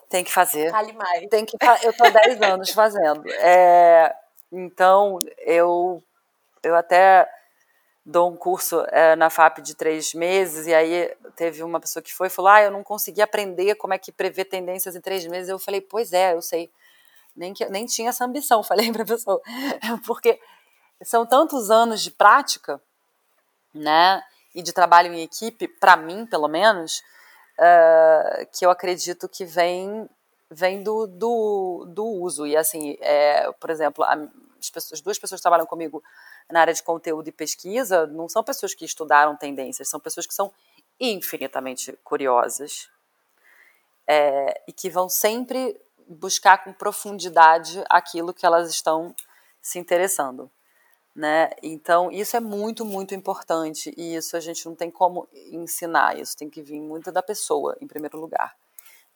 Tem 0.09 0.24
que 0.24 0.33
fazer. 0.33 0.70
Fale 0.70 0.92
mais. 0.92 1.28
Tem 1.28 1.44
que, 1.44 1.57
eu 1.83 1.90
estou 1.90 2.07
há 2.07 2.11
10 2.11 2.42
anos 2.42 2.70
fazendo. 2.70 3.28
É, 3.28 4.14
então, 4.50 5.20
eu, 5.38 6.02
eu 6.62 6.74
até 6.74 7.28
dou 8.04 8.31
um 8.31 8.37
curso 8.37 8.81
é, 8.88 9.14
na 9.16 9.28
FAP 9.28 9.59
de 9.59 9.74
três 9.74 10.14
meses, 10.14 10.66
e 10.66 10.74
aí 10.74 11.14
teve 11.37 11.62
uma 11.62 11.78
pessoa 11.78 12.02
que 12.02 12.14
foi 12.14 12.28
e 12.28 12.31
falou: 12.31 12.50
Ah, 12.50 12.62
eu 12.62 12.70
não 12.70 12.83
consegui 12.83 13.20
aprender 13.20 13.74
como 13.74 13.92
é 13.92 13.98
que 13.98 14.11
prevê 14.11 14.44
tendências 14.46 14.96
em 14.96 15.00
três 15.00 15.26
meses. 15.26 15.50
Eu 15.50 15.59
falei: 15.59 15.83
Pois 15.83 16.14
é, 16.14 16.33
eu 16.33 16.40
sei 16.40 16.70
nem, 17.38 17.55
que, 17.55 17.64
nem 17.66 17.87
tinha 17.87 18.11
essa 18.11 18.24
ambição, 18.24 18.62
falei 18.64 18.92
para 18.92 19.03
a 19.03 19.07
pessoa, 19.07 19.40
porque 20.05 20.38
são 21.03 21.24
tantos 21.24 21.70
anos 21.70 22.03
de 22.03 22.11
prática, 22.11 22.81
né, 23.72 24.22
e 24.55 24.62
de 24.62 24.72
trabalho 24.72 25.12
em 25.12 25.22
equipe, 25.22 25.68
para 25.68 25.96
mim, 25.96 26.27
pelo 26.27 26.48
menos, 26.48 27.03
uh, 27.59 28.46
que 28.53 28.66
eu 28.66 28.70
acredito 28.70 29.29
que 29.29 29.44
vem 29.44 30.09
vem 30.51 30.83
do, 30.83 31.07
do, 31.07 31.85
do 31.88 32.07
uso. 32.07 32.46
E 32.46 32.57
assim, 32.57 32.96
é, 33.01 33.53
por 33.61 33.68
exemplo, 33.68 34.03
as, 34.03 34.70
pessoas, 34.70 34.92
as 34.94 35.01
duas 35.03 35.18
pessoas 35.18 35.40
que 35.40 35.42
trabalham 35.42 35.66
comigo 35.66 36.03
na 36.51 36.62
área 36.62 36.72
de 36.72 36.83
conteúdo 36.83 37.29
e 37.29 37.33
pesquisa 37.33 38.07
não 38.07 38.31
são 38.31 38.42
pessoas 38.42 38.74
que 38.74 38.85
estudaram 38.85 39.37
tendências, 39.37 39.90
são 39.90 40.01
pessoas 40.01 40.27
que 40.27 40.33
são 40.33 40.51
infinitamente 40.98 41.92
curiosas 42.03 42.88
é, 44.07 44.62
e 44.66 44.72
que 44.72 44.88
vão 44.88 45.07
sempre 45.09 45.79
buscar 46.09 46.64
com 46.64 46.73
profundidade 46.73 47.83
aquilo 47.88 48.33
que 48.33 48.47
elas 48.47 48.71
estão 48.71 49.14
se 49.61 49.79
interessando. 49.79 50.51
Né? 51.14 51.51
Então, 51.62 52.11
isso 52.12 52.37
é 52.37 52.40
muito, 52.40 52.85
muito 52.85 53.14
importante 53.14 53.92
e 53.97 54.14
isso 54.14 54.37
a 54.37 54.40
gente 54.40 54.64
não 54.66 54.75
tem 54.75 54.90
como 54.90 55.29
ensinar, 55.33 56.16
isso 56.16 56.37
tem 56.37 56.49
que 56.49 56.62
vir 56.62 56.81
muito 56.81 57.11
da 57.11 57.23
pessoa, 57.23 57.77
em 57.81 57.87
primeiro 57.88 58.21
lugar. 58.21 58.57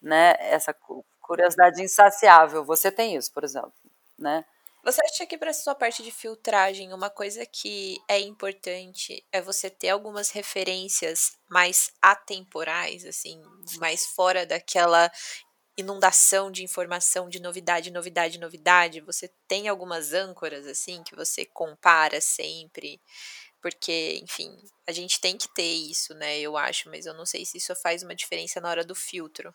Né? 0.00 0.34
Essa 0.40 0.74
curiosidade 1.20 1.80
insaciável, 1.80 2.64
você 2.64 2.90
tem 2.90 3.16
isso, 3.16 3.32
por 3.32 3.44
exemplo, 3.44 3.72
né? 4.18 4.44
Você 4.84 5.00
acha 5.04 5.24
que 5.26 5.38
para 5.38 5.52
sua 5.52 5.76
parte 5.76 6.02
de 6.02 6.10
filtragem, 6.10 6.92
uma 6.92 7.08
coisa 7.08 7.46
que 7.46 8.02
é 8.08 8.18
importante 8.18 9.24
é 9.30 9.40
você 9.40 9.70
ter 9.70 9.90
algumas 9.90 10.30
referências 10.30 11.38
mais 11.48 11.92
atemporais, 12.02 13.06
assim, 13.06 13.40
mais 13.78 14.06
fora 14.06 14.44
daquela 14.44 15.08
inundação 15.76 16.50
de 16.50 16.62
informação, 16.62 17.28
de 17.28 17.40
novidade, 17.40 17.90
novidade, 17.90 18.38
novidade, 18.38 19.00
você 19.00 19.30
tem 19.48 19.68
algumas 19.68 20.12
âncoras 20.12 20.66
assim 20.66 21.02
que 21.02 21.16
você 21.16 21.44
compara 21.44 22.20
sempre, 22.20 23.00
porque, 23.60 24.20
enfim, 24.22 24.56
a 24.86 24.92
gente 24.92 25.20
tem 25.20 25.36
que 25.36 25.48
ter 25.48 25.62
isso, 25.62 26.14
né? 26.14 26.38
Eu 26.38 26.56
acho, 26.56 26.90
mas 26.90 27.06
eu 27.06 27.14
não 27.14 27.24
sei 27.24 27.44
se 27.44 27.58
isso 27.58 27.74
faz 27.76 28.02
uma 28.02 28.14
diferença 28.14 28.60
na 28.60 28.68
hora 28.68 28.84
do 28.84 28.94
filtro. 28.94 29.54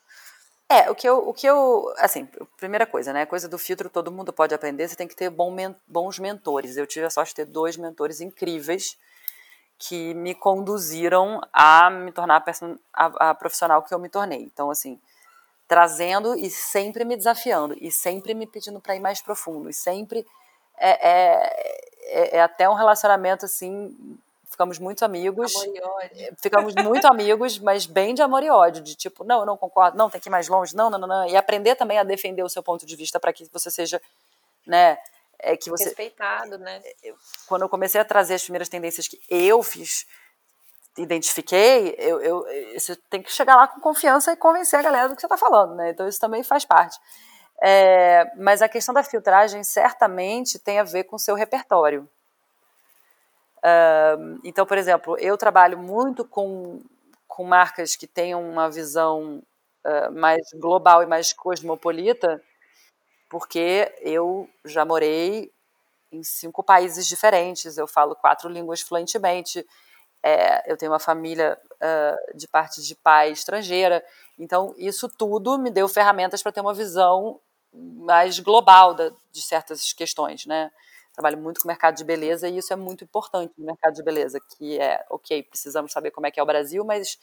É, 0.69 0.89
o 0.89 0.95
que 0.95 1.07
eu, 1.07 1.17
o 1.29 1.33
que 1.33 1.47
eu 1.47 1.93
assim, 1.97 2.27
primeira 2.57 2.85
coisa, 2.85 3.13
né? 3.13 3.25
Coisa 3.25 3.47
do 3.47 3.57
filtro 3.57 3.89
todo 3.89 4.11
mundo 4.11 4.33
pode 4.33 4.53
aprender, 4.53 4.87
você 4.87 4.95
tem 4.95 5.07
que 5.07 5.15
ter 5.15 5.29
bom, 5.29 5.55
bons 5.87 6.19
mentores. 6.19 6.75
Eu 6.75 6.87
tive 6.87 7.05
a 7.05 7.09
sorte 7.09 7.29
de 7.29 7.35
ter 7.35 7.45
dois 7.45 7.77
mentores 7.77 8.19
incríveis 8.19 8.97
que 9.79 10.13
me 10.13 10.33
conduziram 10.33 11.39
a 11.53 11.89
me 11.89 12.11
tornar 12.11 12.43
a, 12.43 13.05
a, 13.05 13.29
a 13.29 13.35
profissional 13.35 13.83
que 13.83 13.93
eu 13.93 13.99
me 13.99 14.09
tornei. 14.09 14.41
Então, 14.41 14.69
assim, 14.69 14.99
trazendo 15.67 16.35
e 16.35 16.49
sempre 16.49 17.03
me 17.03 17.17
desafiando 17.17 17.75
e 17.79 17.91
sempre 17.91 18.33
me 18.33 18.47
pedindo 18.47 18.79
para 18.79 18.95
ir 18.95 18.99
mais 18.99 19.21
profundo 19.21 19.69
e 19.69 19.73
sempre 19.73 20.25
é, 20.77 21.09
é, 21.09 21.89
é, 22.03 22.37
é, 22.37 22.41
até 22.41 22.69
um 22.69 22.73
relacionamento 22.73 23.45
assim 23.45 24.17
ficamos 24.45 24.79
muito 24.79 25.03
amigos 25.03 25.53
amor 25.55 25.75
e 25.75 25.81
ódio. 25.81 26.35
ficamos 26.41 26.73
muito 26.75 27.05
amigos 27.11 27.59
mas 27.59 27.85
bem 27.85 28.13
de 28.13 28.21
amor 28.21 28.43
e 28.43 28.49
ódio 28.49 28.81
de 28.81 28.95
tipo 28.95 29.25
não 29.25 29.41
eu 29.41 29.45
não 29.45 29.57
concordo 29.57 29.97
não 29.97 30.09
tem 30.09 30.21
que 30.21 30.29
ir 30.29 30.31
mais 30.31 30.47
longe 30.47 30.73
não 30.73 30.89
não 30.89 30.97
não, 30.97 31.07
não. 31.07 31.27
e 31.27 31.35
aprender 31.35 31.75
também 31.75 31.97
a 31.97 32.03
defender 32.03 32.43
o 32.43 32.49
seu 32.49 32.63
ponto 32.63 32.85
de 32.85 32.95
vista 32.95 33.19
para 33.19 33.33
que 33.33 33.45
você 33.51 33.69
seja 33.69 34.01
né 34.65 34.97
é 35.39 35.57
que 35.57 35.69
você 35.69 35.85
respeitado 35.85 36.57
né 36.57 36.81
quando 37.45 37.63
eu 37.63 37.69
comecei 37.69 37.99
a 37.99 38.05
trazer 38.05 38.35
as 38.35 38.43
primeiras 38.43 38.69
tendências 38.69 39.07
que 39.07 39.19
eu 39.29 39.61
fiz 39.61 40.05
identifiquei, 40.97 41.95
eu, 41.97 42.21
eu, 42.21 42.45
você 42.77 42.95
tem 43.09 43.21
que 43.21 43.31
chegar 43.31 43.55
lá 43.55 43.67
com 43.67 43.79
confiança 43.79 44.31
e 44.31 44.35
convencer 44.35 44.79
a 44.79 44.83
galera 44.83 45.09
do 45.09 45.15
que 45.15 45.21
você 45.21 45.27
está 45.27 45.37
falando, 45.37 45.75
né? 45.75 45.91
Então 45.91 46.07
isso 46.07 46.19
também 46.19 46.43
faz 46.43 46.65
parte. 46.65 46.97
É, 47.61 48.31
mas 48.37 48.61
a 48.61 48.69
questão 48.69 48.93
da 48.93 49.03
filtragem 49.03 49.63
certamente 49.63 50.59
tem 50.59 50.79
a 50.79 50.83
ver 50.83 51.05
com 51.05 51.15
o 51.15 51.19
seu 51.19 51.35
repertório. 51.35 52.07
Uh, 53.57 54.39
então, 54.43 54.65
por 54.65 54.77
exemplo, 54.77 55.17
eu 55.17 55.35
trabalho 55.37 55.77
muito 55.77 56.23
com, 56.23 56.79
com 57.27 57.43
marcas 57.43 57.95
que 57.95 58.05
tenham 58.05 58.47
uma 58.47 58.69
visão 58.69 59.41
uh, 59.85 60.11
mais 60.11 60.41
global 60.55 61.01
e 61.01 61.07
mais 61.07 61.33
cosmopolita, 61.33 62.41
porque 63.29 63.91
eu 64.01 64.47
já 64.63 64.85
morei 64.85 65.51
em 66.11 66.23
cinco 66.23 66.63
países 66.63 67.07
diferentes, 67.07 67.77
eu 67.77 67.87
falo 67.87 68.15
quatro 68.15 68.47
línguas 68.47 68.81
fluentemente, 68.81 69.65
é, 70.27 70.63
eu 70.65 70.75
tenho 70.75 70.91
uma 70.91 70.99
família 70.99 71.57
uh, 71.75 72.37
de 72.37 72.47
parte 72.49 72.81
de 72.81 72.93
pai 72.95 73.31
estrangeira, 73.31 74.03
então 74.37 74.75
isso 74.77 75.07
tudo 75.07 75.57
me 75.57 75.71
deu 75.71 75.87
ferramentas 75.87 76.43
para 76.43 76.51
ter 76.51 76.59
uma 76.59 76.73
visão 76.73 77.39
mais 77.73 78.37
global 78.39 78.93
da, 78.93 79.09
de 79.31 79.41
certas 79.41 79.93
questões, 79.93 80.45
né? 80.45 80.69
Trabalho 81.13 81.37
muito 81.37 81.61
com 81.61 81.67
o 81.67 81.71
mercado 81.71 81.95
de 81.95 82.03
beleza 82.03 82.49
e 82.49 82.57
isso 82.57 82.73
é 82.73 82.75
muito 82.75 83.05
importante 83.05 83.53
no 83.57 83.65
mercado 83.65 83.93
de 83.93 84.03
beleza, 84.03 84.39
que 84.57 84.77
é, 84.77 85.05
ok, 85.09 85.43
precisamos 85.43 85.93
saber 85.93 86.11
como 86.11 86.27
é 86.27 86.31
que 86.31 86.39
é 86.39 86.43
o 86.43 86.45
Brasil, 86.45 86.83
mas 86.83 87.17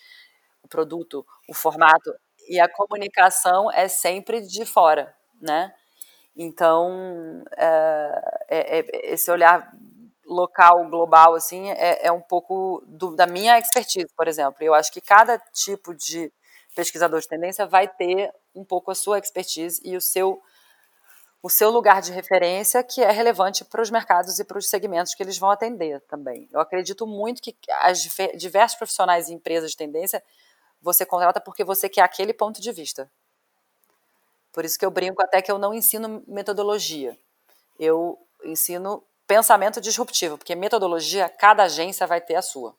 o 0.63 0.69
produto, 0.69 1.27
o 1.47 1.53
formato 1.53 2.11
e 2.49 2.59
a 2.59 2.69
comunicação 2.69 3.71
é 3.71 3.87
sempre 3.87 4.41
de 4.41 4.65
fora, 4.65 5.15
né? 5.41 5.75
Então, 6.35 7.45
é, 7.57 8.79
é, 8.79 9.13
esse 9.13 9.31
olhar 9.31 9.73
local, 10.35 10.89
global, 10.89 11.35
assim, 11.35 11.71
é, 11.71 12.07
é 12.07 12.13
um 12.13 12.21
pouco 12.21 12.83
do, 12.87 13.15
da 13.15 13.27
minha 13.27 13.59
expertise, 13.59 14.13
por 14.17 14.29
exemplo. 14.29 14.57
Eu 14.61 14.75
acho 14.75 14.93
que 14.93 15.01
cada 15.01 15.39
tipo 15.53 15.95
de 15.95 16.33
pesquisador 16.75 17.21
de 17.21 17.29
tendência 17.29 17.67
vai 17.67 17.89
ter 17.89 18.33
um 18.55 18.65
pouco 18.65 18.91
a 18.91 18.95
sua 18.95 19.19
expertise 19.19 19.81
e 19.85 19.97
o 19.97 20.01
seu 20.01 20.43
o 21.43 21.51
seu 21.51 21.71
lugar 21.71 22.01
de 22.01 22.11
referência 22.11 22.83
que 22.83 23.03
é 23.03 23.11
relevante 23.11 23.67
para 23.67 23.83
os 23.83 23.91
mercados 23.91 24.39
e 24.39 24.45
para 24.45 24.57
os 24.57 24.67
segmentos 24.67 25.15
que 25.15 25.23
eles 25.23 25.37
vão 25.37 25.51
atender 25.51 26.01
também. 26.09 26.49
Eu 26.51 26.59
acredito 26.59 27.07
muito 27.07 27.43
que 27.43 27.55
as 27.83 28.01
diversos 28.35 28.79
profissionais 28.79 29.29
e 29.29 29.35
empresas 29.35 29.73
de 29.73 29.77
tendência 29.77 30.23
você 30.81 31.05
contrata 31.05 31.43
porque 31.43 31.63
você 31.63 31.87
quer 31.87 32.01
aquele 32.01 32.33
ponto 32.33 32.63
de 32.63 32.73
vista. 32.73 33.11
Por 34.55 34.65
isso 34.65 34.79
que 34.79 34.87
eu 34.87 34.91
brinco 34.91 35.23
até 35.23 35.43
que 35.43 35.53
eu 35.53 35.59
não 35.59 35.75
ensino 35.75 36.25
metodologia. 36.27 37.15
Eu 37.79 38.19
ensino 38.43 39.05
pensamento 39.35 39.81
disruptivo, 39.81 40.39
porque 40.39 40.55
metodologia, 40.55 41.29
cada 41.29 41.65
agência 41.65 42.07
vai 42.07 42.21
ter 42.21 42.37
a 42.37 42.43
sua. 42.43 42.73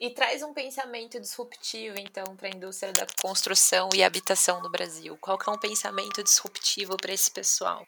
E 0.00 0.10
traz 0.10 0.42
um 0.42 0.54
pensamento 0.54 1.20
disruptivo, 1.20 1.98
então, 1.98 2.34
para 2.36 2.48
a 2.48 2.50
indústria 2.50 2.92
da 2.92 3.06
construção 3.20 3.90
e 3.94 4.02
habitação 4.02 4.62
no 4.62 4.70
Brasil. 4.70 5.16
Qual 5.20 5.36
que 5.36 5.48
é 5.48 5.52
um 5.52 5.58
pensamento 5.58 6.22
disruptivo 6.22 6.96
para 6.96 7.12
esse 7.12 7.30
pessoal? 7.30 7.86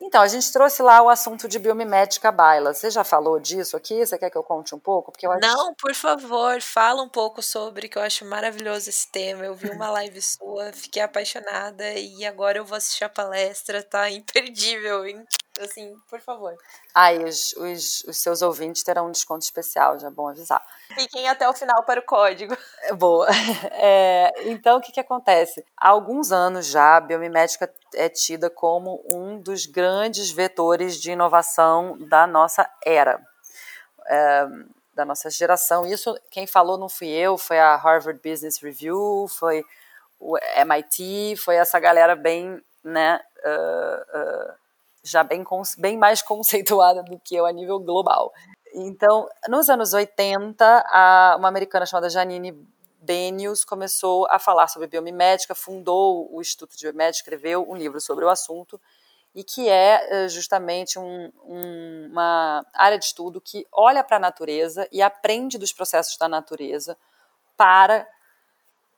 Então, 0.00 0.22
a 0.22 0.28
gente 0.28 0.52
trouxe 0.52 0.82
lá 0.82 1.02
o 1.02 1.08
assunto 1.08 1.48
de 1.48 1.58
biomimética 1.58 2.30
baila. 2.30 2.72
Você 2.72 2.90
já 2.90 3.02
falou 3.02 3.40
disso 3.40 3.76
aqui? 3.76 4.06
Você 4.06 4.18
quer 4.18 4.30
que 4.30 4.38
eu 4.38 4.42
conte 4.42 4.74
um 4.74 4.78
pouco? 4.78 5.10
Porque 5.10 5.26
acho... 5.26 5.40
Não, 5.40 5.74
por 5.74 5.94
favor, 5.94 6.60
fala 6.62 7.02
um 7.02 7.08
pouco 7.08 7.42
sobre, 7.42 7.88
que 7.88 7.98
eu 7.98 8.02
acho 8.02 8.24
maravilhoso 8.24 8.88
esse 8.88 9.10
tema. 9.10 9.44
Eu 9.44 9.54
vi 9.54 9.70
uma 9.70 9.90
live 9.90 10.20
sua, 10.22 10.72
fiquei 10.72 11.02
apaixonada 11.02 11.92
e 11.94 12.24
agora 12.24 12.58
eu 12.58 12.64
vou 12.64 12.76
assistir 12.76 13.04
a 13.04 13.08
palestra, 13.08 13.82
tá 13.82 14.10
imperdível, 14.10 15.06
hein? 15.06 15.24
Assim, 15.60 15.94
por 16.08 16.20
favor. 16.20 16.54
Ah, 16.94 17.12
e 17.12 17.24
os, 17.24 17.52
os, 17.54 18.04
os 18.04 18.18
seus 18.18 18.42
ouvintes 18.42 18.82
terão 18.82 19.08
um 19.08 19.12
desconto 19.12 19.44
especial, 19.44 19.98
já 19.98 20.08
é 20.08 20.10
bom 20.10 20.28
avisar. 20.28 20.62
Fiquem 20.94 21.28
até 21.28 21.48
o 21.48 21.52
final 21.52 21.82
para 21.84 22.00
o 22.00 22.04
código. 22.04 22.56
É, 22.82 22.94
boa. 22.94 23.26
É, 23.80 24.32
então, 24.50 24.78
o 24.78 24.80
que, 24.80 24.92
que 24.92 25.00
acontece? 25.00 25.64
Há 25.76 25.90
alguns 25.90 26.32
anos 26.32 26.66
já, 26.66 26.96
a 26.96 27.00
biomimética 27.00 27.72
é 27.94 28.08
tida 28.08 28.50
como 28.50 29.04
um 29.12 29.38
dos 29.38 29.66
grandes 29.66 30.30
vetores 30.30 31.00
de 31.00 31.12
inovação 31.12 31.96
da 32.08 32.26
nossa 32.26 32.68
era. 32.84 33.20
É, 34.06 34.46
da 34.98 35.04
nossa 35.04 35.30
geração. 35.30 35.86
Isso, 35.86 36.18
quem 36.28 36.46
falou 36.46 36.76
não 36.76 36.88
fui 36.88 37.08
eu, 37.08 37.38
foi 37.38 37.58
a 37.58 37.76
Harvard 37.76 38.20
Business 38.20 38.60
Review, 38.60 39.26
foi 39.28 39.64
o 40.18 40.36
MIT, 40.56 41.36
foi 41.36 41.54
essa 41.54 41.78
galera 41.78 42.16
bem, 42.16 42.60
né, 42.82 43.20
uh, 43.44 44.18
uh, 44.18 44.54
já 45.10 45.22
bem, 45.22 45.44
bem 45.78 45.96
mais 45.96 46.20
conceituada 46.22 47.02
do 47.02 47.18
que 47.18 47.34
eu 47.34 47.46
a 47.46 47.52
nível 47.52 47.78
global. 47.78 48.32
Então, 48.74 49.28
nos 49.48 49.68
anos 49.68 49.92
80, 49.92 50.64
a, 50.86 51.36
uma 51.38 51.48
americana 51.48 51.86
chamada 51.86 52.10
Janine 52.10 52.52
Benius 53.00 53.64
começou 53.64 54.26
a 54.30 54.38
falar 54.38 54.68
sobre 54.68 54.88
biomimética, 54.88 55.54
fundou 55.54 56.28
o 56.34 56.40
Instituto 56.40 56.76
de 56.76 56.82
Biomimética, 56.82 57.22
escreveu 57.22 57.66
um 57.68 57.76
livro 57.76 58.00
sobre 58.00 58.24
o 58.24 58.28
assunto, 58.28 58.80
e 59.34 59.44
que 59.44 59.68
é 59.68 60.24
eh, 60.24 60.28
justamente 60.28 60.98
um, 60.98 61.32
um, 61.44 62.08
uma 62.10 62.64
área 62.74 62.98
de 62.98 63.04
estudo 63.04 63.40
que 63.40 63.66
olha 63.70 64.02
para 64.02 64.16
a 64.16 64.20
natureza 64.20 64.88
e 64.90 65.00
aprende 65.00 65.58
dos 65.58 65.72
processos 65.72 66.16
da 66.16 66.28
natureza 66.28 66.96
para 67.56 68.06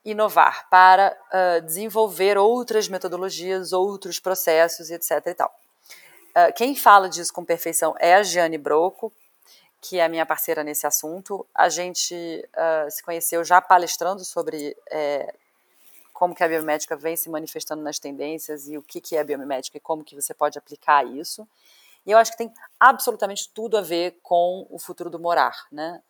inovar, 0.03 0.67
para 0.69 1.15
uh, 1.31 1.61
desenvolver 1.63 2.37
outras 2.37 2.87
metodologias, 2.87 3.71
outros 3.71 4.19
processos, 4.19 4.89
etc. 4.89 5.27
E 5.27 5.33
tal. 5.35 5.53
Uh, 6.31 6.53
quem 6.55 6.75
fala 6.75 7.09
disso 7.09 7.33
com 7.33 7.43
perfeição 7.43 7.93
é 7.99 8.15
a 8.15 8.23
Gianni 8.23 8.57
Broco, 8.57 9.11
que 9.81 9.99
é 9.99 10.05
a 10.05 10.09
minha 10.09 10.25
parceira 10.25 10.63
nesse 10.63 10.87
assunto. 10.87 11.45
A 11.53 11.67
gente 11.67 12.15
uh, 12.15 12.89
se 12.89 13.03
conheceu 13.03 13.43
já 13.43 13.59
palestrando 13.59 14.23
sobre 14.23 14.77
é, 14.89 15.33
como 16.13 16.35
que 16.35 16.43
a 16.43 16.47
biomimética 16.47 16.95
vem 16.95 17.17
se 17.17 17.29
manifestando 17.29 17.81
nas 17.81 17.97
tendências 17.97 18.67
e 18.67 18.77
o 18.77 18.81
que, 18.83 19.01
que 19.01 19.15
é 19.15 19.19
a 19.19 19.23
biomimética 19.23 19.77
e 19.77 19.81
como 19.81 20.03
que 20.03 20.15
você 20.15 20.33
pode 20.33 20.57
aplicar 20.57 21.05
isso. 21.05 21.47
E 22.05 22.11
eu 22.11 22.17
acho 22.17 22.31
que 22.31 22.37
tem 22.37 22.53
absolutamente 22.79 23.49
tudo 23.49 23.77
a 23.77 23.81
ver 23.81 24.19
com 24.21 24.67
o 24.69 24.79
futuro 24.79 25.09
do 25.09 25.19
morar, 25.19 25.67
né? 25.71 26.01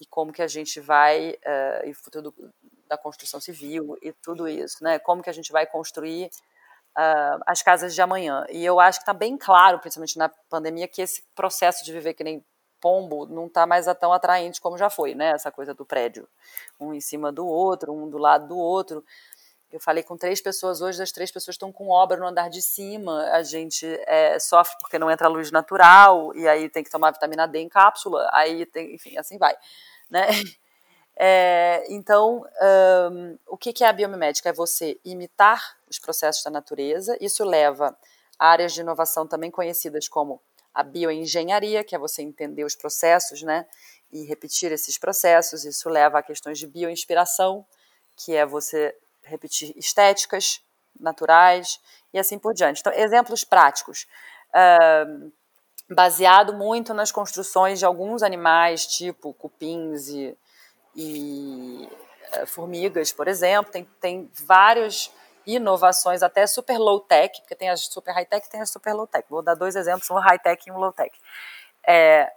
E 0.00 0.06
como 0.06 0.32
que 0.32 0.42
a 0.42 0.48
gente 0.48 0.80
vai, 0.80 1.30
uh, 1.32 1.86
e 1.86 1.90
o 1.90 1.94
futuro 1.94 2.30
do, 2.30 2.54
da 2.88 2.96
construção 2.96 3.40
civil 3.40 3.96
e 4.00 4.12
tudo 4.12 4.48
isso, 4.48 4.82
né? 4.82 4.98
Como 4.98 5.22
que 5.22 5.30
a 5.30 5.34
gente 5.34 5.52
vai 5.52 5.66
construir 5.66 6.30
uh, 6.98 7.42
as 7.46 7.62
casas 7.62 7.94
de 7.94 8.02
amanhã. 8.02 8.44
E 8.50 8.64
eu 8.64 8.80
acho 8.80 8.98
que 8.98 9.02
está 9.04 9.14
bem 9.14 9.38
claro, 9.38 9.78
principalmente 9.78 10.18
na 10.18 10.28
pandemia, 10.50 10.88
que 10.88 11.00
esse 11.00 11.22
processo 11.34 11.84
de 11.84 11.92
viver 11.92 12.14
que 12.14 12.24
nem 12.24 12.44
pombo 12.80 13.26
não 13.26 13.46
está 13.46 13.66
mais 13.66 13.86
tão 13.98 14.12
atraente 14.12 14.60
como 14.60 14.76
já 14.76 14.90
foi, 14.90 15.14
né? 15.14 15.30
Essa 15.30 15.50
coisa 15.50 15.74
do 15.74 15.84
prédio, 15.84 16.28
um 16.78 16.92
em 16.92 17.00
cima 17.00 17.32
do 17.32 17.46
outro, 17.46 17.92
um 17.92 18.08
do 18.10 18.18
lado 18.18 18.48
do 18.48 18.58
outro. 18.58 19.04
Eu 19.70 19.80
falei 19.80 20.02
com 20.02 20.16
três 20.16 20.40
pessoas 20.40 20.80
hoje, 20.80 21.02
as 21.02 21.12
três 21.12 21.30
pessoas 21.30 21.54
estão 21.54 21.70
com 21.70 21.90
obra 21.90 22.16
no 22.16 22.26
andar 22.26 22.48
de 22.48 22.62
cima. 22.62 23.24
A 23.32 23.42
gente 23.42 23.86
é, 24.06 24.38
sofre 24.38 24.76
porque 24.80 24.98
não 24.98 25.10
entra 25.10 25.28
luz 25.28 25.50
natural, 25.50 26.34
e 26.34 26.48
aí 26.48 26.68
tem 26.70 26.82
que 26.82 26.90
tomar 26.90 27.10
vitamina 27.12 27.46
D 27.46 27.58
em 27.58 27.68
cápsula, 27.68 28.28
aí 28.32 28.64
tem, 28.64 28.94
enfim, 28.94 29.18
assim 29.18 29.36
vai. 29.38 29.54
Né? 30.10 30.26
É, 31.20 31.84
então, 31.88 32.46
um, 33.12 33.38
o 33.48 33.56
que, 33.56 33.72
que 33.72 33.82
é 33.82 33.88
a 33.88 33.92
biomimética? 33.92 34.50
É 34.50 34.52
você 34.52 35.00
imitar 35.04 35.76
os 35.90 35.98
processos 35.98 36.44
da 36.44 36.50
natureza. 36.50 37.16
Isso 37.20 37.44
leva 37.44 37.96
a 38.38 38.48
áreas 38.48 38.72
de 38.72 38.82
inovação 38.82 39.26
também 39.26 39.50
conhecidas 39.50 40.06
como 40.08 40.40
a 40.72 40.84
bioengenharia, 40.84 41.82
que 41.82 41.96
é 41.96 41.98
você 41.98 42.22
entender 42.22 42.62
os 42.62 42.76
processos, 42.76 43.42
né, 43.42 43.66
e 44.12 44.22
repetir 44.24 44.70
esses 44.70 44.96
processos. 44.96 45.64
Isso 45.64 45.88
leva 45.88 46.20
a 46.20 46.22
questões 46.22 46.56
de 46.56 46.68
bioinspiração, 46.68 47.66
que 48.16 48.36
é 48.36 48.46
você 48.46 48.94
repetir 49.24 49.76
estéticas 49.76 50.62
naturais 51.00 51.80
e 52.14 52.18
assim 52.18 52.38
por 52.38 52.54
diante. 52.54 52.80
Então, 52.80 52.92
exemplos 52.92 53.42
práticos. 53.42 54.06
Uh, 54.50 55.32
baseado 55.90 56.54
muito 56.54 56.94
nas 56.94 57.10
construções 57.10 57.78
de 57.80 57.84
alguns 57.84 58.22
animais, 58.22 58.86
tipo 58.86 59.32
cupins 59.34 60.08
e, 60.08 60.36
e 60.98 61.88
uh, 62.42 62.46
formigas, 62.46 63.12
por 63.12 63.28
exemplo. 63.28 63.70
Tem, 63.70 63.84
tem 64.00 64.30
vários 64.34 65.12
inovações, 65.46 66.22
até 66.22 66.46
super 66.46 66.76
low-tech, 66.76 67.40
porque 67.40 67.54
tem 67.54 67.70
as 67.70 67.82
super 67.82 68.12
high-tech 68.12 68.46
e 68.46 68.50
tem 68.50 68.60
as 68.60 68.70
super 68.70 68.92
low-tech. 68.92 69.24
Vou 69.30 69.40
dar 69.40 69.54
dois 69.54 69.76
exemplos, 69.76 70.10
um 70.10 70.16
high-tech 70.16 70.68
e 70.68 70.72
um 70.72 70.76
low-tech. 70.76 71.16
É, 71.86 72.30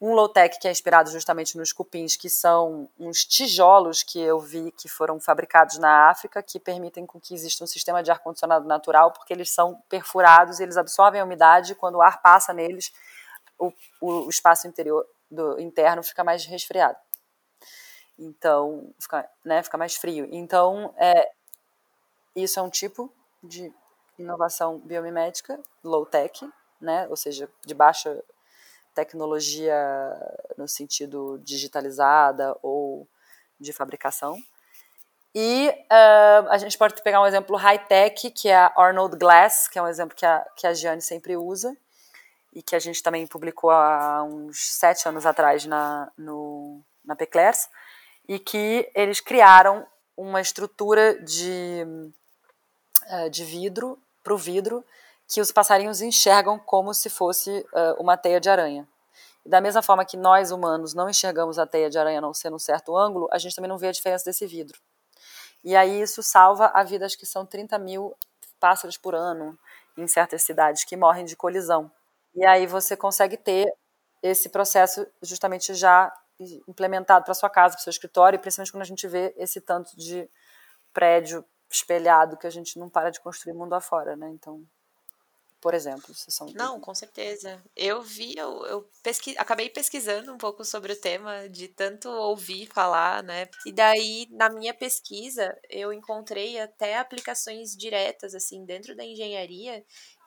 um 0.00 0.14
low-tech 0.14 0.58
que 0.58 0.66
é 0.66 0.70
inspirado 0.70 1.10
justamente 1.10 1.58
nos 1.58 1.72
cupins, 1.72 2.16
que 2.16 2.30
são 2.30 2.88
uns 2.98 3.24
tijolos 3.24 4.02
que 4.02 4.18
eu 4.18 4.40
vi 4.40 4.72
que 4.72 4.88
foram 4.88 5.20
fabricados 5.20 5.78
na 5.78 6.08
África, 6.08 6.42
que 6.42 6.58
permitem 6.58 7.04
com 7.04 7.20
que 7.20 7.34
exista 7.34 7.62
um 7.62 7.66
sistema 7.66 8.02
de 8.02 8.10
ar-condicionado 8.10 8.66
natural, 8.66 9.12
porque 9.12 9.32
eles 9.32 9.50
são 9.50 9.80
perfurados 9.88 10.58
e 10.58 10.62
eles 10.62 10.78
absorvem 10.78 11.20
a 11.20 11.24
umidade, 11.24 11.74
quando 11.74 11.96
o 11.96 12.02
ar 12.02 12.22
passa 12.22 12.52
neles, 12.54 12.92
o, 13.58 13.70
o 14.00 14.30
espaço 14.30 14.66
interior 14.66 15.06
do 15.30 15.60
interno 15.60 16.02
fica 16.02 16.24
mais 16.24 16.46
resfriado. 16.46 16.96
Então, 18.20 18.92
fica, 19.00 19.28
né, 19.42 19.62
fica 19.62 19.78
mais 19.78 19.96
frio. 19.96 20.28
Então, 20.30 20.94
é, 20.98 21.30
isso 22.36 22.60
é 22.60 22.62
um 22.62 22.68
tipo 22.68 23.10
de 23.42 23.72
inovação 24.18 24.78
biomimética, 24.78 25.58
low-tech, 25.82 26.46
né? 26.78 27.06
ou 27.08 27.16
seja, 27.16 27.48
de 27.64 27.74
baixa 27.74 28.22
tecnologia 28.94 29.74
no 30.58 30.68
sentido 30.68 31.40
digitalizada 31.42 32.54
ou 32.62 33.08
de 33.58 33.72
fabricação. 33.72 34.36
E 35.34 35.68
uh, 35.70 36.48
a 36.50 36.58
gente 36.58 36.76
pode 36.76 37.00
pegar 37.02 37.22
um 37.22 37.26
exemplo 37.26 37.56
high-tech, 37.56 38.30
que 38.32 38.48
é 38.48 38.56
a 38.56 38.72
Arnold 38.76 39.16
Glass, 39.16 39.68
que 39.68 39.78
é 39.78 39.82
um 39.82 39.88
exemplo 39.88 40.14
que 40.14 40.26
a, 40.26 40.44
que 40.56 40.66
a 40.66 40.74
Gianni 40.74 41.00
sempre 41.00 41.36
usa, 41.36 41.74
e 42.52 42.62
que 42.62 42.74
a 42.74 42.80
gente 42.80 43.02
também 43.02 43.26
publicou 43.26 43.70
há 43.70 44.24
uns 44.24 44.72
sete 44.72 45.08
anos 45.08 45.24
atrás 45.24 45.64
na, 45.64 46.10
na 47.04 47.14
Peclers, 47.14 47.68
e 48.30 48.38
que 48.38 48.88
eles 48.94 49.18
criaram 49.18 49.84
uma 50.16 50.40
estrutura 50.40 51.20
de, 51.20 51.84
eh, 53.08 53.28
de 53.28 53.44
vidro 53.44 53.98
para 54.22 54.32
o 54.32 54.38
vidro 54.38 54.84
que 55.26 55.40
os 55.40 55.50
passarinhos 55.50 56.00
enxergam 56.00 56.56
como 56.56 56.94
se 56.94 57.10
fosse 57.10 57.66
uh, 57.72 58.00
uma 58.00 58.16
teia 58.16 58.40
de 58.40 58.48
aranha. 58.48 58.86
E 59.44 59.48
da 59.48 59.60
mesma 59.60 59.82
forma 59.82 60.04
que 60.04 60.16
nós 60.16 60.52
humanos 60.52 60.94
não 60.94 61.10
enxergamos 61.10 61.58
a 61.58 61.66
teia 61.66 61.90
de 61.90 61.98
aranha 61.98 62.18
a 62.18 62.20
não 62.20 62.32
ser 62.32 62.50
num 62.50 62.58
certo 62.58 62.96
ângulo, 62.96 63.28
a 63.32 63.38
gente 63.38 63.54
também 63.56 63.68
não 63.68 63.78
vê 63.78 63.88
a 63.88 63.92
diferença 63.92 64.24
desse 64.24 64.46
vidro. 64.46 64.78
E 65.64 65.74
aí 65.74 66.00
isso 66.00 66.22
salva 66.22 66.70
a 66.72 66.84
vida, 66.84 67.06
acho 67.06 67.18
que 67.18 67.26
são 67.26 67.44
30 67.44 67.80
mil 67.80 68.14
pássaros 68.60 68.96
por 68.96 69.12
ano 69.12 69.58
em 69.96 70.06
certas 70.06 70.42
cidades 70.44 70.84
que 70.84 70.96
morrem 70.96 71.24
de 71.24 71.34
colisão. 71.34 71.90
E 72.32 72.46
aí 72.46 72.64
você 72.64 72.96
consegue 72.96 73.36
ter 73.36 73.66
esse 74.22 74.48
processo 74.48 75.04
justamente 75.20 75.74
já 75.74 76.12
implementado 76.68 77.24
para 77.24 77.34
sua 77.34 77.50
casa, 77.50 77.74
para 77.74 77.82
seu 77.82 77.90
escritório, 77.90 78.36
e 78.36 78.40
principalmente 78.40 78.72
quando 78.72 78.82
a 78.82 78.86
gente 78.86 79.06
vê 79.06 79.34
esse 79.36 79.60
tanto 79.60 79.96
de 79.96 80.28
prédio 80.92 81.44
espelhado 81.70 82.36
que 82.36 82.46
a 82.46 82.50
gente 82.50 82.78
não 82.78 82.88
para 82.88 83.10
de 83.10 83.20
construir 83.20 83.54
mundo 83.54 83.74
afora, 83.74 84.16
né? 84.16 84.28
Então, 84.30 84.66
por 85.60 85.74
exemplo, 85.74 86.14
se 86.14 86.30
são 86.30 86.48
Não, 86.54 86.80
com 86.80 86.94
certeza. 86.94 87.62
Eu 87.76 88.00
vi, 88.00 88.34
eu, 88.36 88.64
eu 88.66 88.90
pesqui... 89.02 89.36
acabei 89.38 89.68
pesquisando 89.68 90.32
um 90.32 90.38
pouco 90.38 90.64
sobre 90.64 90.92
o 90.94 91.00
tema, 91.00 91.48
de 91.48 91.68
tanto 91.68 92.08
ouvir 92.08 92.66
falar, 92.66 93.22
né? 93.22 93.46
E 93.66 93.72
daí, 93.72 94.26
na 94.30 94.48
minha 94.48 94.72
pesquisa, 94.72 95.54
eu 95.68 95.92
encontrei 95.92 96.58
até 96.58 96.98
aplicações 96.98 97.76
diretas, 97.76 98.34
assim, 98.34 98.64
dentro 98.64 98.96
da 98.96 99.04
engenharia, 99.04 99.84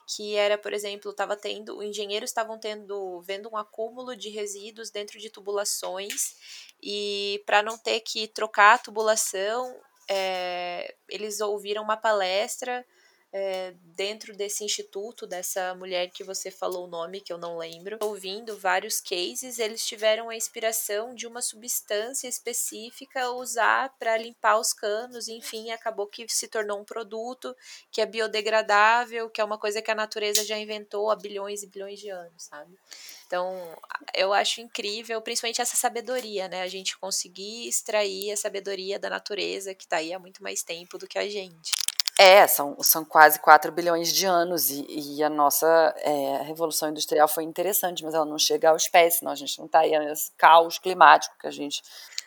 que 0.08 0.36
era, 0.36 0.58
por 0.58 0.74
exemplo, 0.74 1.12
estava 1.12 1.36
tendo, 1.36 1.78
os 1.78 1.86
engenheiros 1.86 2.30
estavam 2.30 2.60
tendo, 2.60 3.22
vendo 3.22 3.50
um 3.50 3.58
acúmulo 3.58 4.16
de 4.16 4.30
resíduos 4.30 4.90
dentro 4.90 5.20
de 5.20 5.30
tubulações 5.30 6.36
e 6.82 7.42
para 7.46 7.64
não 7.64 7.78
ter 7.78 8.00
que 8.02 8.28
trocar 8.28 8.76
a 8.76 8.78
tubulação, 8.78 9.76
é, 10.10 10.96
eles 11.08 11.40
ouviram 11.40 11.84
uma 11.84 11.98
palestra 11.98 12.86
é, 13.34 13.74
dentro 13.96 14.36
desse 14.36 14.64
instituto, 14.64 15.26
dessa 15.26 15.74
mulher 15.74 16.12
que 16.12 16.24
você 16.24 16.52
falou 16.52 16.86
o 16.86 16.90
nome, 16.90 17.20
que 17.20 17.34
eu 17.34 17.38
não 17.38 17.58
lembro, 17.58 17.98
ouvindo 18.02 18.56
vários 18.60 19.02
cases, 19.02 19.58
eles 19.58 19.84
tiveram 19.84 20.30
a 20.30 20.36
inspiração 20.36 21.16
de 21.16 21.26
uma 21.26 21.42
substância 21.42 22.28
específica 22.28 23.32
usar 23.32 23.90
para 23.98 24.16
limpar 24.18 24.60
os 24.60 24.72
canos, 24.72 25.28
enfim, 25.28 25.72
acabou 25.72 26.06
que 26.06 26.28
se 26.30 26.48
tornou 26.48 26.80
um 26.80 26.86
produto 26.86 27.56
que 27.92 28.02
é 28.02 28.06
biodegradável, 28.06 29.28
que 29.30 29.42
é 29.42 29.44
uma 29.44 29.58
coisa 29.58 29.82
que 29.82 29.90
a 29.90 29.96
natureza 29.96 30.46
já 30.46 30.58
inventou 30.58 31.10
há 31.10 31.16
bilhões 31.16 31.64
e 31.64 31.68
bilhões 31.68 32.00
de 32.00 32.10
anos, 32.10 32.44
sabe? 32.44 32.78
Então, 33.26 33.76
eu 34.14 34.32
acho 34.32 34.62
incrível, 34.62 35.20
principalmente 35.22 35.60
essa 35.60 35.76
sabedoria, 35.76 36.48
né? 36.48 36.62
A 36.62 36.68
gente 36.68 36.96
conseguir 37.00 37.68
extrair 37.68 38.32
a 38.32 38.38
sabedoria 38.38 39.00
da 39.00 39.10
natureza 39.10 39.74
que 39.74 39.86
está 39.86 39.98
aí 39.98 40.14
há 40.14 40.20
muito 40.20 40.44
mais 40.44 40.62
tempo 40.62 41.00
do 41.00 41.08
que 41.08 41.18
a 41.18 41.28
gente. 41.28 41.74
É, 42.20 42.46
são, 42.46 42.78
são 42.82 43.04
quase 43.04 43.40
4 43.40 43.72
bilhões 43.72 44.14
de 44.14 44.26
anos 44.26 44.70
e, 44.70 44.86
e 44.88 45.24
a 45.24 45.30
nossa 45.30 45.96
é, 45.98 46.44
revolução 46.44 46.90
industrial 46.90 47.28
foi 47.28 47.44
interessante, 47.44 48.04
mas 48.04 48.14
ela 48.14 48.26
não 48.26 48.38
chega 48.38 48.70
aos 48.70 48.88
pés, 48.88 49.16
senão 49.16 49.32
a 49.32 49.36
gente 49.36 49.58
não 49.58 49.66
está 49.66 49.80
aí 49.80 49.98
nesse 49.98 50.32
caos 50.38 50.78
climático 50.78 51.36
que 51.40 51.48
a 51.48 51.52
gente 51.52 51.82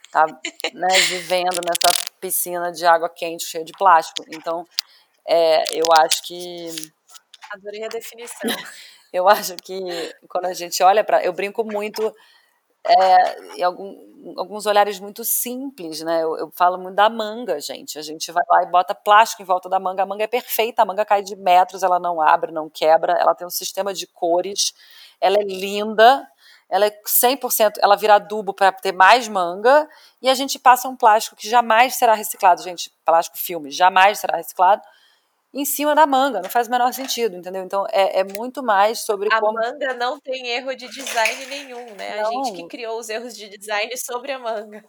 está 0.07 0.27
né, 0.75 0.89
vivendo 1.09 1.61
nessa 1.65 1.95
piscina 2.21 2.73
de 2.73 2.85
água 2.85 3.09
quente 3.09 3.45
cheia 3.45 3.65
de 3.65 3.73
plástico. 3.73 4.25
Então, 4.29 4.67
é, 5.27 5.63
eu 5.73 5.85
acho 5.99 6.23
que. 6.25 6.69
Adorei 7.53 7.85
a 7.85 7.89
definição. 7.89 8.51
eu 9.13 9.29
acho 9.29 9.55
que 9.57 9.79
quando 10.29 10.47
a 10.47 10.55
gente 10.55 10.83
olha 10.83 11.05
para. 11.05 11.25
Eu 11.25 11.33
brinco 11.33 11.65
muito 11.65 12.15
é, 12.89 13.63
algum, 13.63 14.35
alguns 14.37 14.67
olhares 14.67 14.99
muito 14.99 15.25
simples, 15.25 16.01
né? 16.03 16.23
Eu, 16.23 16.37
eu, 16.37 16.53
falo 16.55 16.79
muito 16.79 16.95
da 16.95 17.09
manga, 17.09 17.61
gente. 17.61 17.99
A 17.99 18.03
gente 18.03 18.31
vai 18.33 18.45
lá 18.49 18.63
e 18.63 18.67
bota 18.67 18.95
plástico 18.95 19.43
em 19.43 19.45
volta 19.45 19.69
da 19.69 19.79
manga. 19.79 20.03
A 20.03 20.07
manga 20.07 20.25
é 20.25 20.27
perfeita, 20.27 20.83
a 20.83 20.85
manga 20.85 21.05
cai 21.05 21.23
de 21.23 21.37
metros, 21.37 21.83
ela 21.83 21.99
não 21.99 22.21
abre, 22.21 22.53
não 22.53 22.69
quebra, 22.69 23.13
ela 23.15 23.35
tem 23.35 23.47
um 23.47 23.51
sistema 23.51 23.93
de 23.93 24.07
cores, 24.07 24.73
ela 25.21 25.37
é 25.37 25.45
linda, 25.45 26.27
ela 26.69 26.87
é 26.87 26.91
100%, 26.91 27.75
ela 27.81 27.97
vira 27.97 28.15
adubo 28.15 28.53
para 28.53 28.73
ter 28.73 28.93
mais 28.93 29.29
manga, 29.29 29.89
e 30.21 30.29
a 30.29 30.35
gente 30.35 30.59
passa 30.59 30.89
um 30.89 30.97
plástico 30.97 31.37
que 31.37 31.49
jamais 31.49 31.97
será 31.97 32.15
reciclado, 32.15 32.63
gente. 32.63 32.93
Plástico 33.05 33.39
filme, 33.39 33.71
jamais 33.71 34.19
será 34.19 34.37
reciclado 34.37 34.83
em 35.55 35.65
cima 35.65 35.95
da 35.95 36.07
manga, 36.07 36.43
não 36.43 36.51
faz 36.51 36.69
o 36.69 36.71
menor 36.71 36.93
sentido, 36.93 37.37
entendeu? 37.37 37.63
Então 37.63 37.87
é, 37.91 38.21
é 38.21 38.25
muito 38.25 38.63
mais 38.63 39.01
sobre 39.01 39.29
a 39.33 39.41
como. 39.41 39.59
A 39.59 39.63
manga 39.63 39.95
não 39.95 40.19
tem 40.21 40.49
erro 40.49 40.75
de 40.75 40.89
design 40.89 41.47
nenhum, 41.47 41.85
né? 41.95 42.21
Não. 42.21 42.29
A 42.29 42.45
gente 42.45 42.57
que 42.57 42.69
criou 42.69 42.99
os 42.99 43.09
erros 43.09 43.37
de 43.37 43.49
design 43.49 43.97
sobre 43.97 44.33
a 44.33 44.39
manga. 44.39 44.85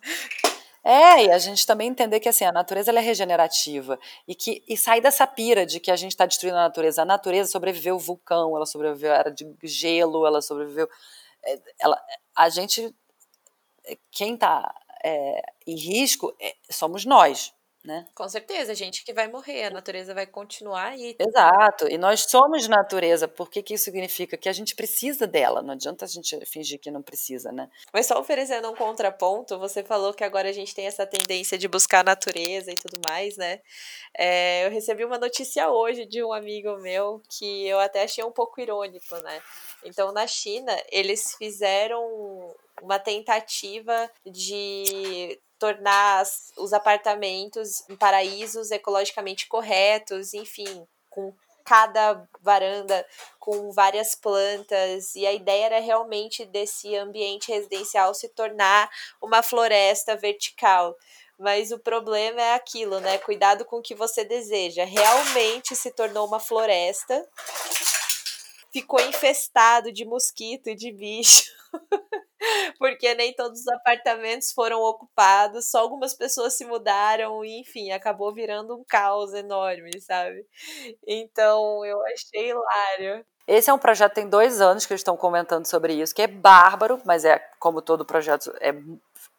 É, 0.84 1.26
e 1.26 1.32
a 1.32 1.38
gente 1.38 1.66
também 1.66 1.90
entender 1.90 2.20
que 2.20 2.30
assim, 2.30 2.46
a 2.46 2.52
natureza 2.52 2.92
é 2.92 3.00
regenerativa 3.00 4.00
e 4.26 4.34
que 4.34 4.64
e 4.68 4.78
sair 4.78 5.02
dessa 5.02 5.28
pira 5.28 5.66
de 5.66 5.82
que 5.82 5.92
a 5.92 5.98
gente 5.98 6.12
está 6.12 6.26
destruindo 6.26 6.58
a 6.58 6.62
natureza. 6.62 7.02
A 7.02 7.06
natureza 7.06 7.52
sobreviveu 7.52 8.00
vulcão, 8.00 8.56
ela 8.56 8.66
sobreviveu 8.66 9.12
a 9.12 9.16
era 9.16 9.32
de 9.32 9.46
gelo, 9.64 10.26
ela 10.26 10.42
sobreviveu. 10.42 10.88
É, 11.44 11.60
ela, 11.82 12.02
a 12.36 12.50
gente. 12.50 12.96
Quem 14.12 14.34
está 14.34 14.74
é, 15.04 15.42
em 15.66 15.76
risco 15.76 16.36
é, 16.42 16.56
somos 16.70 17.06
nós, 17.06 17.54
né? 17.84 18.06
Com 18.14 18.28
certeza, 18.28 18.72
a 18.72 18.76
gente 18.76 19.04
que 19.04 19.14
vai 19.14 19.28
morrer, 19.28 19.66
a 19.66 19.70
natureza 19.70 20.14
vai 20.14 20.26
continuar 20.26 20.90
aí. 20.90 21.16
Exato, 21.20 21.88
e 21.88 21.98
nós 21.98 22.26
somos 22.30 22.68
natureza, 22.68 23.28
por 23.28 23.50
que, 23.50 23.62
que 23.62 23.74
isso 23.74 23.86
significa? 23.86 24.38
Que 24.38 24.50
a 24.50 24.54
gente 24.54 24.76
precisa 24.76 25.26
dela, 25.26 25.62
não 25.62 25.74
adianta 25.74 26.06
a 26.06 26.08
gente 26.08 26.38
fingir 26.46 26.80
que 26.80 26.92
não 26.92 27.02
precisa, 27.02 27.52
né? 27.52 27.70
Mas 27.94 28.06
só 28.06 28.20
oferecendo 28.20 28.70
um 28.70 28.76
contraponto, 28.76 29.58
você 29.58 29.84
falou 29.84 30.14
que 30.14 30.24
agora 30.24 30.50
a 30.50 30.54
gente 30.54 30.76
tem 30.76 30.86
essa 30.86 31.06
tendência 31.06 31.58
de 31.58 31.68
buscar 31.68 32.02
a 32.02 32.12
natureza 32.12 32.72
e 32.72 32.76
tudo 32.76 33.00
mais, 33.08 33.38
né? 33.38 33.62
É, 34.18 34.66
eu 34.66 34.72
recebi 34.72 35.06
uma 35.06 35.18
notícia 35.18 35.70
hoje 35.70 36.06
de 36.06 36.24
um 36.24 36.34
amigo 36.34 36.78
meu 36.78 37.22
que 37.30 37.68
eu 37.68 37.80
até 37.80 38.04
achei 38.04 38.24
um 38.24 38.32
pouco 38.32 38.60
irônico, 38.60 39.16
né? 39.24 39.42
Então, 39.84 40.12
na 40.12 40.28
China, 40.28 40.76
eles 40.92 41.36
fizeram 41.36 42.02
uma 42.82 43.00
tentativa 43.00 44.10
de 44.26 45.40
tornar 45.60 46.24
os 46.58 46.74
apartamentos 46.74 47.84
paraísos 48.00 48.72
ecologicamente 48.72 49.48
corretos, 49.48 50.34
enfim, 50.34 50.88
com 51.10 51.34
cada 51.66 52.26
varanda 52.42 53.06
com 53.40 53.72
várias 53.72 54.16
plantas 54.16 55.16
e 55.16 55.26
a 55.26 55.34
ideia 55.34 55.66
era 55.66 55.80
realmente 55.80 56.46
desse 56.46 56.96
ambiente 56.96 57.52
residencial 57.52 58.14
se 58.14 58.30
tornar 58.30 58.90
uma 59.22 59.44
floresta 59.44 60.16
vertical. 60.16 60.96
Mas 61.38 61.72
o 61.72 61.78
problema 61.78 62.42
é 62.42 62.54
aquilo, 62.54 63.00
né? 63.00 63.18
Cuidado 63.20 63.64
com 63.66 63.78
o 63.78 63.82
que 63.82 63.94
você 63.94 64.24
deseja. 64.24 64.86
Realmente 64.86 65.76
se 65.76 65.92
tornou 65.92 66.26
uma 66.26 66.40
floresta, 66.40 67.28
ficou 68.82 69.00
infestado 69.02 69.92
de 69.92 70.06
mosquito 70.06 70.70
e 70.70 70.76
de 70.76 70.92
bicho. 70.92 71.52
porque 72.78 73.14
nem 73.16 73.34
todos 73.34 73.62
os 73.62 73.68
apartamentos 73.68 74.52
foram 74.52 74.80
ocupados, 74.82 75.70
só 75.70 75.80
algumas 75.80 76.14
pessoas 76.14 76.54
se 76.54 76.66
mudaram 76.66 77.44
e, 77.44 77.62
enfim, 77.62 77.92
acabou 77.92 78.34
virando 78.34 78.76
um 78.76 78.84
caos 78.84 79.34
enorme, 79.34 80.00
sabe? 80.00 80.46
Então 81.06 81.84
eu 81.84 82.00
achei 82.06 82.52
hilário. 82.52 83.26
Esse 83.48 83.70
é 83.70 83.74
um 83.74 83.80
projeto 83.80 84.14
tem 84.14 84.30
dois 84.30 84.62
anos 84.62 84.86
que 84.86 84.94
eles 84.94 85.02
estão 85.02 85.18
comentando 85.18 85.66
sobre 85.66 85.94
isso, 85.94 86.14
que 86.14 86.22
é 86.22 86.28
bárbaro, 86.28 87.02
mas 87.06 87.26
é 87.26 87.40
como 87.60 87.82
todo 87.82 88.06
projeto 88.06 88.54
é 88.60 88.74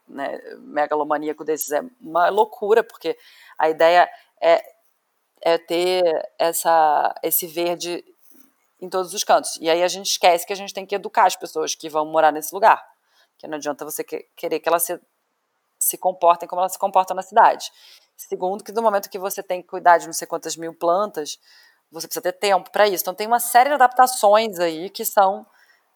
né, 0.08 0.40
megalomaníaco 0.58 1.44
desses 1.44 1.70
é 1.70 1.82
uma 2.00 2.28
loucura, 2.30 2.82
porque 2.82 3.16
a 3.58 3.68
ideia 3.68 4.10
é, 4.40 4.62
é 5.42 5.58
ter 5.58 6.02
essa, 6.38 7.14
esse 7.22 7.46
verde 7.46 8.02
em 8.80 8.88
todos 8.88 9.12
os 9.12 9.24
cantos. 9.24 9.56
E 9.60 9.68
aí 9.68 9.82
a 9.82 9.88
gente 9.88 10.10
esquece 10.10 10.46
que 10.46 10.52
a 10.52 10.56
gente 10.56 10.72
tem 10.72 10.86
que 10.86 10.94
educar 10.94 11.26
as 11.26 11.36
pessoas 11.36 11.74
que 11.74 11.88
vão 11.88 12.06
morar 12.06 12.32
nesse 12.32 12.54
lugar. 12.54 12.84
Que 13.36 13.46
não 13.46 13.56
adianta 13.56 13.84
você 13.84 14.04
querer 14.04 14.60
que 14.60 14.68
elas 14.68 14.82
se, 14.82 15.00
se 15.78 15.98
comportem 15.98 16.48
como 16.48 16.60
elas 16.60 16.72
se 16.72 16.78
comportam 16.78 17.14
na 17.14 17.22
cidade. 17.22 17.70
Segundo, 18.16 18.64
que 18.64 18.72
no 18.72 18.82
momento 18.82 19.08
que 19.08 19.18
você 19.18 19.42
tem 19.42 19.62
que 19.62 19.68
cuidar 19.68 19.98
de 19.98 20.06
não 20.06 20.12
sei 20.12 20.26
quantas 20.26 20.56
mil 20.56 20.74
plantas, 20.74 21.38
você 21.90 22.06
precisa 22.06 22.22
ter 22.22 22.32
tempo 22.32 22.70
para 22.70 22.86
isso. 22.86 23.02
Então 23.02 23.14
tem 23.14 23.26
uma 23.26 23.40
série 23.40 23.70
de 23.70 23.74
adaptações 23.74 24.58
aí 24.58 24.90
que 24.90 25.04
são 25.04 25.46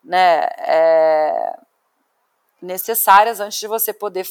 né, 0.04 0.44
é, 0.58 1.58
necessárias 2.60 3.40
antes 3.40 3.58
de 3.58 3.66
você 3.66 3.92
poder. 3.92 4.26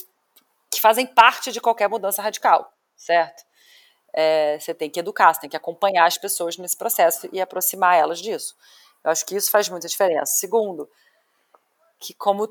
que 0.70 0.80
fazem 0.80 1.06
parte 1.06 1.52
de 1.52 1.60
qualquer 1.60 1.90
mudança 1.90 2.22
radical, 2.22 2.72
certo? 2.96 3.44
É, 4.14 4.60
você 4.60 4.74
tem 4.74 4.90
que 4.90 5.00
educar, 5.00 5.34
você 5.34 5.42
tem 5.42 5.50
que 5.50 5.58
acompanhar 5.58 6.06
as 6.06 6.18
pessoas 6.18 6.58
nesse 6.58 6.78
processo 6.78 7.30
e 7.32 7.42
aproximar 7.42 7.98
elas 7.98 8.20
disso. 8.20 8.56
Eu 9.04 9.12
acho 9.12 9.26
que 9.26 9.36
isso 9.36 9.50
faz 9.50 9.70
muita 9.70 9.88
diferença. 9.88 10.34
Segundo, 10.36 10.90
que 12.00 12.14
como 12.14 12.48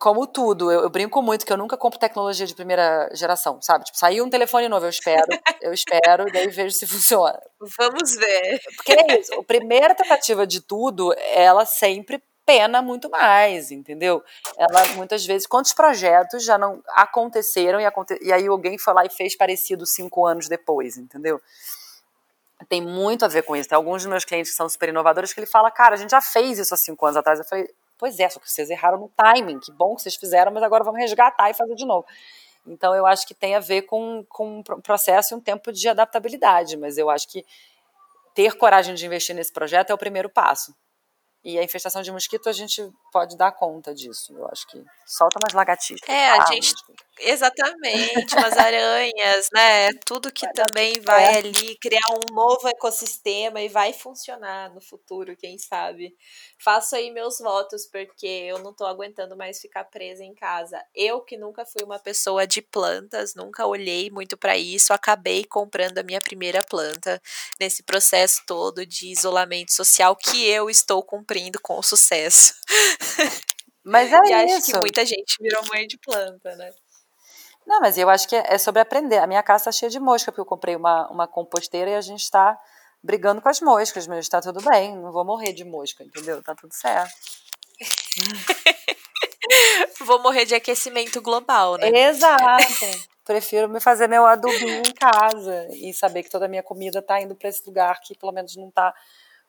como 0.00 0.26
tudo, 0.26 0.72
eu, 0.72 0.80
eu, 0.82 0.90
brinco 0.90 1.22
muito 1.22 1.46
que 1.46 1.52
eu 1.52 1.56
nunca 1.56 1.76
compro 1.76 1.98
tecnologia 1.98 2.44
de 2.44 2.54
primeira 2.54 3.08
geração, 3.12 3.62
sabe? 3.62 3.84
Tipo, 3.84 3.96
saiu 3.96 4.24
um 4.24 4.30
telefone 4.30 4.68
novo, 4.68 4.84
eu 4.84 4.90
espero, 4.90 5.28
eu 5.62 5.72
espero, 5.72 6.28
e 6.28 6.32
daí 6.32 6.48
vejo 6.48 6.74
se 6.74 6.86
funciona. 6.88 7.40
Vamos 7.78 8.16
ver. 8.16 8.60
Porque 8.76 8.92
é 8.92 9.20
isso, 9.20 9.32
a 9.34 9.44
primeira 9.44 9.94
tentativa 9.94 10.44
de 10.44 10.60
tudo, 10.60 11.14
ela 11.18 11.64
sempre 11.64 12.20
pena 12.46 12.80
muito 12.80 13.10
mais, 13.10 13.70
entendeu? 13.70 14.22
Ela, 14.56 14.86
muitas 14.94 15.26
vezes, 15.26 15.46
quantos 15.46 15.74
projetos 15.74 16.44
já 16.44 16.56
não 16.56 16.82
aconteceram 16.90 17.80
e, 17.80 17.84
aconte 17.84 18.18
e 18.22 18.32
aí 18.32 18.46
alguém 18.46 18.78
foi 18.78 18.94
lá 18.94 19.04
e 19.04 19.10
fez 19.10 19.36
parecido 19.36 19.84
cinco 19.84 20.24
anos 20.24 20.48
depois, 20.48 20.96
entendeu? 20.96 21.40
Tem 22.68 22.80
muito 22.80 23.24
a 23.24 23.28
ver 23.28 23.42
com 23.42 23.54
isso. 23.54 23.68
Tem 23.68 23.76
alguns 23.76 24.02
dos 24.02 24.10
meus 24.10 24.24
clientes 24.24 24.52
que 24.52 24.56
são 24.56 24.68
super 24.68 24.88
inovadores 24.88 25.32
que 25.32 25.40
ele 25.40 25.46
fala, 25.46 25.70
cara, 25.70 25.94
a 25.94 25.98
gente 25.98 26.10
já 26.10 26.22
fez 26.22 26.58
isso 26.58 26.72
há 26.72 26.76
cinco 26.76 27.04
anos 27.04 27.16
atrás. 27.16 27.38
Eu 27.38 27.44
falei, 27.44 27.68
Pois 27.98 28.18
é, 28.20 28.28
só 28.28 28.38
que 28.38 28.50
vocês 28.50 28.68
erraram 28.70 28.98
no 28.98 29.08
timing. 29.16 29.58
Que 29.58 29.72
bom 29.72 29.94
que 29.96 30.02
vocês 30.02 30.16
fizeram, 30.16 30.52
mas 30.52 30.62
agora 30.62 30.84
vamos 30.84 31.00
resgatar 31.00 31.50
e 31.50 31.54
fazer 31.54 31.74
de 31.74 31.86
novo. 31.86 32.06
Então, 32.66 32.94
eu 32.94 33.06
acho 33.06 33.26
que 33.26 33.34
tem 33.34 33.54
a 33.54 33.60
ver 33.60 33.82
com, 33.82 34.24
com 34.28 34.58
um 34.58 34.62
processo 34.62 35.34
e 35.34 35.36
um 35.36 35.40
tempo 35.40 35.72
de 35.72 35.88
adaptabilidade, 35.88 36.76
mas 36.76 36.98
eu 36.98 37.08
acho 37.08 37.28
que 37.28 37.44
ter 38.34 38.56
coragem 38.56 38.94
de 38.94 39.06
investir 39.06 39.34
nesse 39.34 39.52
projeto 39.52 39.90
é 39.90 39.94
o 39.94 39.98
primeiro 39.98 40.28
passo. 40.28 40.74
E 41.46 41.60
a 41.60 41.62
infestação 41.62 42.02
de 42.02 42.10
mosquito, 42.10 42.48
a 42.48 42.52
gente 42.52 42.82
pode 43.12 43.36
dar 43.36 43.52
conta 43.52 43.94
disso. 43.94 44.36
Eu 44.36 44.48
acho 44.48 44.66
que 44.66 44.82
solta 45.06 45.38
umas 45.38 45.54
lagartixas. 45.54 46.08
É, 46.08 46.30
a 46.30 46.44
gente. 46.46 46.74
Exatamente, 47.18 48.34
umas 48.34 48.58
aranhas, 48.58 49.48
né? 49.54 49.92
Tudo 50.04 50.32
que 50.32 50.46
também 50.52 51.00
vai 51.00 51.36
ali 51.36 51.76
criar 51.80 52.10
um 52.10 52.34
novo 52.34 52.66
ecossistema 52.68 53.62
e 53.62 53.68
vai 53.68 53.92
funcionar 53.92 54.74
no 54.74 54.80
futuro, 54.80 55.36
quem 55.36 55.56
sabe. 55.56 56.14
Faço 56.58 56.96
aí 56.96 57.12
meus 57.12 57.38
votos, 57.38 57.86
porque 57.86 58.26
eu 58.26 58.58
não 58.58 58.74
tô 58.74 58.84
aguentando 58.84 59.36
mais 59.36 59.60
ficar 59.60 59.84
presa 59.84 60.24
em 60.24 60.34
casa. 60.34 60.82
Eu, 60.94 61.20
que 61.20 61.36
nunca 61.38 61.64
fui 61.64 61.84
uma 61.84 61.98
pessoa 61.98 62.44
de 62.44 62.60
plantas, 62.60 63.34
nunca 63.36 63.64
olhei 63.66 64.10
muito 64.10 64.36
para 64.36 64.58
isso, 64.58 64.92
acabei 64.92 65.44
comprando 65.44 65.98
a 65.98 66.02
minha 66.02 66.20
primeira 66.20 66.60
planta 66.62 67.22
nesse 67.58 67.82
processo 67.84 68.42
todo 68.46 68.84
de 68.84 69.10
isolamento 69.12 69.72
social 69.72 70.14
que 70.16 70.44
eu 70.44 70.68
estou 70.68 71.02
cumprindo 71.02 71.35
cumprindo 71.36 71.60
com 71.60 71.82
sucesso. 71.82 72.54
Mas 73.84 74.12
é 74.12 74.16
e 74.24 74.46
isso. 74.46 74.56
acho 74.56 74.72
que 74.72 74.78
muita 74.78 75.04
gente 75.04 75.36
virou 75.40 75.62
mãe 75.68 75.86
de 75.86 75.98
planta, 75.98 76.56
né? 76.56 76.72
Não, 77.66 77.80
mas 77.80 77.98
eu 77.98 78.08
acho 78.08 78.28
que 78.28 78.36
é 78.36 78.56
sobre 78.58 78.80
aprender. 78.80 79.18
A 79.18 79.26
minha 79.26 79.42
casa 79.42 79.62
está 79.62 79.72
cheia 79.72 79.90
de 79.90 79.98
mosca, 79.98 80.30
porque 80.30 80.40
eu 80.40 80.46
comprei 80.46 80.76
uma, 80.76 81.10
uma 81.10 81.26
composteira 81.26 81.90
e 81.90 81.96
a 81.96 82.00
gente 82.00 82.22
está 82.22 82.56
brigando 83.02 83.42
com 83.42 83.48
as 83.48 83.60
moscas, 83.60 84.06
mas 84.06 84.20
está 84.20 84.40
tudo 84.40 84.62
bem, 84.62 84.96
não 84.96 85.10
vou 85.10 85.24
morrer 85.24 85.52
de 85.52 85.64
mosca, 85.64 86.04
entendeu? 86.04 86.40
Tá 86.44 86.54
tudo 86.54 86.72
certo. 86.72 87.12
vou 90.06 90.22
morrer 90.22 90.44
de 90.44 90.54
aquecimento 90.54 91.20
global, 91.20 91.76
né? 91.76 91.88
Exato. 91.88 92.72
Prefiro 93.24 93.68
me 93.68 93.80
fazer 93.80 94.06
meu 94.06 94.24
adubinho 94.24 94.82
em 94.86 94.94
casa 94.94 95.66
e 95.72 95.92
saber 95.92 96.22
que 96.22 96.30
toda 96.30 96.46
a 96.46 96.48
minha 96.48 96.62
comida 96.62 97.00
está 97.00 97.20
indo 97.20 97.34
para 97.34 97.48
esse 97.48 97.66
lugar 97.66 98.00
que 98.00 98.16
pelo 98.16 98.30
menos 98.30 98.54
não 98.54 98.68
está 98.68 98.94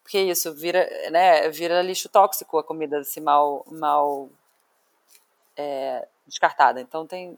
porque 0.08 0.22
isso 0.22 0.56
vira, 0.56 0.89
né, 1.12 1.50
vira 1.50 1.82
lixo 1.82 2.08
tóxico 2.08 2.58
a 2.58 2.63
comida 2.63 3.04
se 3.04 3.20
mal, 3.20 3.65
mal 3.70 4.30
é, 5.58 6.08
descartada. 6.26 6.80
Então 6.80 7.06
tem 7.06 7.38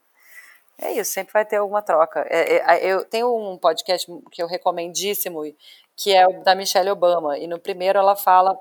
é 0.78 0.94
isso, 0.94 1.12
sempre 1.12 1.34
vai 1.34 1.44
ter 1.44 1.56
alguma 1.56 1.82
troca. 1.82 2.28
É, 2.30 2.58
é, 2.58 2.86
eu 2.86 3.04
tenho 3.04 3.36
um 3.36 3.58
podcast 3.58 4.06
que 4.32 4.42
eu 4.42 4.48
recomendíssimo, 4.48 5.42
que 5.96 6.14
é 6.14 6.28
o 6.28 6.44
da 6.44 6.54
Michelle 6.54 6.92
Obama, 6.92 7.40
e 7.40 7.48
no 7.48 7.60
primeiro 7.60 7.98
ela 7.98 8.16
fala 8.16 8.56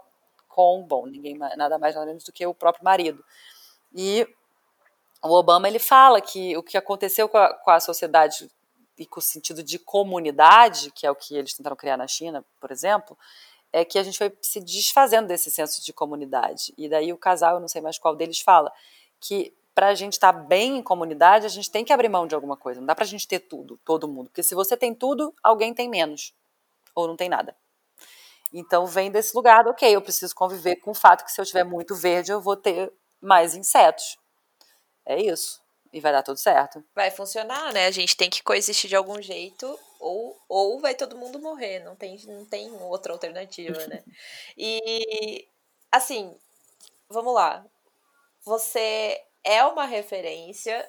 com, 0.49 0.83
bom, 0.83 1.07
ninguém 1.07 1.37
nada 1.37 1.79
mais 1.79 1.95
nada 1.95 2.07
menos 2.07 2.25
do 2.25 2.33
que 2.33 2.47
o 2.47 2.55
próprio 2.55 2.85
marido. 2.85 3.23
E 3.95 4.27
o 5.23 5.35
Obama 5.35 5.69
ele 5.69 5.79
fala 5.79 6.19
que 6.19 6.57
o 6.57 6.63
que 6.63 6.79
aconteceu 6.79 7.29
com 7.29 7.37
a, 7.37 7.53
com 7.53 7.71
a 7.71 7.79
sociedade 7.79 8.51
e 8.97 9.05
com 9.05 9.21
o 9.21 9.23
sentido 9.23 9.63
de 9.63 9.79
comunidade, 9.79 10.91
que 10.93 11.07
é 11.07 11.11
o 11.11 11.15
que 11.15 11.37
eles 11.37 11.53
tentaram 11.53 11.77
criar 11.77 11.99
na 11.99 12.09
China, 12.09 12.43
por 12.59 12.73
exemplo, 12.73 13.17
é 13.73 13.85
que 13.85 13.99
a 13.99 14.03
gente 14.03 14.19
foi 14.19 14.37
se 14.41 14.61
desfazendo 14.61 15.29
desse 15.29 15.51
senso 15.51 15.85
de 15.85 15.93
comunidade. 15.93 16.73
E 16.77 16.89
daí 16.89 17.13
o 17.13 17.19
casal, 17.19 17.55
eu 17.55 17.61
não 17.61 17.69
sei 17.69 17.81
mais 17.81 17.99
qual 17.99 18.17
deles, 18.17 18.41
fala 18.41 18.73
que 19.21 19.55
para 19.75 19.89
a 19.89 19.95
gente 19.95 20.15
estar 20.15 20.33
tá 20.33 20.39
bem 20.39 20.79
em 20.79 20.83
comunidade, 20.83 21.47
a 21.47 21.49
gente 21.49 21.71
tem 21.71 21.85
que 21.85 21.93
abrir 21.93 22.09
mão 22.09 22.27
de 22.27 22.35
alguma 22.35 22.57
coisa. 22.57 22.81
Não 22.81 22.87
dá 22.87 22.95
para 22.95 23.05
a 23.05 23.09
gente 23.09 23.29
ter 23.29 23.39
tudo, 23.39 23.79
todo 23.85 24.09
mundo. 24.09 24.29
Porque 24.29 24.43
se 24.43 24.55
você 24.55 24.77
tem 24.77 24.93
tudo, 24.93 25.33
alguém 25.43 25.73
tem 25.73 25.89
menos. 25.89 26.35
Ou 26.95 27.07
não 27.07 27.17
tem 27.17 27.29
nada. 27.29 27.55
Então 28.53 28.87
vem 28.87 29.11
desse 29.11 29.37
lugar, 29.37 29.69
ok, 29.69 29.95
eu 29.95 30.03
preciso 30.03 30.35
conviver 30.35 30.77
com 30.77 30.91
o 30.91 30.95
fato 30.95 31.25
que 31.25 31.31
se 31.31 31.41
eu 31.41 31.45
tiver 31.45 31.65
muito 31.65 31.95
verde, 31.95 32.33
eu 32.33 32.41
vou 32.41 32.57
ter 32.57 32.93
mais 33.21 33.55
insetos. 33.55 34.19
É 35.07 35.21
isso. 35.21 35.61
E 35.93 36.01
vai 36.01 36.13
dar 36.13 36.23
tudo 36.23 36.39
certo. 36.39 36.83
Vai 36.95 37.11
funcionar, 37.11 37.73
né? 37.73 37.87
A 37.87 37.91
gente 37.91 38.17
tem 38.17 38.29
que 38.29 38.43
coexistir 38.43 38.89
de 38.89 38.97
algum 38.97 39.23
jeito 39.23 39.79
ou, 39.99 40.39
ou 40.49 40.81
vai 40.81 40.95
todo 40.95 41.17
mundo 41.17 41.41
morrer, 41.41 41.81
não 41.81 41.97
tem, 41.97 42.19
não 42.27 42.45
tem 42.45 42.71
outra 42.83 43.13
alternativa, 43.13 43.87
né? 43.87 44.03
E, 44.57 45.49
assim, 45.93 46.37
vamos 47.09 47.35
lá. 47.35 47.65
Você 48.45 49.21
é 49.45 49.65
uma 49.65 49.85
referência 49.85 50.87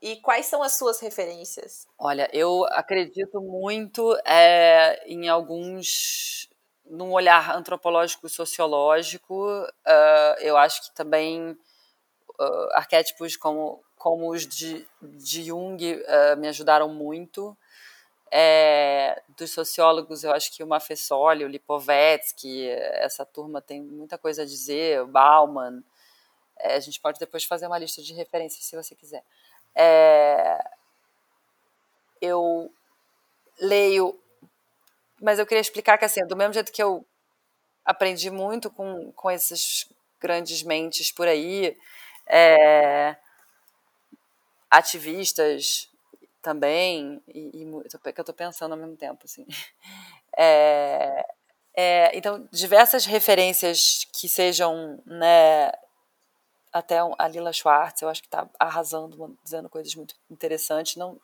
e 0.00 0.16
quais 0.16 0.46
são 0.46 0.62
as 0.62 0.72
suas 0.72 1.00
referências? 1.00 1.86
Olha, 1.98 2.28
eu 2.32 2.64
acredito 2.66 3.40
muito 3.40 4.16
é, 4.24 5.02
em 5.06 5.28
alguns. 5.28 6.48
num 6.84 7.12
olhar 7.12 7.56
antropológico 7.56 8.28
sociológico. 8.28 9.34
Uh, 9.86 10.40
eu 10.40 10.56
acho 10.56 10.82
que 10.84 10.94
também 10.94 11.52
uh, 12.38 12.68
arquétipos 12.74 13.36
como, 13.36 13.82
como 13.96 14.30
os 14.30 14.46
de, 14.46 14.86
de 15.02 15.44
Jung 15.44 15.78
uh, 15.82 16.36
me 16.38 16.48
ajudaram 16.48 16.88
muito. 16.88 17.56
É, 18.30 19.22
dos 19.36 19.52
sociólogos, 19.52 20.24
eu 20.24 20.32
acho 20.32 20.52
que 20.52 20.62
o 20.62 20.66
Mafessoli, 20.66 21.44
o 21.44 21.48
Lipovetsky, 21.48 22.68
essa 22.68 23.24
turma 23.24 23.62
tem 23.62 23.80
muita 23.80 24.18
coisa 24.18 24.42
a 24.42 24.46
dizer, 24.46 25.02
o 25.02 25.06
Bauman. 25.06 25.82
É, 26.58 26.74
a 26.74 26.80
gente 26.80 27.00
pode 27.00 27.18
depois 27.18 27.44
fazer 27.44 27.66
uma 27.66 27.78
lista 27.78 28.02
de 28.02 28.14
referências 28.14 28.64
se 28.64 28.76
você 28.76 28.94
quiser. 28.94 29.22
É, 29.74 30.58
eu 32.20 32.72
leio, 33.60 34.18
mas 35.20 35.38
eu 35.38 35.46
queria 35.46 35.60
explicar 35.60 35.98
que, 35.98 36.04
assim, 36.04 36.26
do 36.26 36.36
mesmo 36.36 36.54
jeito 36.54 36.72
que 36.72 36.82
eu 36.82 37.04
aprendi 37.84 38.30
muito 38.30 38.70
com, 38.70 39.12
com 39.12 39.30
esses 39.30 39.88
grandes 40.20 40.62
mentes 40.62 41.12
por 41.12 41.28
aí, 41.28 41.76
é, 42.26 43.16
ativistas, 44.70 45.90
também, 46.46 47.20
e, 47.26 47.64
e 47.64 48.12
que 48.12 48.20
eu 48.20 48.22
estou 48.22 48.32
pensando 48.32 48.70
ao 48.70 48.78
mesmo 48.78 48.96
tempo, 48.96 49.20
assim. 49.24 49.44
É, 50.38 51.26
é, 51.74 52.10
então, 52.14 52.46
diversas 52.52 53.06
referências 53.06 54.06
que 54.12 54.28
sejam, 54.28 55.02
né, 55.06 55.72
até 56.70 56.98
a 56.98 57.26
Lila 57.26 57.54
Schwartz, 57.54 58.02
eu 58.02 58.10
acho 58.10 58.20
que 58.20 58.26
está 58.26 58.46
arrasando, 58.58 59.34
dizendo 59.42 59.70
coisas 59.70 59.94
muito 59.94 60.14
interessantes, 60.30 60.96
não 60.96 61.18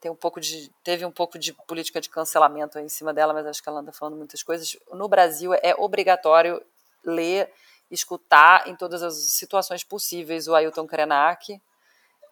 tem 0.00 0.12
um 0.12 0.14
pouco 0.14 0.40
de 0.40 0.70
teve 0.84 1.04
um 1.04 1.10
pouco 1.10 1.40
de 1.40 1.52
política 1.66 2.00
de 2.00 2.08
cancelamento 2.08 2.78
em 2.78 2.88
cima 2.88 3.12
dela, 3.12 3.34
mas 3.34 3.44
acho 3.46 3.60
que 3.60 3.68
ela 3.68 3.80
anda 3.80 3.90
falando 3.90 4.16
muitas 4.16 4.44
coisas. 4.44 4.76
No 4.92 5.08
Brasil 5.08 5.52
é 5.54 5.74
obrigatório 5.76 6.62
ler, 7.04 7.52
escutar 7.90 8.68
em 8.68 8.76
todas 8.76 9.02
as 9.02 9.14
situações 9.32 9.82
possíveis 9.82 10.46
o 10.46 10.54
Ailton 10.54 10.86
Krenak, 10.86 11.60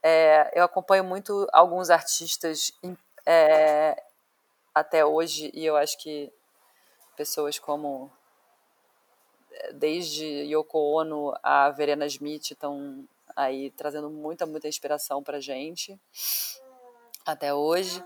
é, 0.06 0.50
eu 0.52 0.62
acompanho 0.62 1.02
muito 1.02 1.48
alguns 1.50 1.88
artistas 1.88 2.70
é, 3.24 4.02
até 4.74 5.02
hoje 5.02 5.50
e 5.54 5.64
eu 5.64 5.78
acho 5.78 5.96
que 5.96 6.30
pessoas 7.16 7.58
como 7.58 8.12
é, 9.50 9.72
desde 9.72 10.26
Yoko 10.26 10.78
Ono 10.78 11.32
a 11.42 11.70
Verena 11.70 12.04
Smith 12.04 12.50
estão 12.50 13.08
aí 13.34 13.70
trazendo 13.70 14.10
muita 14.10 14.44
muita 14.44 14.68
inspiração 14.68 15.22
para 15.22 15.40
gente 15.40 15.98
até 17.24 17.54
hoje 17.54 18.04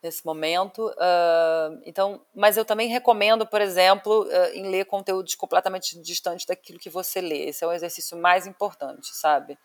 nesse 0.00 0.24
momento. 0.24 0.86
Uh, 0.90 1.82
então 1.84 2.24
mas 2.32 2.56
eu 2.56 2.64
também 2.64 2.86
recomendo 2.86 3.44
por 3.44 3.60
exemplo 3.60 4.22
uh, 4.22 4.54
em 4.54 4.70
ler 4.70 4.84
conteúdos 4.84 5.34
completamente 5.34 6.00
distantes 6.00 6.46
daquilo 6.46 6.78
que 6.78 6.88
você 6.88 7.20
lê. 7.20 7.48
Esse 7.48 7.64
é 7.64 7.66
o 7.66 7.72
exercício 7.72 8.16
mais 8.16 8.46
importante 8.46 9.08
sabe? 9.16 9.58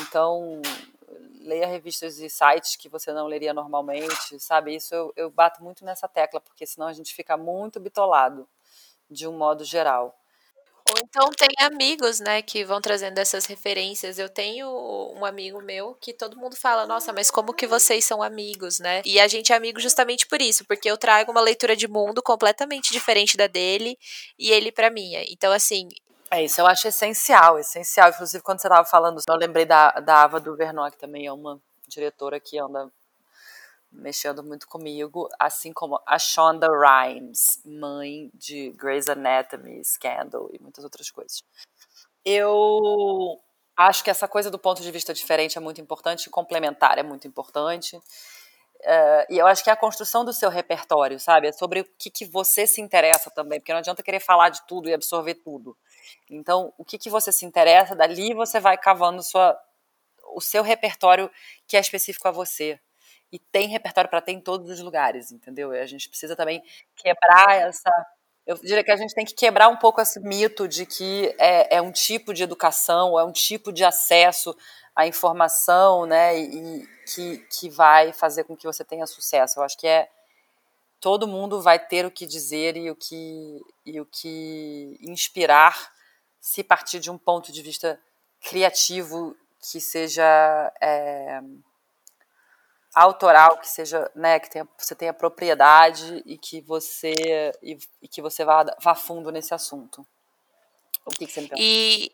Então 0.00 0.62
leia 1.40 1.66
revistas 1.66 2.18
e 2.18 2.28
sites 2.28 2.76
que 2.76 2.88
você 2.88 3.12
não 3.12 3.26
leria 3.26 3.54
normalmente, 3.54 4.38
sabe? 4.40 4.74
Isso 4.74 4.94
eu, 4.94 5.12
eu 5.16 5.30
bato 5.30 5.62
muito 5.62 5.84
nessa 5.84 6.08
tecla, 6.08 6.40
porque 6.40 6.66
senão 6.66 6.86
a 6.86 6.92
gente 6.92 7.14
fica 7.14 7.36
muito 7.36 7.80
bitolado, 7.80 8.48
de 9.10 9.26
um 9.26 9.36
modo 9.36 9.64
geral. 9.64 10.14
Ou 10.90 10.94
então 11.04 11.28
tem 11.30 11.48
amigos, 11.60 12.18
né, 12.18 12.40
que 12.40 12.64
vão 12.64 12.80
trazendo 12.80 13.18
essas 13.18 13.44
referências. 13.44 14.18
Eu 14.18 14.28
tenho 14.28 14.66
um 15.14 15.22
amigo 15.24 15.60
meu 15.60 15.94
que 15.94 16.14
todo 16.14 16.38
mundo 16.38 16.56
fala, 16.56 16.86
nossa, 16.86 17.12
mas 17.12 17.30
como 17.30 17.52
que 17.52 17.66
vocês 17.66 18.06
são 18.06 18.22
amigos, 18.22 18.78
né? 18.78 19.02
E 19.04 19.20
a 19.20 19.28
gente 19.28 19.52
é 19.52 19.56
amigo 19.56 19.78
justamente 19.80 20.26
por 20.26 20.40
isso, 20.40 20.64
porque 20.66 20.90
eu 20.90 20.96
trago 20.96 21.30
uma 21.30 21.42
leitura 21.42 21.76
de 21.76 21.86
mundo 21.86 22.22
completamente 22.22 22.90
diferente 22.90 23.36
da 23.36 23.46
dele 23.46 23.98
e 24.38 24.50
ele 24.50 24.72
pra 24.72 24.90
minha. 24.90 25.22
Então, 25.28 25.52
assim, 25.52 25.88
É 26.30 26.44
isso, 26.44 26.60
eu 26.60 26.66
acho 26.66 26.86
essencial, 26.86 27.58
essencial. 27.58 28.10
Inclusive, 28.10 28.42
quando 28.42 28.60
você 28.60 28.66
estava 28.66 28.86
falando, 28.86 29.20
eu 29.26 29.36
lembrei 29.36 29.64
da, 29.64 29.92
da 29.92 30.24
Ava 30.24 30.38
do 30.38 30.54
Vernon, 30.54 30.90
que 30.90 30.98
também 30.98 31.26
é 31.26 31.32
uma 31.32 31.60
diretora 31.86 32.38
que 32.38 32.58
anda 32.58 32.90
mexendo 33.90 34.42
muito 34.42 34.68
comigo, 34.68 35.28
assim 35.38 35.72
como 35.72 35.98
a 36.06 36.18
Shonda 36.18 36.68
Rhimes, 36.68 37.62
mãe 37.64 38.30
de 38.34 38.70
Grey's 38.72 39.08
Anatomy, 39.08 39.82
Scandal 39.82 40.50
e 40.52 40.58
muitas 40.60 40.84
outras 40.84 41.10
coisas. 41.10 41.42
Eu 42.22 43.40
acho 43.74 44.04
que 44.04 44.10
essa 44.10 44.28
coisa 44.28 44.50
do 44.50 44.58
ponto 44.58 44.82
de 44.82 44.90
vista 44.90 45.14
diferente 45.14 45.56
é 45.56 45.60
muito 45.60 45.80
importante, 45.80 46.28
complementar 46.28 46.98
é 46.98 47.02
muito 47.02 47.26
importante. 47.26 47.98
Uh, 48.80 49.26
e 49.28 49.38
eu 49.38 49.46
acho 49.46 49.64
que 49.64 49.70
é 49.70 49.72
a 49.72 49.76
construção 49.76 50.24
do 50.24 50.32
seu 50.32 50.48
repertório, 50.48 51.18
sabe? 51.18 51.48
É 51.48 51.52
sobre 51.52 51.80
o 51.80 51.84
que, 51.98 52.10
que 52.10 52.24
você 52.24 52.66
se 52.66 52.80
interessa 52.80 53.30
também, 53.30 53.58
porque 53.58 53.72
não 53.72 53.80
adianta 53.80 54.02
querer 54.02 54.20
falar 54.20 54.50
de 54.50 54.64
tudo 54.66 54.88
e 54.88 54.94
absorver 54.94 55.34
tudo. 55.34 55.76
Então, 56.30 56.72
o 56.78 56.84
que, 56.84 56.96
que 56.96 57.10
você 57.10 57.32
se 57.32 57.44
interessa, 57.44 57.96
dali 57.96 58.32
você 58.34 58.60
vai 58.60 58.78
cavando 58.78 59.22
sua, 59.22 59.58
o 60.34 60.40
seu 60.40 60.62
repertório 60.62 61.30
que 61.66 61.76
é 61.76 61.80
específico 61.80 62.28
a 62.28 62.30
você. 62.30 62.78
E 63.30 63.38
tem 63.38 63.68
repertório 63.68 64.08
para 64.08 64.22
ter 64.22 64.32
em 64.32 64.40
todos 64.40 64.70
os 64.70 64.80
lugares, 64.80 65.32
entendeu? 65.32 65.74
E 65.74 65.80
a 65.80 65.86
gente 65.86 66.08
precisa 66.08 66.34
também 66.34 66.62
quebrar 66.96 67.56
essa. 67.56 67.90
Eu 68.48 68.56
diria 68.56 68.82
que 68.82 68.90
a 68.90 68.96
gente 68.96 69.14
tem 69.14 69.26
que 69.26 69.34
quebrar 69.34 69.68
um 69.68 69.76
pouco 69.76 70.00
esse 70.00 70.18
mito 70.20 70.66
de 70.66 70.86
que 70.86 71.36
é, 71.38 71.76
é 71.76 71.82
um 71.82 71.92
tipo 71.92 72.32
de 72.32 72.42
educação, 72.42 73.20
é 73.20 73.22
um 73.22 73.30
tipo 73.30 73.70
de 73.70 73.84
acesso 73.84 74.56
à 74.96 75.06
informação, 75.06 76.06
né? 76.06 76.40
E, 76.40 76.88
que, 77.04 77.38
que 77.50 77.68
vai 77.68 78.10
fazer 78.10 78.44
com 78.44 78.56
que 78.56 78.66
você 78.66 78.82
tenha 78.82 79.06
sucesso. 79.06 79.60
Eu 79.60 79.64
acho 79.64 79.76
que 79.76 79.86
é 79.86 80.08
todo 80.98 81.28
mundo 81.28 81.60
vai 81.60 81.78
ter 81.78 82.06
o 82.06 82.10
que 82.10 82.26
dizer 82.26 82.74
e 82.74 82.90
o 82.90 82.96
que, 82.96 83.60
e 83.84 84.00
o 84.00 84.06
que 84.06 84.98
inspirar 85.02 85.92
se 86.40 86.64
partir 86.64 87.00
de 87.00 87.10
um 87.10 87.18
ponto 87.18 87.52
de 87.52 87.60
vista 87.60 88.00
criativo 88.40 89.36
que 89.60 89.78
seja 89.78 90.72
é, 90.80 91.42
autoral, 93.00 93.58
que 93.58 93.68
seja, 93.68 94.10
né, 94.14 94.38
que 94.38 94.50
tenha, 94.50 94.68
você 94.76 94.94
tenha 94.94 95.12
propriedade 95.12 96.22
e 96.26 96.36
que 96.36 96.60
você 96.60 97.52
e, 97.62 97.78
e 98.02 98.08
que 98.08 98.20
você 98.20 98.44
vá, 98.44 98.64
vá 98.82 98.94
fundo 98.94 99.30
nesse 99.30 99.54
assunto. 99.54 100.06
O 101.04 101.10
que, 101.10 101.26
que 101.26 101.32
você 101.32 101.40
me 101.40 101.50
E 101.56 102.12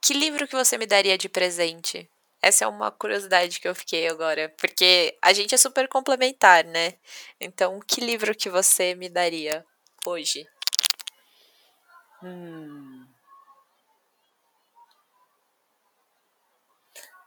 que 0.00 0.12
livro 0.12 0.46
que 0.46 0.56
você 0.56 0.76
me 0.76 0.86
daria 0.86 1.16
de 1.16 1.28
presente? 1.28 2.08
Essa 2.42 2.66
é 2.66 2.68
uma 2.68 2.90
curiosidade 2.90 3.58
que 3.58 3.66
eu 3.66 3.74
fiquei 3.74 4.06
agora, 4.06 4.52
porque 4.58 5.16
a 5.22 5.32
gente 5.32 5.54
é 5.54 5.58
super 5.58 5.88
complementar, 5.88 6.62
né? 6.64 6.94
Então, 7.40 7.80
que 7.80 8.02
livro 8.02 8.34
que 8.34 8.50
você 8.50 8.94
me 8.94 9.08
daria 9.08 9.64
hoje? 10.06 10.46
Hum. 12.22 12.93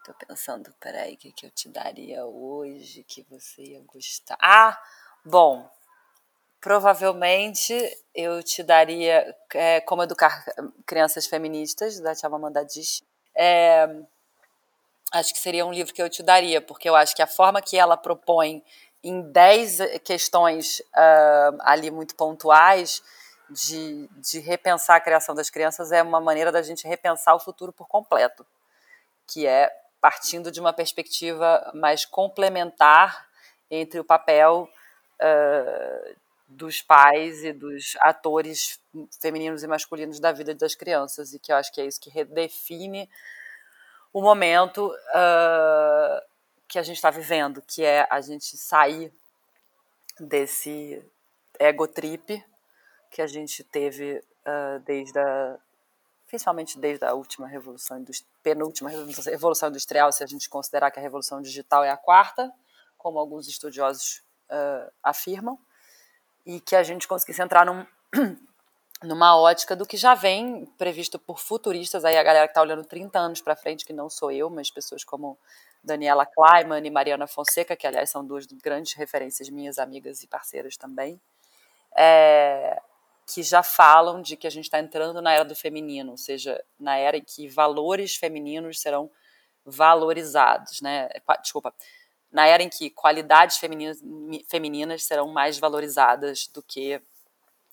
Tô 0.08 0.14
pensando, 0.14 0.74
peraí, 0.80 1.16
o 1.16 1.18
que, 1.18 1.34
que 1.34 1.46
eu 1.46 1.52
te 1.52 1.68
daria 1.68 2.26
hoje 2.26 3.04
que 3.04 3.26
você 3.30 3.62
ia 3.62 3.82
gostar? 3.82 4.38
Ah, 4.42 4.82
bom, 5.26 5.70
provavelmente 6.62 7.76
eu 8.16 8.42
te 8.42 8.64
daria 8.64 9.36
é, 9.54 9.82
Como 9.82 10.02
Educar 10.02 10.46
Crianças 10.86 11.28
Feministas, 11.28 12.00
da 12.00 12.16
Chimamanda 12.16 12.62
Adichie. 12.62 13.04
É, 13.36 13.86
acho 15.12 15.34
que 15.34 15.40
seria 15.42 15.66
um 15.66 15.74
livro 15.74 15.94
que 15.94 16.02
eu 16.02 16.10
te 16.10 16.24
daria, 16.24 16.62
porque 16.62 16.88
eu 16.88 16.96
acho 16.96 17.14
que 17.14 17.22
a 17.22 17.28
forma 17.28 17.62
que 17.62 17.78
ela 17.78 17.98
propõe 17.98 18.64
em 19.04 19.22
10 19.22 20.00
questões 20.06 20.80
uh, 20.80 21.58
ali 21.60 21.92
muito 21.92 22.16
pontuais 22.16 23.04
de, 23.50 24.08
de 24.16 24.40
repensar 24.40 24.96
a 24.96 25.02
criação 25.02 25.36
das 25.36 25.50
crianças 25.50 25.92
é 25.92 26.02
uma 26.02 26.22
maneira 26.22 26.50
da 26.50 26.62
gente 26.62 26.88
repensar 26.88 27.36
o 27.36 27.40
futuro 27.40 27.74
por 27.74 27.90
completo, 27.90 28.48
que 29.28 29.46
é 29.46 29.70
partindo 30.08 30.50
de 30.50 30.62
uma 30.62 30.72
perspectiva 30.72 31.70
mais 31.74 32.06
complementar 32.06 33.28
entre 33.70 34.00
o 34.00 34.06
papel 34.06 34.70
uh, 35.20 36.16
dos 36.48 36.82
pais 36.82 37.44
e 37.44 37.52
dos 37.52 37.98
atores 38.00 38.80
femininos 39.22 39.64
e 39.64 39.68
masculinos 39.68 40.18
da 40.22 40.32
vida 40.32 40.56
das 40.56 40.76
crianças, 40.76 41.34
e 41.34 41.40
que 41.40 41.52
eu 41.52 41.58
acho 41.58 41.74
que 41.74 41.82
é 41.82 41.86
isso 41.86 42.00
que 42.00 42.10
redefine 42.10 43.10
o 44.14 44.22
momento 44.22 44.88
uh, 44.88 46.22
que 46.70 46.80
a 46.80 46.84
gente 46.84 46.96
está 46.96 47.12
vivendo, 47.12 47.62
que 47.62 47.84
é 47.84 48.08
a 48.10 48.22
gente 48.22 48.56
sair 48.56 49.12
desse 50.18 51.04
ego 51.60 51.86
trip 51.86 52.42
que 53.12 53.22
a 53.22 53.28
gente 53.28 53.62
teve 53.62 54.24
uh, 54.46 54.80
desde 54.86 55.20
a 55.20 55.60
principalmente 56.28 56.78
desde 56.78 57.06
a 57.06 57.14
última 57.14 57.48
revolução 57.48 58.04
penúltima 58.44 58.90
revolução 58.90 59.70
industrial, 59.70 60.12
se 60.12 60.24
a 60.24 60.28
gente 60.28 60.50
considerar 60.50 60.92
que 60.92 61.00
a 61.00 61.02
revolução 61.02 61.42
digital 61.42 61.84
é 61.84 61.90
a 61.90 61.98
quarta, 61.98 62.52
como 62.98 63.18
alguns 63.18 63.48
estudiosos 63.48 64.22
uh, 64.52 64.92
afirmam, 65.02 65.58
e 66.46 66.60
que 66.60 66.76
a 66.76 66.84
gente 66.84 67.08
conseguisse 67.08 67.42
entrar 67.42 67.66
num, 67.66 67.86
numa 69.04 69.38
ótica 69.38 69.76
do 69.76 69.86
que 69.86 69.96
já 69.96 70.16
vem 70.16 70.66
previsto 70.78 71.18
por 71.18 71.40
futuristas, 71.40 72.04
aí 72.04 72.18
a 72.18 72.24
galera 72.24 72.48
que 72.48 72.52
está 72.52 72.62
olhando 72.62 72.84
30 72.84 73.18
anos 73.18 73.42
para 73.42 73.56
frente, 73.56 73.86
que 73.86 73.94
não 73.94 74.10
sou 74.10 74.32
eu, 74.32 74.50
mas 74.50 74.70
pessoas 74.70 75.06
como 75.06 75.38
Daniela 75.82 76.26
Kleiman 76.26 76.86
e 76.86 76.92
Mariana 76.92 77.28
Fonseca, 77.28 77.76
que 77.76 77.88
aliás 77.88 78.10
são 78.10 78.26
duas 78.26 78.46
grandes 78.46 78.94
referências 78.94 79.50
minhas 79.50 79.80
amigas 79.80 80.24
e 80.24 80.28
parceiras 80.28 80.76
também, 80.76 81.20
é, 81.96 82.82
que 83.28 83.44
já 83.44 83.62
falam 83.62 84.22
de 84.22 84.38
que 84.38 84.48
a 84.48 84.50
gente 84.50 84.66
está 84.66 84.80
entrando 84.80 85.22
na 85.22 85.34
era 85.34 85.44
do 85.44 85.56
feminino, 85.56 86.12
ou 86.12 86.18
seja, 86.18 86.64
na 86.80 86.96
era 86.96 87.18
em 87.18 87.24
que 87.24 87.48
valores 87.48 88.16
femininos 88.16 88.80
serão 88.80 89.12
valorizados, 89.66 90.80
né? 90.82 91.10
Desculpa, 91.42 91.74
na 92.32 92.48
era 92.48 92.64
em 92.64 92.70
que 92.70 92.90
qualidades 92.90 93.58
femininas, 93.58 94.02
femininas 94.50 95.04
serão 95.04 95.28
mais 95.28 95.60
valorizadas 95.60 96.48
do 96.48 96.64
que 96.64 97.02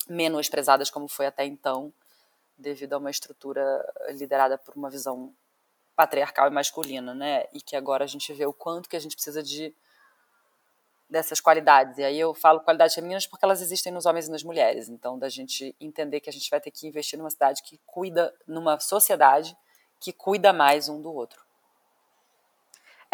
menosprezadas 0.09 0.91
como 0.91 1.07
foi 1.07 1.27
até 1.27 1.45
então, 1.45 1.93
devido 2.59 2.95
a 2.95 2.99
uma 2.99 3.11
estrutura 3.11 3.63
liderada 4.11 4.59
por 4.59 4.75
uma 4.75 4.91
visão 4.91 5.33
patriarcal 5.95 6.49
e 6.49 6.51
masculina, 6.51 7.15
né? 7.15 7.47
E 7.53 7.61
que 7.61 7.77
agora 7.77 8.03
a 8.03 8.09
gente 8.09 8.33
vê 8.33 8.45
o 8.45 8.53
quanto 8.53 8.89
que 8.89 8.97
a 8.97 9.01
gente 9.01 9.15
precisa 9.15 9.43
de 9.43 9.73
dessas 11.09 11.41
qualidades. 11.41 11.99
E 11.99 12.05
aí 12.05 12.19
eu 12.19 12.35
falo 12.35 12.61
qualidades 12.61 12.95
femininas 12.95 13.27
porque 13.27 13.45
elas 13.45 13.61
existem 13.61 13.93
nos 13.93 14.07
homens 14.07 14.27
e 14.27 14.31
nas 14.31 14.43
mulheres. 14.43 14.89
Então, 14.89 15.19
da 15.19 15.29
gente 15.29 15.75
entender 15.81 16.21
que 16.21 16.31
a 16.31 16.33
gente 16.33 16.49
vai 16.51 16.61
ter 16.61 16.71
que 16.71 16.87
investir 16.87 17.19
numa 17.19 17.31
cidade 17.31 17.63
que 17.63 17.81
cuida, 17.87 18.35
numa 18.47 18.79
sociedade 18.81 19.57
que 20.01 20.13
cuida 20.13 20.53
mais 20.53 20.89
um 20.89 21.01
do 21.01 21.13
outro. 21.13 21.45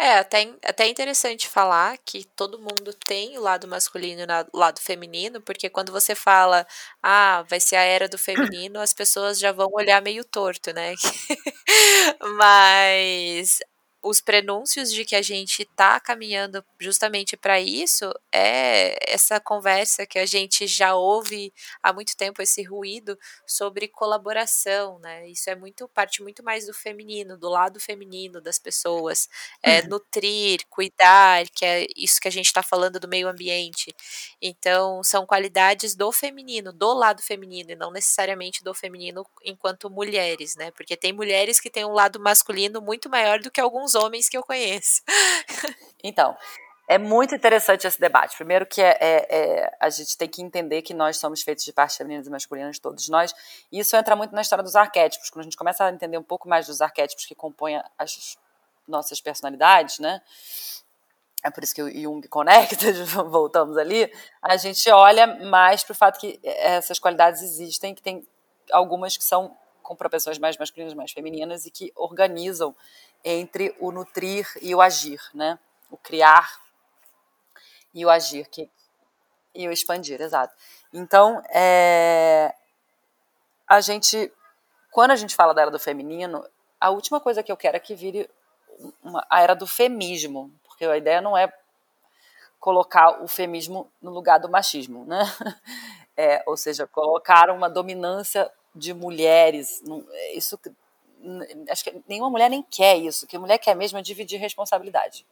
É, 0.01 0.17
até, 0.17 0.51
até 0.65 0.87
interessante 0.87 1.47
falar 1.47 1.95
que 1.99 2.25
todo 2.35 2.57
mundo 2.57 2.91
tem 3.05 3.37
o 3.37 3.41
lado 3.41 3.67
masculino 3.67 4.21
e 4.21 4.25
o 4.51 4.57
lado 4.57 4.81
feminino, 4.81 5.39
porque 5.39 5.69
quando 5.69 5.91
você 5.91 6.15
fala, 6.15 6.65
ah, 7.03 7.45
vai 7.47 7.59
ser 7.59 7.75
a 7.75 7.83
era 7.83 8.09
do 8.09 8.17
feminino, 8.17 8.79
as 8.79 8.95
pessoas 8.95 9.37
já 9.37 9.51
vão 9.51 9.69
olhar 9.71 10.01
meio 10.01 10.25
torto, 10.25 10.73
né? 10.73 10.95
Mas 12.35 13.59
os 14.03 14.19
prenúncios 14.19 14.91
de 14.91 15.05
que 15.05 15.15
a 15.15 15.21
gente 15.21 15.61
está 15.61 15.99
caminhando 15.99 16.63
justamente 16.79 17.37
para 17.37 17.59
isso 17.59 18.11
é 18.33 18.95
essa 19.13 19.39
conversa 19.39 20.07
que 20.07 20.17
a 20.17 20.25
gente 20.25 20.65
já 20.65 20.95
ouve 20.95 21.53
há 21.83 21.93
muito 21.93 22.17
tempo 22.17 22.41
esse 22.41 22.63
ruído 22.63 23.17
sobre 23.45 23.87
colaboração, 23.87 24.97
né? 24.99 25.27
Isso 25.29 25.49
é 25.49 25.55
muito 25.55 25.87
parte 25.87 26.23
muito 26.23 26.43
mais 26.43 26.65
do 26.65 26.73
feminino, 26.73 27.37
do 27.37 27.47
lado 27.47 27.79
feminino 27.79 28.41
das 28.41 28.57
pessoas, 28.57 29.29
é, 29.61 29.81
uhum. 29.81 29.89
nutrir, 29.89 30.61
cuidar, 30.67 31.47
que 31.49 31.63
é 31.63 31.85
isso 31.95 32.19
que 32.19 32.27
a 32.27 32.31
gente 32.31 32.47
está 32.47 32.63
falando 32.63 32.99
do 32.99 33.07
meio 33.07 33.27
ambiente. 33.27 33.93
Então 34.41 35.03
são 35.03 35.25
qualidades 35.27 35.95
do 35.95 36.11
feminino, 36.11 36.73
do 36.73 36.91
lado 36.93 37.21
feminino 37.21 37.71
e 37.71 37.75
não 37.75 37.91
necessariamente 37.91 38.63
do 38.63 38.73
feminino 38.73 39.23
enquanto 39.43 39.89
mulheres, 39.91 40.55
né? 40.55 40.71
Porque 40.71 40.97
tem 40.97 41.13
mulheres 41.13 41.59
que 41.59 41.69
têm 41.69 41.85
um 41.85 41.93
lado 41.93 42.19
masculino 42.19 42.81
muito 42.81 43.09
maior 43.09 43.39
do 43.39 43.51
que 43.51 43.61
alguns 43.61 43.90
alguns 43.91 43.95
homens 43.95 44.29
que 44.29 44.37
eu 44.37 44.43
conheço. 44.43 45.01
Então, 46.03 46.35
é 46.87 46.97
muito 46.97 47.35
interessante 47.35 47.85
esse 47.85 47.99
debate. 47.99 48.35
Primeiro 48.35 48.65
que 48.65 48.81
é, 48.81 48.97
é, 48.99 49.27
é, 49.29 49.77
a 49.79 49.89
gente 49.89 50.17
tem 50.17 50.27
que 50.27 50.41
entender 50.41 50.81
que 50.81 50.93
nós 50.93 51.17
somos 51.17 51.41
feitos 51.41 51.63
de 51.63 51.71
partes 51.71 51.95
femininas 51.95 52.27
e 52.27 52.29
masculinas, 52.29 52.79
todos 52.79 53.07
nós. 53.07 53.33
E 53.71 53.79
isso 53.79 53.95
entra 53.95 54.15
muito 54.15 54.33
na 54.33 54.41
história 54.41 54.63
dos 54.63 54.75
arquétipos. 54.75 55.29
Quando 55.29 55.41
a 55.41 55.43
gente 55.43 55.57
começa 55.57 55.85
a 55.85 55.91
entender 55.91 56.17
um 56.17 56.23
pouco 56.23 56.49
mais 56.49 56.67
dos 56.67 56.81
arquétipos 56.81 57.25
que 57.25 57.35
compõem 57.35 57.81
as 57.97 58.37
nossas 58.87 59.21
personalidades, 59.21 59.99
né? 59.99 60.21
É 61.43 61.49
por 61.49 61.63
isso 61.63 61.73
que 61.73 61.81
o 61.81 61.89
Jung 61.89 62.27
conecta, 62.27 62.75
voltamos 63.23 63.77
ali. 63.77 64.11
A 64.41 64.57
gente 64.57 64.89
olha 64.89 65.27
mais 65.45 65.83
para 65.83 65.93
o 65.93 65.95
fato 65.95 66.19
que 66.19 66.39
essas 66.43 66.99
qualidades 66.99 67.41
existem, 67.41 67.95
que 67.95 68.01
tem 68.01 68.27
algumas 68.71 69.17
que 69.17 69.23
são 69.23 69.55
com 69.91 69.95
propensões 69.97 70.39
mais 70.39 70.57
masculinas, 70.57 70.93
mais 70.93 71.11
femininas 71.11 71.65
e 71.65 71.69
que 71.69 71.91
organizam 71.97 72.73
entre 73.25 73.75
o 73.77 73.91
nutrir 73.91 74.47
e 74.61 74.73
o 74.73 74.79
agir, 74.79 75.19
né? 75.33 75.59
O 75.89 75.97
criar 75.97 76.61
e 77.93 78.05
o 78.05 78.09
agir, 78.09 78.47
que, 78.47 78.69
e 79.53 79.67
o 79.67 79.71
expandir, 79.71 80.21
exato. 80.21 80.55
Então, 80.93 81.43
é, 81.49 82.55
a 83.67 83.81
gente 83.81 84.31
quando 84.91 85.11
a 85.11 85.15
gente 85.17 85.35
fala 85.35 85.53
da 85.53 85.63
era 85.63 85.71
do 85.71 85.79
feminino, 85.79 86.41
a 86.79 86.89
última 86.89 87.19
coisa 87.19 87.43
que 87.43 87.51
eu 87.51 87.57
quero 87.57 87.75
é 87.75 87.79
que 87.79 87.93
vire 87.93 88.29
uma, 89.03 89.25
a 89.29 89.41
era 89.41 89.53
do 89.53 89.67
femismo, 89.67 90.49
porque 90.63 90.85
a 90.85 90.95
ideia 90.95 91.19
não 91.19 91.37
é 91.37 91.51
colocar 92.61 93.21
o 93.21 93.27
feminismo 93.27 93.91
no 94.01 94.11
lugar 94.11 94.39
do 94.39 94.49
machismo, 94.49 95.03
né? 95.05 95.19
É, 96.17 96.43
ou 96.45 96.57
seja, 96.57 96.85
colocar 96.85 97.49
uma 97.49 97.69
dominância 97.69 98.51
de 98.73 98.93
mulheres. 98.93 99.81
Isso, 100.33 100.59
acho 101.69 101.83
que 101.83 102.01
nenhuma 102.07 102.29
mulher 102.29 102.49
nem 102.49 102.63
quer 102.63 102.97
isso. 102.97 103.25
O 103.25 103.27
que 103.27 103.35
a 103.35 103.39
mulher 103.39 103.57
quer 103.57 103.75
mesmo 103.75 103.97
é 103.97 104.01
dividir 104.01 104.39
responsabilidade. 104.39 105.25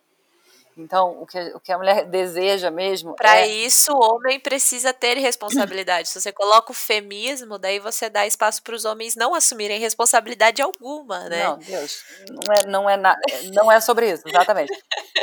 Então, 0.77 1.21
o 1.21 1.25
que, 1.25 1.37
o 1.53 1.59
que 1.59 1.71
a 1.73 1.77
mulher 1.77 2.05
deseja 2.05 2.71
mesmo. 2.71 3.13
Para 3.15 3.39
é... 3.39 3.47
isso, 3.47 3.91
o 3.91 3.99
homem 3.99 4.39
precisa 4.39 4.93
ter 4.93 5.17
responsabilidade. 5.17 6.07
Se 6.07 6.21
você 6.21 6.31
coloca 6.31 6.71
o 6.71 6.75
feminismo, 6.75 7.57
daí 7.57 7.79
você 7.79 8.09
dá 8.09 8.25
espaço 8.25 8.63
para 8.63 8.75
os 8.75 8.85
homens 8.85 9.15
não 9.15 9.35
assumirem 9.35 9.79
responsabilidade 9.79 10.61
alguma, 10.61 11.27
né? 11.27 11.43
Não, 11.43 11.57
Deus, 11.57 12.03
não 12.29 12.53
é, 12.53 12.65
não 12.65 12.89
é, 12.89 12.97
na, 12.97 13.15
não 13.51 13.71
é 13.71 13.81
sobre 13.81 14.09
isso, 14.09 14.23
exatamente. 14.25 14.71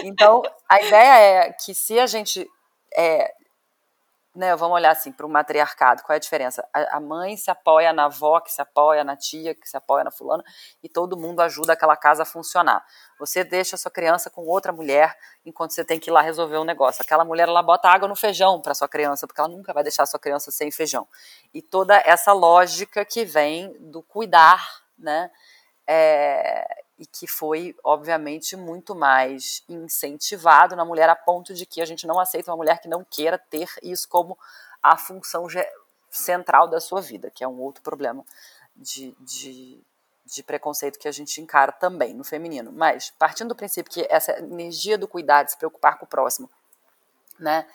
Então, 0.02 0.42
a 0.68 0.82
ideia 0.82 1.46
é 1.46 1.52
que 1.52 1.74
se 1.74 1.98
a 1.98 2.06
gente 2.06 2.46
é, 2.94 3.32
né, 4.36 4.54
vamos 4.54 4.74
olhar 4.74 4.90
assim 4.90 5.10
para 5.10 5.24
o 5.24 5.28
matriarcado, 5.28 6.02
qual 6.02 6.14
é 6.14 6.16
a 6.16 6.20
diferença? 6.20 6.66
A, 6.72 6.98
a, 6.98 7.00
mãe 7.00 7.36
se 7.36 7.50
apoia 7.50 7.92
na 7.92 8.04
avó, 8.04 8.38
que 8.40 8.52
se 8.52 8.60
apoia 8.60 9.02
na 9.02 9.16
tia, 9.16 9.54
que 9.54 9.66
se 9.66 9.76
apoia 9.76 10.04
na 10.04 10.10
fulana, 10.10 10.44
e 10.82 10.88
todo 10.88 11.16
mundo 11.16 11.40
ajuda 11.40 11.72
aquela 11.72 11.96
casa 11.96 12.22
a 12.22 12.26
funcionar. 12.26 12.84
Você 13.18 13.42
deixa 13.42 13.76
a 13.76 13.78
sua 13.78 13.90
criança 13.90 14.28
com 14.28 14.42
outra 14.42 14.72
mulher 14.72 15.16
enquanto 15.44 15.72
você 15.72 15.84
tem 15.84 15.98
que 15.98 16.10
ir 16.10 16.12
lá 16.12 16.20
resolver 16.20 16.58
um 16.58 16.64
negócio. 16.64 17.02
Aquela 17.02 17.24
mulher 17.24 17.48
ela 17.48 17.62
bota 17.62 17.88
água 17.88 18.06
no 18.06 18.14
feijão 18.14 18.60
para 18.60 18.74
sua 18.74 18.88
criança, 18.88 19.26
porque 19.26 19.40
ela 19.40 19.48
nunca 19.48 19.72
vai 19.72 19.82
deixar 19.82 20.02
a 20.02 20.06
sua 20.06 20.20
criança 20.20 20.50
sem 20.50 20.70
feijão. 20.70 21.08
E 21.54 21.62
toda 21.62 21.96
essa 22.04 22.32
lógica 22.32 23.04
que 23.04 23.24
vem 23.24 23.74
do 23.90 24.02
cuidar, 24.02 24.62
né? 24.98 25.30
É, 25.88 26.84
e 26.98 27.04
que 27.04 27.26
foi, 27.26 27.76
obviamente, 27.84 28.56
muito 28.56 28.94
mais 28.94 29.62
incentivado 29.68 30.74
na 30.74 30.84
mulher, 30.84 31.08
a 31.08 31.16
ponto 31.16 31.52
de 31.52 31.66
que 31.66 31.80
a 31.80 31.84
gente 31.84 32.06
não 32.06 32.18
aceita 32.18 32.50
uma 32.50 32.56
mulher 32.56 32.80
que 32.80 32.88
não 32.88 33.04
queira 33.04 33.38
ter 33.38 33.68
isso 33.82 34.08
como 34.08 34.38
a 34.82 34.96
função 34.96 35.46
central 36.10 36.68
da 36.68 36.80
sua 36.80 37.00
vida, 37.00 37.30
que 37.30 37.44
é 37.44 37.48
um 37.48 37.60
outro 37.60 37.82
problema 37.82 38.24
de, 38.74 39.14
de, 39.20 39.82
de 40.24 40.42
preconceito 40.42 40.98
que 40.98 41.08
a 41.08 41.12
gente 41.12 41.40
encara 41.40 41.72
também 41.72 42.14
no 42.14 42.24
feminino. 42.24 42.72
Mas, 42.72 43.10
partindo 43.18 43.48
do 43.48 43.56
princípio 43.56 43.92
que 43.92 44.06
essa 44.08 44.38
energia 44.38 44.96
do 44.96 45.08
cuidar, 45.08 45.42
de 45.42 45.50
se 45.50 45.58
preocupar 45.58 45.98
com 45.98 46.06
o 46.06 46.08
próximo, 46.08 46.50
né, 47.38 47.66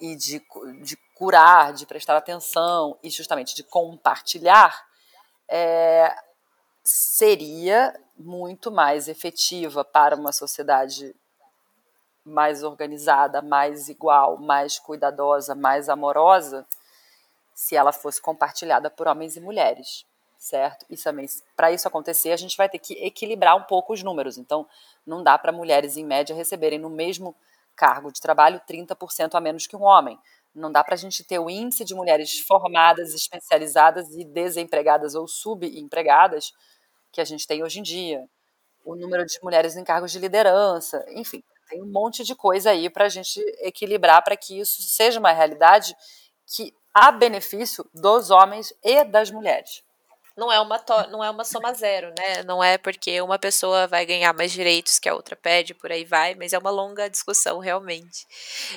e 0.00 0.16
de, 0.16 0.42
de 0.82 0.96
curar, 1.14 1.74
de 1.74 1.84
prestar 1.84 2.16
atenção 2.16 2.98
e 3.02 3.10
justamente 3.10 3.54
de 3.54 3.62
compartilhar, 3.62 4.86
é, 5.46 6.16
seria 6.82 7.94
muito 8.20 8.70
mais 8.70 9.08
efetiva 9.08 9.82
para 9.82 10.14
uma 10.14 10.32
sociedade 10.32 11.14
mais 12.22 12.62
organizada, 12.62 13.40
mais 13.40 13.88
igual, 13.88 14.36
mais 14.36 14.78
cuidadosa, 14.78 15.54
mais 15.54 15.88
amorosa, 15.88 16.66
se 17.54 17.74
ela 17.74 17.92
fosse 17.92 18.20
compartilhada 18.20 18.90
por 18.90 19.08
homens 19.08 19.36
e 19.36 19.40
mulheres, 19.40 20.04
certo? 20.36 20.84
Isso 20.90 21.04
também, 21.04 21.26
para 21.56 21.72
isso 21.72 21.88
acontecer, 21.88 22.30
a 22.32 22.36
gente 22.36 22.56
vai 22.56 22.68
ter 22.68 22.78
que 22.78 22.92
equilibrar 23.04 23.56
um 23.56 23.62
pouco 23.62 23.94
os 23.94 24.02
números. 24.02 24.36
Então, 24.36 24.66
não 25.06 25.22
dá 25.22 25.38
para 25.38 25.50
mulheres 25.50 25.96
em 25.96 26.04
média 26.04 26.36
receberem 26.36 26.78
no 26.78 26.90
mesmo 26.90 27.34
cargo 27.74 28.12
de 28.12 28.20
trabalho 28.20 28.60
30% 28.68 29.34
a 29.34 29.40
menos 29.40 29.66
que 29.66 29.76
um 29.76 29.82
homem. 29.82 30.18
Não 30.54 30.70
dá 30.70 30.84
para 30.84 30.94
a 30.94 30.98
gente 30.98 31.24
ter 31.24 31.38
o 31.38 31.48
índice 31.48 31.84
de 31.84 31.94
mulheres 31.94 32.38
formadas, 32.40 33.14
especializadas 33.14 34.14
e 34.14 34.24
desempregadas 34.24 35.14
ou 35.14 35.26
subempregadas 35.26 36.52
que 37.12 37.20
a 37.20 37.24
gente 37.24 37.46
tem 37.46 37.62
hoje 37.62 37.80
em 37.80 37.82
dia, 37.82 38.24
o 38.84 38.94
número 38.94 39.24
de 39.26 39.38
mulheres 39.42 39.76
em 39.76 39.84
cargos 39.84 40.12
de 40.12 40.18
liderança, 40.18 41.04
enfim, 41.08 41.42
tem 41.68 41.82
um 41.82 41.90
monte 41.90 42.24
de 42.24 42.34
coisa 42.34 42.70
aí 42.70 42.90
para 42.90 43.06
a 43.06 43.08
gente 43.08 43.38
equilibrar 43.60 44.22
para 44.24 44.36
que 44.36 44.58
isso 44.58 44.82
seja 44.82 45.20
uma 45.20 45.32
realidade 45.32 45.94
que 46.46 46.74
há 46.92 47.12
benefício 47.12 47.88
dos 47.94 48.30
homens 48.30 48.72
e 48.82 49.04
das 49.04 49.30
mulheres 49.30 49.82
não 50.36 50.50
é 50.52 50.60
uma 50.60 50.82
não 51.10 51.24
é 51.24 51.30
uma 51.30 51.44
soma 51.44 51.72
zero, 51.74 52.12
né? 52.16 52.42
Não 52.44 52.62
é 52.62 52.78
porque 52.78 53.20
uma 53.20 53.38
pessoa 53.38 53.86
vai 53.86 54.06
ganhar 54.06 54.32
mais 54.32 54.52
direitos 54.52 54.98
que 54.98 55.08
a 55.08 55.14
outra 55.14 55.36
pede, 55.36 55.74
por 55.74 55.90
aí 55.90 56.04
vai, 56.04 56.34
mas 56.34 56.52
é 56.52 56.58
uma 56.58 56.70
longa 56.70 57.08
discussão 57.10 57.58
realmente. 57.58 58.26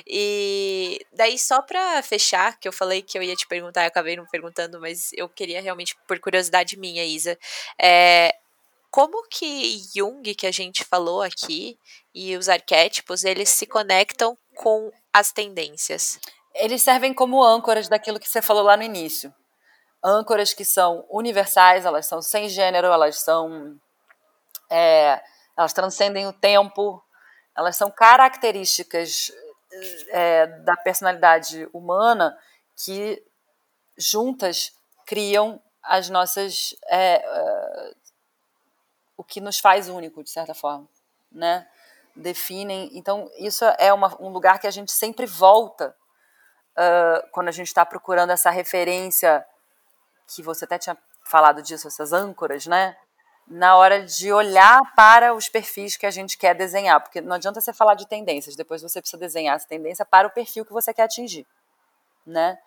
E 0.06 1.04
daí 1.12 1.38
só 1.38 1.62
para 1.62 2.02
fechar, 2.02 2.58
que 2.58 2.68
eu 2.68 2.72
falei 2.72 3.02
que 3.02 3.16
eu 3.16 3.22
ia 3.22 3.36
te 3.36 3.46
perguntar, 3.46 3.82
eu 3.82 3.88
acabei 3.88 4.16
não 4.16 4.26
perguntando, 4.26 4.80
mas 4.80 5.12
eu 5.14 5.28
queria 5.28 5.60
realmente 5.60 5.96
por 6.06 6.18
curiosidade 6.20 6.78
minha, 6.78 7.04
Isa, 7.04 7.38
é, 7.80 8.34
como 8.90 9.26
que 9.28 9.80
Jung, 9.94 10.34
que 10.34 10.46
a 10.46 10.52
gente 10.52 10.84
falou 10.84 11.22
aqui, 11.22 11.78
e 12.14 12.36
os 12.36 12.48
arquétipos, 12.48 13.24
eles 13.24 13.48
se 13.48 13.66
conectam 13.66 14.38
com 14.54 14.92
as 15.12 15.32
tendências? 15.32 16.18
Eles 16.54 16.82
servem 16.82 17.12
como 17.12 17.42
âncoras 17.42 17.88
daquilo 17.88 18.20
que 18.20 18.28
você 18.28 18.40
falou 18.40 18.62
lá 18.62 18.76
no 18.76 18.84
início 18.84 19.34
âncoras 20.04 20.52
que 20.52 20.64
são 20.64 21.06
universais, 21.08 21.86
elas 21.86 22.06
são 22.06 22.20
sem 22.20 22.48
gênero, 22.48 22.88
elas 22.88 23.20
são. 23.20 23.80
É, 24.70 25.22
elas 25.56 25.72
transcendem 25.72 26.26
o 26.26 26.32
tempo, 26.32 27.02
elas 27.56 27.76
são 27.76 27.90
características 27.90 29.32
é, 30.08 30.46
da 30.46 30.76
personalidade 30.76 31.68
humana 31.72 32.36
que 32.76 33.24
juntas 33.96 34.72
criam 35.06 35.60
as 35.82 36.10
nossas. 36.10 36.74
É, 36.88 37.22
é 37.24 37.94
o 39.16 39.22
que 39.22 39.40
nos 39.40 39.60
faz 39.60 39.88
único, 39.88 40.24
de 40.24 40.30
certa 40.30 40.54
forma, 40.54 40.88
né? 41.30 41.66
Definem. 42.16 42.90
Então, 42.92 43.30
isso 43.38 43.64
é 43.78 43.92
uma, 43.92 44.20
um 44.20 44.28
lugar 44.28 44.58
que 44.58 44.66
a 44.66 44.70
gente 44.72 44.90
sempre 44.90 45.24
volta 45.24 45.94
uh, 46.76 47.28
quando 47.30 47.48
a 47.48 47.52
gente 47.52 47.68
está 47.68 47.86
procurando 47.86 48.30
essa 48.30 48.50
referência 48.50 49.46
que 50.26 50.42
você 50.42 50.64
até 50.64 50.78
tinha 50.78 50.96
falado 51.24 51.62
disso, 51.62 51.88
essas 51.88 52.12
âncoras, 52.12 52.66
né? 52.66 52.96
Na 53.46 53.76
hora 53.76 54.04
de 54.04 54.32
olhar 54.32 54.80
para 54.94 55.34
os 55.34 55.48
perfis 55.48 55.96
que 55.96 56.06
a 56.06 56.10
gente 56.10 56.38
quer 56.38 56.54
desenhar, 56.54 57.00
porque 57.00 57.20
não 57.20 57.36
adianta 57.36 57.60
você 57.60 57.72
falar 57.72 57.94
de 57.94 58.08
tendências, 58.08 58.56
depois 58.56 58.82
você 58.82 59.00
precisa 59.00 59.20
desenhar 59.20 59.56
essa 59.56 59.68
tendência 59.68 60.04
para 60.04 60.26
o 60.26 60.30
perfil 60.30 60.64
que 60.64 60.72
você 60.72 60.94
quer 60.94 61.02
atingir, 61.02 61.46
né? 62.26 62.58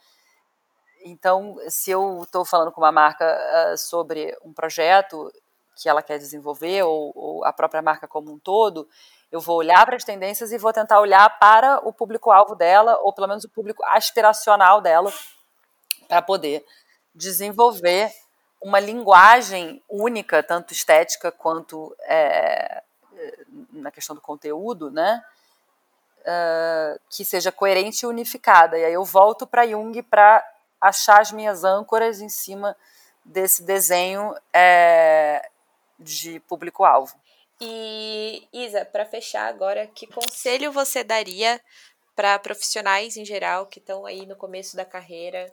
Então, 1.04 1.56
se 1.70 1.92
eu 1.92 2.24
estou 2.24 2.44
falando 2.44 2.72
com 2.72 2.82
uma 2.82 2.92
marca 2.92 3.26
uh, 3.26 3.78
sobre 3.78 4.36
um 4.44 4.54
projeto 4.54 5.32
que 5.76 5.88
ela 5.88 6.02
quer 6.02 6.18
desenvolver, 6.18 6.84
ou, 6.84 7.12
ou, 7.16 7.46
a 7.46 7.54
própria 7.54 7.82
marca 7.82 8.08
como 8.08 8.32
um 8.32 8.40
todo, 8.40 8.88
eu 9.32 9.40
vou 9.40 9.58
olhar 9.58 9.86
para 9.86 9.96
as 9.96 10.04
tendências 10.04 10.52
e 10.52 10.58
vou 10.58 10.74
tentar 10.74 11.00
olhar 11.00 11.40
para 11.40 11.80
o 11.88 11.94
público-alvo 11.94 12.56
dela, 12.56 12.98
ou 13.02 13.14
pelo 13.14 13.28
menos 13.28 13.44
o 13.44 13.50
público 13.50 13.84
aspiracional 13.86 14.82
dela, 14.82 15.14
para 16.08 16.22
poder 16.22 16.66
desenvolver 17.18 18.14
uma 18.62 18.80
linguagem 18.80 19.84
única, 19.90 20.44
tanto 20.44 20.72
estética 20.72 21.32
quanto 21.32 21.96
é, 22.02 22.84
na 23.72 23.92
questão 23.92 24.16
do 24.16 24.22
conteúdo, 24.22 24.92
né? 24.92 25.24
Uh, 26.22 27.00
que 27.10 27.24
seja 27.24 27.52
coerente 27.52 28.04
e 28.04 28.08
unificada. 28.08 28.78
E 28.78 28.84
aí 28.84 28.94
eu 28.94 29.04
volto 29.04 29.48
para 29.48 29.66
Jung 29.66 30.02
para 30.04 30.46
achar 30.80 31.22
as 31.22 31.32
minhas 31.32 31.64
âncoras 31.64 32.20
em 32.20 32.28
cima 32.28 32.76
desse 33.24 33.64
desenho 33.64 34.36
é, 34.54 35.50
de 35.98 36.40
público-alvo. 36.42 37.16
E 37.62 38.48
Isa, 38.54 38.86
para 38.86 39.06
fechar 39.06 39.48
agora, 39.48 39.88
que 39.88 40.06
conselho 40.06 40.72
você 40.72 41.04
daria 41.04 41.60
para 42.16 42.38
profissionais 42.40 43.16
em 43.16 43.24
geral 43.24 43.66
que 43.66 43.80
estão 43.80 44.06
aí 44.06 44.26
no 44.26 44.36
começo 44.36 44.76
da 44.76 44.84
carreira, 44.84 45.52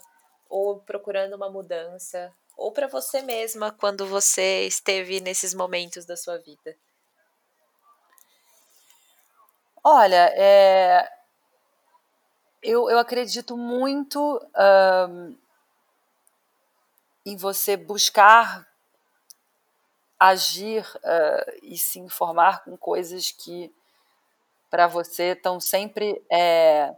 ou 0.54 0.78
procurando 0.78 1.34
uma 1.34 1.50
mudança, 1.50 2.32
ou 2.56 2.70
para 2.70 2.86
você 2.86 3.20
mesma 3.22 3.72
quando 3.72 4.06
você 4.06 4.64
esteve 4.68 5.18
nesses 5.20 5.52
momentos 5.52 6.04
da 6.04 6.16
sua 6.16 6.38
vida? 6.38 6.76
Olha, 9.82 10.32
é, 10.36 11.10
eu, 12.62 12.88
eu 12.88 13.00
acredito 13.00 13.56
muito 13.56 14.40
um, 15.10 15.36
em 17.26 17.36
você 17.36 17.76
buscar 17.76 18.64
agir 20.20 20.86
uh, 20.98 21.58
e 21.64 21.76
se 21.76 21.98
informar 21.98 22.62
com 22.62 22.76
coisas 22.76 23.32
que 23.32 23.74
para 24.70 24.86
você 24.86 25.32
estão 25.32 25.58
sempre 25.58 26.24
é, 26.30 26.94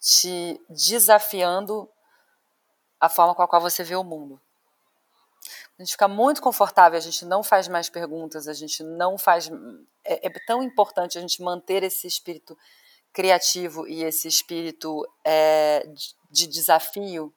te 0.00 0.60
desafiando 0.68 1.88
a 3.00 3.08
forma 3.08 3.34
com 3.34 3.42
a 3.42 3.48
qual 3.48 3.62
você 3.62 3.82
vê 3.84 3.96
o 3.96 4.04
mundo. 4.04 4.40
A 5.78 5.82
gente 5.82 5.92
fica 5.92 6.08
muito 6.08 6.42
confortável, 6.42 6.98
a 6.98 7.00
gente 7.00 7.24
não 7.24 7.42
faz 7.42 7.68
mais 7.68 7.88
perguntas, 7.88 8.48
a 8.48 8.52
gente 8.52 8.82
não 8.82 9.16
faz. 9.16 9.48
É, 10.04 10.26
é 10.26 10.30
tão 10.46 10.62
importante 10.62 11.16
a 11.16 11.20
gente 11.20 11.40
manter 11.40 11.82
esse 11.84 12.06
espírito 12.06 12.58
criativo 13.12 13.86
e 13.86 14.02
esse 14.04 14.28
espírito 14.28 15.06
é, 15.24 15.86
de, 15.86 16.14
de 16.30 16.46
desafio 16.46 17.32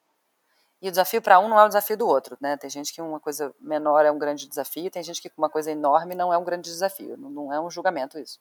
E 0.82 0.88
o 0.88 0.91
desafio 0.91 1.22
para 1.22 1.39
um 1.39 1.47
não 1.47 1.59
é 1.59 1.64
o 1.64 1.68
desafio 1.68 1.95
do 1.95 2.07
outro, 2.07 2.36
né? 2.41 2.57
Tem 2.57 2.70
gente 2.70 2.91
que 2.91 3.01
uma 3.01 3.20
coisa 3.20 3.53
menor 3.59 4.03
é 4.03 4.12
um 4.12 4.18
grande 4.18 4.47
desafio, 4.47 4.89
tem 4.89 5.03
gente 5.03 5.22
que 5.22 5.32
uma 5.38 5.49
coisa 5.49 5.72
enorme 5.72 6.16
não 6.16 6.34
é 6.34 6.38
um 6.38 6.43
grande 6.43 6.70
desafio, 6.70 7.16
não 7.18 7.53
é 7.53 7.62
um 7.62 7.70
julgamento 7.70 8.18
isso. 8.18 8.39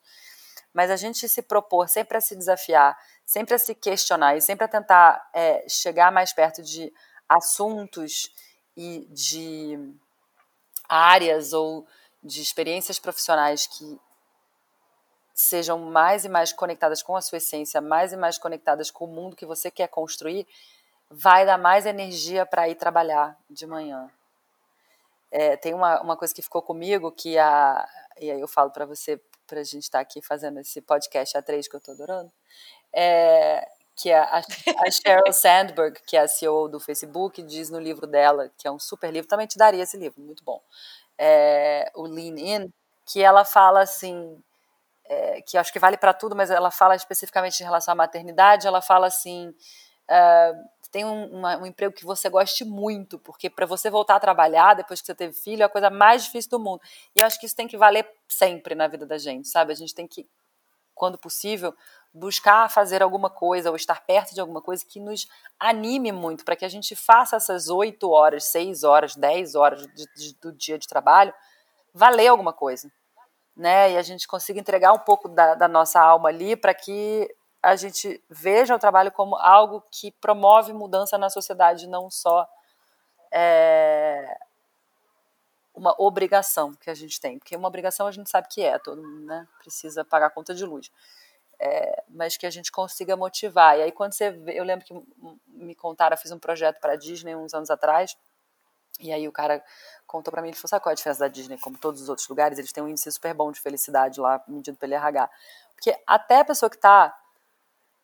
Mas 0.73 0.89
a 0.89 0.95
gente 0.95 1.29
se 1.29 1.41
propor 1.43 1.87
sempre 1.87 2.17
a 2.17 2.21
se 2.21 2.35
desafiar, 2.35 2.97
sempre 3.25 3.53
a 3.53 3.59
se 3.59 3.75
questionar 3.75 4.35
e 4.35 4.41
sempre 4.41 4.65
a 4.65 4.67
tentar 4.67 5.29
é, 5.33 5.63
chegar 5.69 6.11
mais 6.11 6.33
perto 6.33 6.63
de 6.63 6.91
assuntos 7.31 8.31
e 8.75 9.07
de 9.09 9.93
áreas 10.87 11.53
ou 11.53 11.87
de 12.21 12.41
experiências 12.41 12.99
profissionais 12.99 13.65
que 13.67 13.99
sejam 15.33 15.79
mais 15.79 16.25
e 16.25 16.29
mais 16.29 16.51
conectadas 16.51 17.01
com 17.01 17.15
a 17.15 17.21
sua 17.21 17.37
essência, 17.37 17.79
mais 17.81 18.11
e 18.11 18.17
mais 18.17 18.37
conectadas 18.37 18.91
com 18.91 19.05
o 19.05 19.07
mundo 19.07 19.35
que 19.35 19.45
você 19.45 19.71
quer 19.71 19.87
construir, 19.87 20.45
vai 21.09 21.45
dar 21.45 21.57
mais 21.57 21.85
energia 21.85 22.45
para 22.45 22.69
ir 22.69 22.75
trabalhar 22.75 23.37
de 23.49 23.65
manhã. 23.65 24.11
É, 25.31 25.55
tem 25.55 25.73
uma, 25.73 26.01
uma 26.01 26.17
coisa 26.17 26.33
que 26.33 26.41
ficou 26.41 26.61
comigo 26.61 27.11
que 27.11 27.37
a 27.37 27.87
e 28.19 28.29
aí 28.29 28.39
eu 28.39 28.47
falo 28.47 28.69
para 28.69 28.85
você 28.85 29.19
para 29.47 29.61
a 29.61 29.63
gente 29.63 29.83
estar 29.83 29.99
tá 29.99 30.01
aqui 30.01 30.21
fazendo 30.21 30.59
esse 30.59 30.81
podcast 30.81 31.37
a 31.37 31.41
três 31.41 31.67
que 31.67 31.75
eu 31.75 31.79
estou 31.79 31.93
adorando, 31.93 32.31
é, 32.93 33.67
que 33.95 34.09
é 34.09 34.17
a, 34.17 34.41
Sheryl 34.91 35.33
Sandberg, 35.33 35.99
que 36.05 36.17
é 36.17 36.21
a 36.21 36.27
CEO 36.27 36.67
do 36.67 36.79
Facebook, 36.79 37.41
diz 37.43 37.69
no 37.69 37.79
livro 37.79 38.07
dela, 38.07 38.51
que 38.57 38.67
é 38.67 38.71
um 38.71 38.79
super 38.79 39.11
livro, 39.11 39.27
também 39.27 39.47
te 39.47 39.57
daria 39.57 39.83
esse 39.83 39.97
livro, 39.97 40.21
muito 40.21 40.43
bom, 40.43 40.61
é, 41.17 41.91
o 41.95 42.03
Lean 42.03 42.37
In, 42.37 42.73
que 43.05 43.21
ela 43.21 43.43
fala 43.45 43.81
assim, 43.81 44.41
é, 45.05 45.41
que 45.41 45.57
acho 45.57 45.73
que 45.73 45.79
vale 45.79 45.97
para 45.97 46.13
tudo, 46.13 46.35
mas 46.35 46.49
ela 46.49 46.71
fala 46.71 46.95
especificamente 46.95 47.59
em 47.59 47.65
relação 47.65 47.91
à 47.91 47.95
maternidade, 47.95 48.67
ela 48.67 48.81
fala 48.81 49.07
assim, 49.07 49.49
uh, 49.49 50.69
tem 50.91 51.05
um, 51.05 51.25
uma, 51.37 51.57
um, 51.57 51.65
emprego 51.65 51.93
que 51.93 52.05
você 52.05 52.29
goste 52.29 52.65
muito, 52.65 53.17
porque 53.17 53.49
para 53.49 53.65
você 53.65 53.89
voltar 53.89 54.15
a 54.15 54.19
trabalhar 54.19 54.73
depois 54.73 54.99
que 54.99 55.07
você 55.07 55.15
teve 55.15 55.33
filho 55.33 55.63
é 55.63 55.65
a 55.65 55.69
coisa 55.69 55.89
mais 55.89 56.25
difícil 56.25 56.51
do 56.51 56.59
mundo. 56.59 56.81
E 57.15 57.21
eu 57.21 57.25
acho 57.25 57.39
que 57.39 57.45
isso 57.45 57.55
tem 57.55 57.67
que 57.67 57.77
valer 57.77 58.07
sempre 58.27 58.75
na 58.75 58.87
vida 58.87 59.05
da 59.05 59.17
gente, 59.17 59.47
sabe? 59.47 59.71
A 59.71 59.75
gente 59.75 59.95
tem 59.95 60.05
que, 60.05 60.27
quando 61.01 61.17
possível, 61.17 61.73
buscar 62.13 62.69
fazer 62.69 63.01
alguma 63.01 63.27
coisa 63.27 63.71
ou 63.71 63.75
estar 63.75 64.05
perto 64.05 64.35
de 64.35 64.39
alguma 64.39 64.61
coisa 64.61 64.85
que 64.85 64.99
nos 64.99 65.27
anime 65.59 66.11
muito, 66.11 66.45
para 66.45 66.55
que 66.55 66.63
a 66.63 66.69
gente 66.69 66.95
faça 66.95 67.37
essas 67.37 67.69
oito 67.69 68.11
horas, 68.11 68.43
seis 68.43 68.83
horas, 68.83 69.15
dez 69.15 69.55
horas 69.55 69.81
de, 69.87 70.05
de, 70.15 70.35
do 70.39 70.53
dia 70.53 70.77
de 70.77 70.87
trabalho 70.87 71.33
valer 71.91 72.27
alguma 72.27 72.53
coisa. 72.53 72.87
Né? 73.57 73.93
E 73.93 73.97
a 73.97 74.03
gente 74.03 74.27
consiga 74.27 74.59
entregar 74.59 74.93
um 74.93 74.99
pouco 74.99 75.27
da, 75.27 75.55
da 75.55 75.67
nossa 75.67 75.99
alma 75.99 76.29
ali 76.29 76.55
para 76.55 76.75
que 76.75 77.27
a 77.63 77.75
gente 77.75 78.23
veja 78.29 78.75
o 78.75 78.79
trabalho 78.79 79.11
como 79.11 79.35
algo 79.37 79.83
que 79.89 80.11
promove 80.11 80.71
mudança 80.71 81.17
na 81.17 81.31
sociedade, 81.31 81.87
não 81.87 82.11
só 82.11 82.47
é, 83.33 84.37
uma 85.81 85.95
obrigação 85.97 86.75
que 86.75 86.91
a 86.91 86.93
gente 86.93 87.19
tem. 87.19 87.39
Porque 87.39 87.55
uma 87.55 87.67
obrigação 87.67 88.05
a 88.05 88.11
gente 88.11 88.29
sabe 88.29 88.47
que 88.47 88.61
é, 88.61 88.77
todo 88.77 89.01
mundo 89.01 89.25
né, 89.25 89.47
precisa 89.57 90.05
pagar 90.05 90.27
a 90.27 90.29
conta 90.29 90.53
de 90.53 90.63
luz. 90.63 90.91
É, 91.59 92.03
mas 92.07 92.37
que 92.37 92.45
a 92.45 92.51
gente 92.51 92.71
consiga 92.71 93.17
motivar. 93.17 93.77
E 93.79 93.81
aí, 93.81 93.91
quando 93.91 94.13
você 94.13 94.29
vê, 94.29 94.59
eu 94.59 94.63
lembro 94.63 94.85
que 94.85 94.93
me 95.47 95.73
contaram, 95.73 96.15
fiz 96.15 96.31
um 96.31 96.37
projeto 96.37 96.79
para 96.79 96.93
a 96.93 96.95
Disney 96.95 97.35
uns 97.35 97.53
anos 97.53 97.69
atrás, 97.71 98.15
e 98.99 99.11
aí 99.11 99.27
o 99.27 99.31
cara 99.31 99.63
contou 100.05 100.31
para 100.31 100.41
mim, 100.41 100.49
ele 100.49 100.57
falou, 100.57 100.69
sabe 100.69 100.83
qual 100.83 100.91
é 100.91 100.93
a 100.93 100.95
diferença 100.95 101.19
da 101.19 101.27
Disney? 101.27 101.57
Como 101.57 101.77
todos 101.77 102.01
os 102.01 102.09
outros 102.09 102.27
lugares, 102.27 102.59
eles 102.59 102.71
têm 102.71 102.83
um 102.83 102.87
índice 102.87 103.11
super 103.11 103.33
bom 103.33 103.51
de 103.51 103.59
felicidade 103.59 104.19
lá, 104.19 104.43
medido 104.47 104.77
pelo 104.77 104.93
RH. 104.93 105.29
Porque 105.73 105.95
até 106.05 106.39
a 106.39 106.45
pessoa 106.45 106.69
que 106.69 106.75
está 106.75 107.15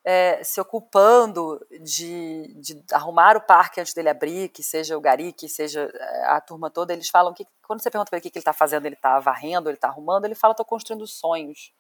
é, 0.10 0.42
se 0.42 0.62
ocupando 0.62 1.60
de, 1.82 2.54
de, 2.62 2.82
arrumar 2.94 3.36
o 3.36 3.42
parque 3.42 3.82
antes 3.82 3.94
dele 3.94 4.08
abrir, 4.08 4.48
que 4.48 4.64
seja 4.64 4.98
o 4.98 5.02
Gari, 5.02 5.34
que 5.34 5.50
seja 5.50 5.92
é, 5.94 6.26
a 6.28 6.40
turma 6.40 6.70
toda, 6.70 6.94
eles 6.94 7.10
falam 7.10 7.34
que 7.34 7.46
quando 7.62 7.84
você 7.84 7.92
pergunta 7.92 8.10
para 8.10 8.16
ele 8.16 8.22
o 8.22 8.24
que, 8.24 8.30
que 8.30 8.38
ele 8.38 8.42
está 8.42 8.54
fazendo, 8.54 8.86
ele 8.86 8.96
está 8.96 9.20
varrendo, 9.20 9.68
ele 9.70 9.76
está 9.76 9.90
arrumando, 9.90 10.24
ele 10.24 10.34
fala 10.34 10.54
estou 10.54 10.66
construindo 10.66 11.06
sonhos. 11.06 11.74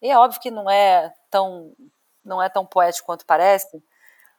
E 0.00 0.10
é 0.10 0.16
óbvio 0.16 0.40
que 0.40 0.50
não 0.50 0.70
é 0.70 1.12
tão 1.30 1.70
não 2.24 2.42
é 2.42 2.48
tão 2.48 2.64
poético 2.64 3.04
quanto 3.04 3.26
parece, 3.26 3.84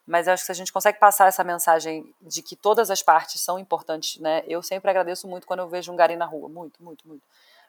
mas 0.04 0.26
eu 0.26 0.34
acho 0.34 0.42
que 0.42 0.48
se 0.48 0.52
a 0.52 0.56
gente 0.56 0.74
consegue 0.74 0.98
passar 0.98 1.28
essa 1.28 1.44
mensagem 1.44 2.12
de 2.20 2.42
que 2.42 2.56
todas 2.56 2.90
as 2.90 3.04
partes 3.04 3.40
são 3.40 3.60
importantes, 3.60 4.20
né? 4.20 4.42
Eu 4.48 4.64
sempre 4.64 4.90
agradeço 4.90 5.28
muito 5.28 5.46
quando 5.46 5.60
eu 5.60 5.70
vejo 5.70 5.92
um 5.92 5.96
Gari 5.96 6.16
na 6.16 6.26
rua, 6.26 6.50
muito, 6.50 6.84
muito, 6.84 7.08
muito. 7.08 7.24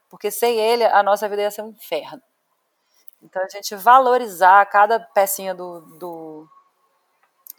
Porque 0.09 0.31
sem 0.31 0.59
ele 0.59 0.85
a 0.85 1.03
nossa 1.03 1.29
vida 1.29 1.43
ia 1.43 1.51
ser 1.51 1.61
um 1.61 1.69
inferno. 1.69 2.23
Então 3.23 3.43
a 3.43 3.49
gente 3.49 3.75
valorizar 3.75 4.65
cada 4.67 5.01
pecinha 5.01 5.55
do, 5.55 5.81
do, 5.99 6.49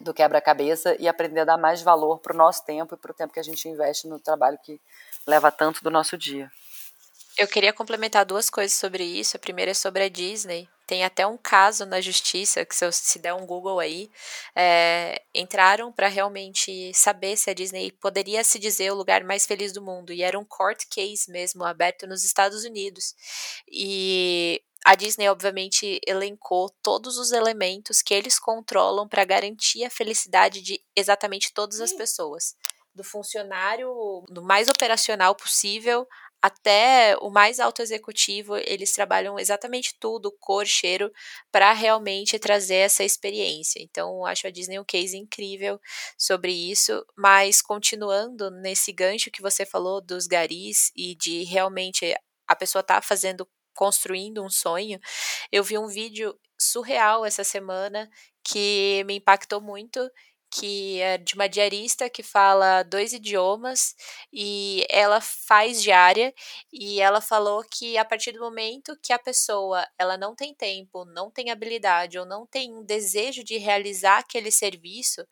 do 0.00 0.14
quebra-cabeça 0.14 0.96
e 0.98 1.06
aprender 1.06 1.40
a 1.40 1.44
dar 1.44 1.58
mais 1.58 1.82
valor 1.82 2.18
para 2.18 2.34
o 2.34 2.36
nosso 2.36 2.64
tempo 2.64 2.94
e 2.94 2.98
para 2.98 3.10
o 3.10 3.14
tempo 3.14 3.32
que 3.32 3.40
a 3.40 3.44
gente 3.44 3.68
investe 3.68 4.08
no 4.08 4.18
trabalho 4.18 4.58
que 4.62 4.80
leva 5.26 5.50
tanto 5.52 5.82
do 5.84 5.90
nosso 5.90 6.16
dia. 6.16 6.50
Eu 7.38 7.48
queria 7.48 7.72
complementar 7.72 8.24
duas 8.26 8.50
coisas 8.50 8.76
sobre 8.76 9.04
isso. 9.04 9.36
A 9.36 9.40
primeira 9.40 9.70
é 9.70 9.74
sobre 9.74 10.02
a 10.02 10.08
Disney. 10.08 10.68
Tem 10.86 11.04
até 11.04 11.26
um 11.26 11.38
caso 11.38 11.86
na 11.86 12.00
justiça, 12.00 12.64
que 12.64 12.74
se, 12.74 12.90
se 12.92 13.18
der 13.18 13.32
um 13.32 13.46
Google 13.46 13.78
aí, 13.78 14.10
é, 14.56 15.22
entraram 15.32 15.92
para 15.92 16.08
realmente 16.08 16.92
saber 16.92 17.36
se 17.36 17.48
a 17.48 17.54
Disney 17.54 17.92
poderia 17.92 18.42
se 18.42 18.58
dizer 18.58 18.90
o 18.90 18.96
lugar 18.96 19.22
mais 19.22 19.46
feliz 19.46 19.72
do 19.72 19.80
mundo. 19.80 20.12
E 20.12 20.22
era 20.22 20.38
um 20.38 20.44
court 20.44 20.84
case 20.90 21.30
mesmo, 21.30 21.64
aberto 21.64 22.06
nos 22.06 22.24
Estados 22.24 22.64
Unidos. 22.64 23.14
E 23.70 24.60
a 24.90 24.96
Disney, 24.96 25.28
obviamente, 25.28 26.00
elencou 26.04 26.68
todos 26.82 27.16
os 27.16 27.30
elementos 27.30 28.02
que 28.02 28.12
eles 28.12 28.40
controlam 28.40 29.06
para 29.06 29.24
garantir 29.24 29.84
a 29.84 29.90
felicidade 29.90 30.60
de 30.60 30.82
exatamente 30.96 31.54
todas 31.54 31.80
as 31.80 31.92
pessoas. 31.92 32.56
Do 32.92 33.04
funcionário, 33.04 33.88
do 34.28 34.42
mais 34.42 34.68
operacional 34.68 35.36
possível, 35.36 36.08
até 36.42 37.16
o 37.20 37.30
mais 37.30 37.60
alto 37.60 37.80
executivo, 37.80 38.56
eles 38.56 38.92
trabalham 38.92 39.38
exatamente 39.38 39.94
tudo, 40.00 40.36
cor, 40.40 40.66
cheiro, 40.66 41.12
para 41.52 41.72
realmente 41.72 42.36
trazer 42.36 42.78
essa 42.78 43.04
experiência. 43.04 43.80
Então, 43.80 44.26
acho 44.26 44.48
a 44.48 44.50
Disney 44.50 44.80
um 44.80 44.84
case 44.84 45.16
incrível 45.16 45.80
sobre 46.18 46.50
isso. 46.50 47.06
Mas, 47.16 47.62
continuando 47.62 48.50
nesse 48.50 48.90
gancho 48.92 49.30
que 49.30 49.40
você 49.40 49.64
falou 49.64 50.00
dos 50.00 50.26
garis 50.26 50.90
e 50.96 51.14
de 51.14 51.44
realmente 51.44 52.12
a 52.48 52.56
pessoa 52.56 52.82
tá 52.82 53.00
fazendo 53.00 53.46
construindo 53.80 54.44
um 54.44 54.50
sonho, 54.50 55.00
eu 55.50 55.64
vi 55.64 55.78
um 55.78 55.86
vídeo 55.88 56.38
surreal 56.60 57.24
essa 57.24 57.42
semana 57.44 58.10
que 58.44 59.02
me 59.06 59.16
impactou 59.16 59.60
muito, 59.60 60.00
que 60.50 61.00
é 61.00 61.18
de 61.18 61.34
uma 61.34 61.48
diarista 61.48 62.10
que 62.10 62.22
fala 62.22 62.82
dois 62.82 63.12
idiomas 63.12 63.94
e 64.32 64.84
ela 64.90 65.20
faz 65.20 65.82
diária 65.82 66.34
e 66.72 67.00
ela 67.00 67.20
falou 67.20 67.62
que 67.70 67.96
a 67.96 68.04
partir 68.04 68.32
do 68.32 68.40
momento 68.40 68.96
que 69.02 69.12
a 69.12 69.18
pessoa 69.18 69.86
ela 69.98 70.16
não 70.16 70.34
tem 70.34 70.54
tempo, 70.54 71.04
não 71.04 71.30
tem 71.30 71.50
habilidade 71.50 72.18
ou 72.18 72.26
não 72.26 72.46
tem 72.46 72.84
desejo 72.84 73.44
de 73.44 73.56
realizar 73.58 74.18
aquele 74.18 74.50
serviço, 74.50 75.26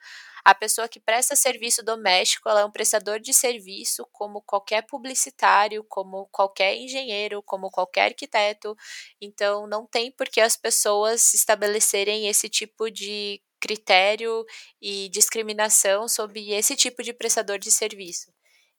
a 0.44 0.54
pessoa 0.54 0.88
que 0.88 1.00
presta 1.00 1.36
serviço 1.36 1.82
doméstico, 1.84 2.48
ela 2.48 2.60
é 2.60 2.64
um 2.64 2.70
prestador 2.70 3.20
de 3.20 3.32
serviço 3.34 4.06
como 4.12 4.40
qualquer 4.42 4.82
publicitário, 4.86 5.84
como 5.84 6.26
qualquer 6.32 6.76
engenheiro, 6.76 7.42
como 7.42 7.70
qualquer 7.70 8.06
arquiteto. 8.06 8.76
Então, 9.20 9.66
não 9.66 9.86
tem 9.86 10.10
por 10.10 10.28
que 10.28 10.40
as 10.40 10.56
pessoas 10.56 11.34
estabelecerem 11.34 12.28
esse 12.28 12.48
tipo 12.48 12.90
de 12.90 13.42
critério 13.60 14.44
e 14.80 15.08
discriminação 15.10 16.08
sobre 16.08 16.52
esse 16.52 16.76
tipo 16.76 17.02
de 17.02 17.12
prestador 17.12 17.58
de 17.58 17.70
serviço. 17.70 18.32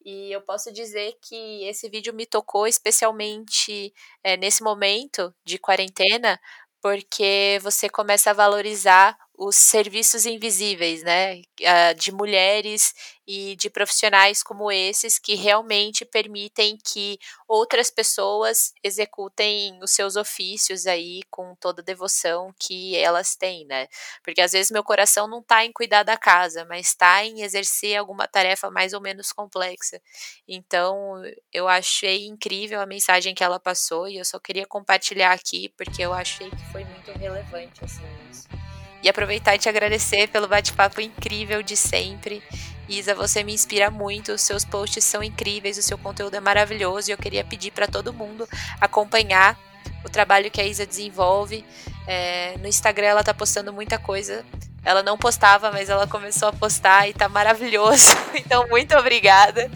E 0.06 0.32
eu 0.32 0.42
posso 0.42 0.72
dizer 0.72 1.18
que 1.22 1.64
esse 1.66 1.90
vídeo 1.90 2.14
me 2.14 2.26
tocou 2.26 2.66
especialmente 2.68 3.94
é, 4.24 4.38
nesse 4.38 4.64
momento 4.64 5.34
de 5.46 5.58
quarentena, 5.60 6.40
porque 6.82 7.60
você 7.62 7.90
começa 7.90 8.32
a 8.32 8.34
valorizar 8.34 9.18
os 9.42 9.56
serviços 9.56 10.26
invisíveis, 10.26 11.02
né, 11.02 11.42
ah, 11.66 11.94
de 11.94 12.12
mulheres 12.12 12.94
e 13.26 13.56
de 13.56 13.70
profissionais 13.70 14.44
como 14.44 14.70
esses 14.70 15.18
que 15.18 15.34
realmente 15.34 16.04
permitem 16.04 16.78
que 16.84 17.18
outras 17.48 17.90
pessoas 17.90 18.74
executem 18.84 19.80
os 19.82 19.92
seus 19.92 20.18
ofícios 20.18 20.86
aí 20.86 21.22
com 21.32 21.56
toda 21.56 21.82
a 21.82 21.86
devoção 21.86 22.54
que 22.60 22.98
elas 22.98 23.38
têm, 23.38 23.66
né? 23.66 23.88
Porque 24.24 24.42
às 24.42 24.52
vezes 24.52 24.72
meu 24.72 24.84
coração 24.84 25.26
não 25.26 25.40
está 25.40 25.64
em 25.64 25.72
cuidar 25.72 26.04
da 26.04 26.18
casa, 26.18 26.66
mas 26.66 26.88
está 26.88 27.24
em 27.24 27.42
exercer 27.42 27.96
alguma 27.98 28.28
tarefa 28.28 28.70
mais 28.70 28.92
ou 28.92 29.00
menos 29.00 29.32
complexa. 29.32 30.02
Então, 30.48 31.22
eu 31.54 31.66
achei 31.68 32.26
incrível 32.26 32.82
a 32.82 32.86
mensagem 32.86 33.34
que 33.34 33.44
ela 33.44 33.60
passou 33.60 34.06
e 34.10 34.18
eu 34.18 34.26
só 34.26 34.38
queria 34.38 34.66
compartilhar 34.66 35.32
aqui 35.32 35.70
porque 35.78 36.02
eu 36.02 36.12
achei 36.12 36.50
que 36.50 36.72
foi 36.74 36.84
muito 36.84 37.12
relevante 37.12 37.86
assim 37.86 38.04
isso. 38.30 38.59
E 39.02 39.10
aproveitar 39.10 39.56
e 39.56 39.60
te 39.60 39.70
agradecer 39.70 40.28
pelo 40.28 40.48
bate-papo 40.48 41.00
incrível 41.00 41.64
de 41.64 41.76
sempre. 41.78 42.44
Isa, 42.90 43.14
você 43.14 43.44
me 43.44 43.54
inspira 43.54 43.92
muito, 43.92 44.32
os 44.32 44.42
seus 44.42 44.66
posts 44.66 45.04
são 45.04 45.24
incríveis, 45.24 45.78
o 45.78 45.82
seu 45.82 45.98
conteúdo 45.98 46.36
é 46.36 46.40
maravilhoso 46.40 47.10
e 47.10 47.14
eu 47.14 47.18
queria 47.18 47.44
pedir 47.44 47.72
para 47.72 47.88
todo 47.88 48.12
mundo 48.12 48.48
acompanhar 48.82 49.58
o 50.04 50.10
trabalho 50.10 50.50
que 50.50 50.60
a 50.60 50.66
Isa 50.66 50.86
desenvolve. 50.86 51.64
É, 52.08 52.56
no 52.60 52.68
Instagram 52.68 53.08
ela 53.08 53.20
está 53.20 53.34
postando 53.34 53.72
muita 53.72 54.00
coisa 54.00 54.44
Ela 54.84 55.04
não 55.04 55.18
postava, 55.18 55.72
mas 55.72 55.90
ela 55.90 56.08
começou 56.08 56.48
a 56.48 56.54
postar 56.54 57.08
e 57.08 57.14
tá 57.14 57.30
maravilhoso. 57.30 58.18
Então, 58.34 58.68
muito 58.68 58.96
obrigada. 58.98 59.70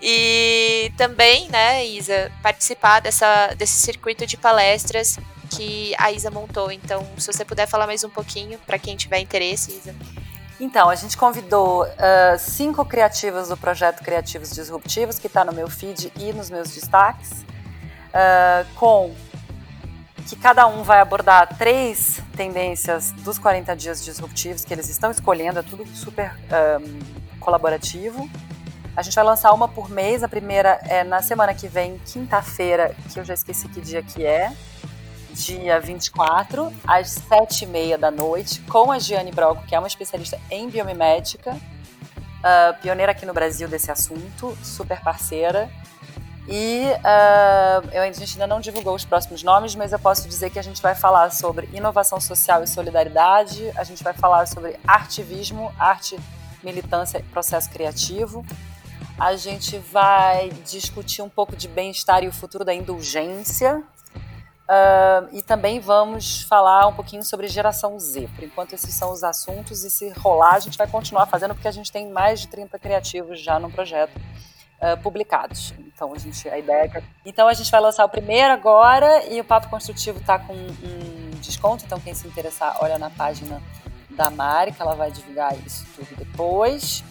E 0.00 0.92
também, 0.96 1.48
né, 1.48 1.86
Isa, 1.86 2.30
participar 2.42 3.00
dessa, 3.00 3.54
desse 3.54 3.74
circuito 3.74 4.26
de 4.26 4.36
palestras 4.36 5.18
que 5.56 5.94
a 5.98 6.10
Isa 6.10 6.30
montou. 6.30 6.70
Então, 6.70 7.06
se 7.18 7.26
você 7.26 7.44
puder 7.44 7.66
falar 7.66 7.86
mais 7.86 8.04
um 8.04 8.10
pouquinho 8.10 8.58
para 8.66 8.78
quem 8.78 8.96
tiver 8.96 9.18
interesse, 9.18 9.72
Isa. 9.72 9.94
Então, 10.60 10.88
a 10.88 10.94
gente 10.94 11.16
convidou 11.16 11.84
uh, 11.84 12.38
cinco 12.38 12.84
criativas 12.84 13.48
do 13.48 13.56
projeto 13.56 14.02
Criativos 14.02 14.50
Disruptivos, 14.50 15.18
que 15.18 15.26
está 15.26 15.44
no 15.44 15.52
meu 15.52 15.68
feed 15.68 16.12
e 16.16 16.32
nos 16.32 16.50
meus 16.50 16.70
destaques, 16.70 17.42
uh, 17.42 18.74
com 18.76 19.12
que 20.28 20.36
cada 20.36 20.66
um 20.68 20.84
vai 20.84 21.00
abordar 21.00 21.58
três 21.58 22.22
tendências 22.36 23.10
dos 23.10 23.38
40 23.38 23.74
dias 23.74 24.04
disruptivos 24.04 24.64
que 24.64 24.72
eles 24.72 24.88
estão 24.88 25.10
escolhendo, 25.10 25.58
é 25.58 25.62
tudo 25.62 25.84
super 25.86 26.32
um, 26.80 27.38
colaborativo. 27.40 28.30
A 28.96 29.02
gente 29.02 29.14
vai 29.14 29.24
lançar 29.24 29.52
uma 29.52 29.66
por 29.66 29.90
mês, 29.90 30.22
a 30.22 30.28
primeira 30.28 30.80
é 30.84 31.02
na 31.02 31.22
semana 31.22 31.54
que 31.54 31.66
vem, 31.66 31.98
quinta-feira, 32.06 32.94
que 33.12 33.18
eu 33.18 33.24
já 33.24 33.34
esqueci 33.34 33.68
que 33.68 33.80
dia 33.80 34.02
que 34.02 34.24
é, 34.24 34.52
dia 35.32 35.80
24, 35.80 36.72
às 36.86 37.18
7h30 37.18 37.96
da 37.96 38.10
noite, 38.10 38.60
com 38.62 38.92
a 38.92 38.98
Giane 38.98 39.32
Broco, 39.32 39.64
que 39.66 39.74
é 39.74 39.78
uma 39.78 39.88
especialista 39.88 40.38
em 40.50 40.68
biomimética, 40.68 41.52
uh, 41.52 42.80
pioneira 42.80 43.12
aqui 43.12 43.24
no 43.24 43.32
Brasil 43.32 43.68
desse 43.68 43.90
assunto, 43.90 44.56
super 44.62 45.00
parceira. 45.00 45.70
E 46.48 46.86
uh, 46.86 47.88
eu, 47.92 48.02
a 48.02 48.12
gente 48.12 48.32
ainda 48.32 48.46
não 48.46 48.60
divulgou 48.60 48.94
os 48.94 49.04
próximos 49.04 49.42
nomes, 49.42 49.74
mas 49.74 49.92
eu 49.92 49.98
posso 49.98 50.28
dizer 50.28 50.50
que 50.50 50.58
a 50.58 50.62
gente 50.62 50.82
vai 50.82 50.94
falar 50.94 51.30
sobre 51.30 51.68
inovação 51.72 52.20
social 52.20 52.62
e 52.62 52.66
solidariedade, 52.66 53.70
a 53.76 53.84
gente 53.84 54.02
vai 54.02 54.12
falar 54.12 54.46
sobre 54.46 54.76
artivismo, 54.86 55.72
arte, 55.78 56.18
militância 56.62 57.18
e 57.18 57.22
processo 57.22 57.70
criativo. 57.70 58.44
A 59.18 59.36
gente 59.36 59.78
vai 59.78 60.50
discutir 60.66 61.22
um 61.22 61.28
pouco 61.28 61.54
de 61.54 61.68
bem-estar 61.68 62.24
e 62.24 62.28
o 62.28 62.32
futuro 62.32 62.64
da 62.64 62.74
indulgência, 62.74 63.82
Uh, 64.72 65.28
e 65.36 65.42
também 65.42 65.80
vamos 65.80 66.44
falar 66.44 66.86
um 66.86 66.94
pouquinho 66.94 67.22
sobre 67.22 67.46
geração 67.46 67.98
Z. 67.98 68.26
Por 68.34 68.42
enquanto, 68.42 68.72
esses 68.72 68.94
são 68.94 69.12
os 69.12 69.22
assuntos, 69.22 69.84
e 69.84 69.90
se 69.90 70.08
rolar, 70.16 70.54
a 70.54 70.60
gente 70.60 70.78
vai 70.78 70.86
continuar 70.86 71.26
fazendo, 71.26 71.52
porque 71.52 71.68
a 71.68 71.72
gente 71.72 71.92
tem 71.92 72.08
mais 72.08 72.40
de 72.40 72.48
30 72.48 72.78
criativos 72.78 73.38
já 73.38 73.58
no 73.58 73.70
projeto 73.70 74.16
uh, 74.16 74.96
publicados. 75.02 75.74
Então, 75.78 76.14
a, 76.14 76.18
gente, 76.18 76.48
a 76.48 76.58
ideia 76.58 76.90
é. 76.94 77.02
Então, 77.26 77.48
a 77.48 77.52
gente 77.52 77.70
vai 77.70 77.82
lançar 77.82 78.02
o 78.06 78.08
primeiro 78.08 78.50
agora, 78.50 79.26
e 79.26 79.38
o 79.38 79.44
Papo 79.44 79.68
Construtivo 79.68 80.20
está 80.20 80.38
com 80.38 80.54
um 80.54 81.30
desconto, 81.42 81.84
então 81.84 82.00
quem 82.00 82.14
se 82.14 82.26
interessar, 82.26 82.78
olha 82.80 82.98
na 82.98 83.10
página 83.10 83.60
da 84.08 84.30
Mari, 84.30 84.72
que 84.72 84.80
ela 84.80 84.94
vai 84.94 85.10
divulgar 85.10 85.54
isso 85.66 85.84
tudo 85.94 86.16
depois. 86.16 87.04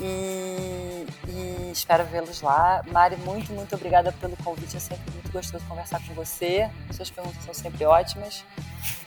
E, 0.00 1.06
e 1.28 1.70
espero 1.72 2.04
vê-los 2.04 2.42
lá. 2.42 2.82
Mari, 2.90 3.16
muito, 3.16 3.52
muito 3.52 3.74
obrigada 3.74 4.12
pelo 4.12 4.36
convite. 4.38 4.76
É 4.76 4.80
sempre 4.80 5.10
muito 5.12 5.30
gostoso 5.32 5.64
conversar 5.66 6.00
com 6.06 6.14
você. 6.14 6.70
Suas 6.90 7.10
perguntas 7.10 7.44
são 7.44 7.54
sempre 7.54 7.84
ótimas. 7.84 8.44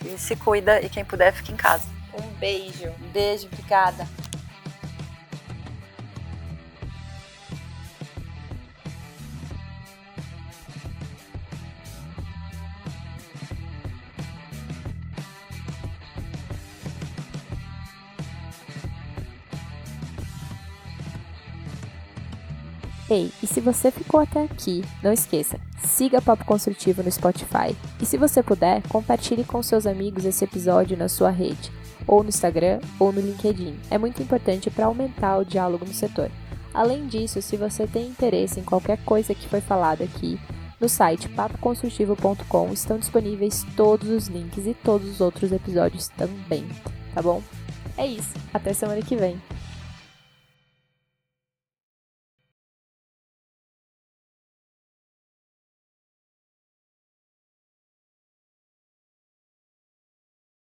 E 0.04 0.18
se 0.18 0.36
cuida 0.36 0.80
e 0.80 0.88
quem 0.88 1.04
puder, 1.04 1.32
fique 1.32 1.52
em 1.52 1.56
casa. 1.56 1.86
Um 2.14 2.26
beijo. 2.38 2.88
Um 3.00 3.08
beijo, 3.08 3.46
obrigada. 3.46 4.06
Ei, 23.08 23.30
e 23.40 23.46
se 23.46 23.60
você 23.60 23.92
ficou 23.92 24.18
até 24.18 24.42
aqui, 24.42 24.84
não 25.00 25.12
esqueça, 25.12 25.60
siga 25.78 26.20
Papo 26.20 26.44
Construtivo 26.44 27.04
no 27.04 27.10
Spotify. 27.10 27.76
E 28.00 28.04
se 28.04 28.16
você 28.16 28.42
puder, 28.42 28.82
compartilhe 28.88 29.44
com 29.44 29.62
seus 29.62 29.86
amigos 29.86 30.24
esse 30.24 30.42
episódio 30.44 30.96
na 30.96 31.08
sua 31.08 31.30
rede, 31.30 31.70
ou 32.04 32.24
no 32.24 32.30
Instagram, 32.30 32.80
ou 32.98 33.12
no 33.12 33.20
LinkedIn. 33.20 33.78
É 33.92 33.96
muito 33.96 34.20
importante 34.20 34.70
para 34.70 34.86
aumentar 34.86 35.38
o 35.38 35.44
diálogo 35.44 35.84
no 35.84 35.94
setor. 35.94 36.32
Além 36.74 37.06
disso, 37.06 37.40
se 37.40 37.56
você 37.56 37.86
tem 37.86 38.08
interesse 38.08 38.58
em 38.58 38.64
qualquer 38.64 38.98
coisa 39.04 39.34
que 39.34 39.48
foi 39.48 39.60
falada 39.60 40.02
aqui, 40.02 40.38
no 40.80 40.88
site 40.88 41.28
papoconstrutivo.com 41.28 42.72
estão 42.72 42.98
disponíveis 42.98 43.64
todos 43.76 44.10
os 44.10 44.26
links 44.26 44.66
e 44.66 44.74
todos 44.74 45.08
os 45.08 45.20
outros 45.20 45.52
episódios 45.52 46.08
também, 46.08 46.66
tá 47.14 47.22
bom? 47.22 47.40
É 47.96 48.04
isso, 48.04 48.34
até 48.52 48.72
semana 48.74 49.00
que 49.00 49.16
vem. 49.16 49.40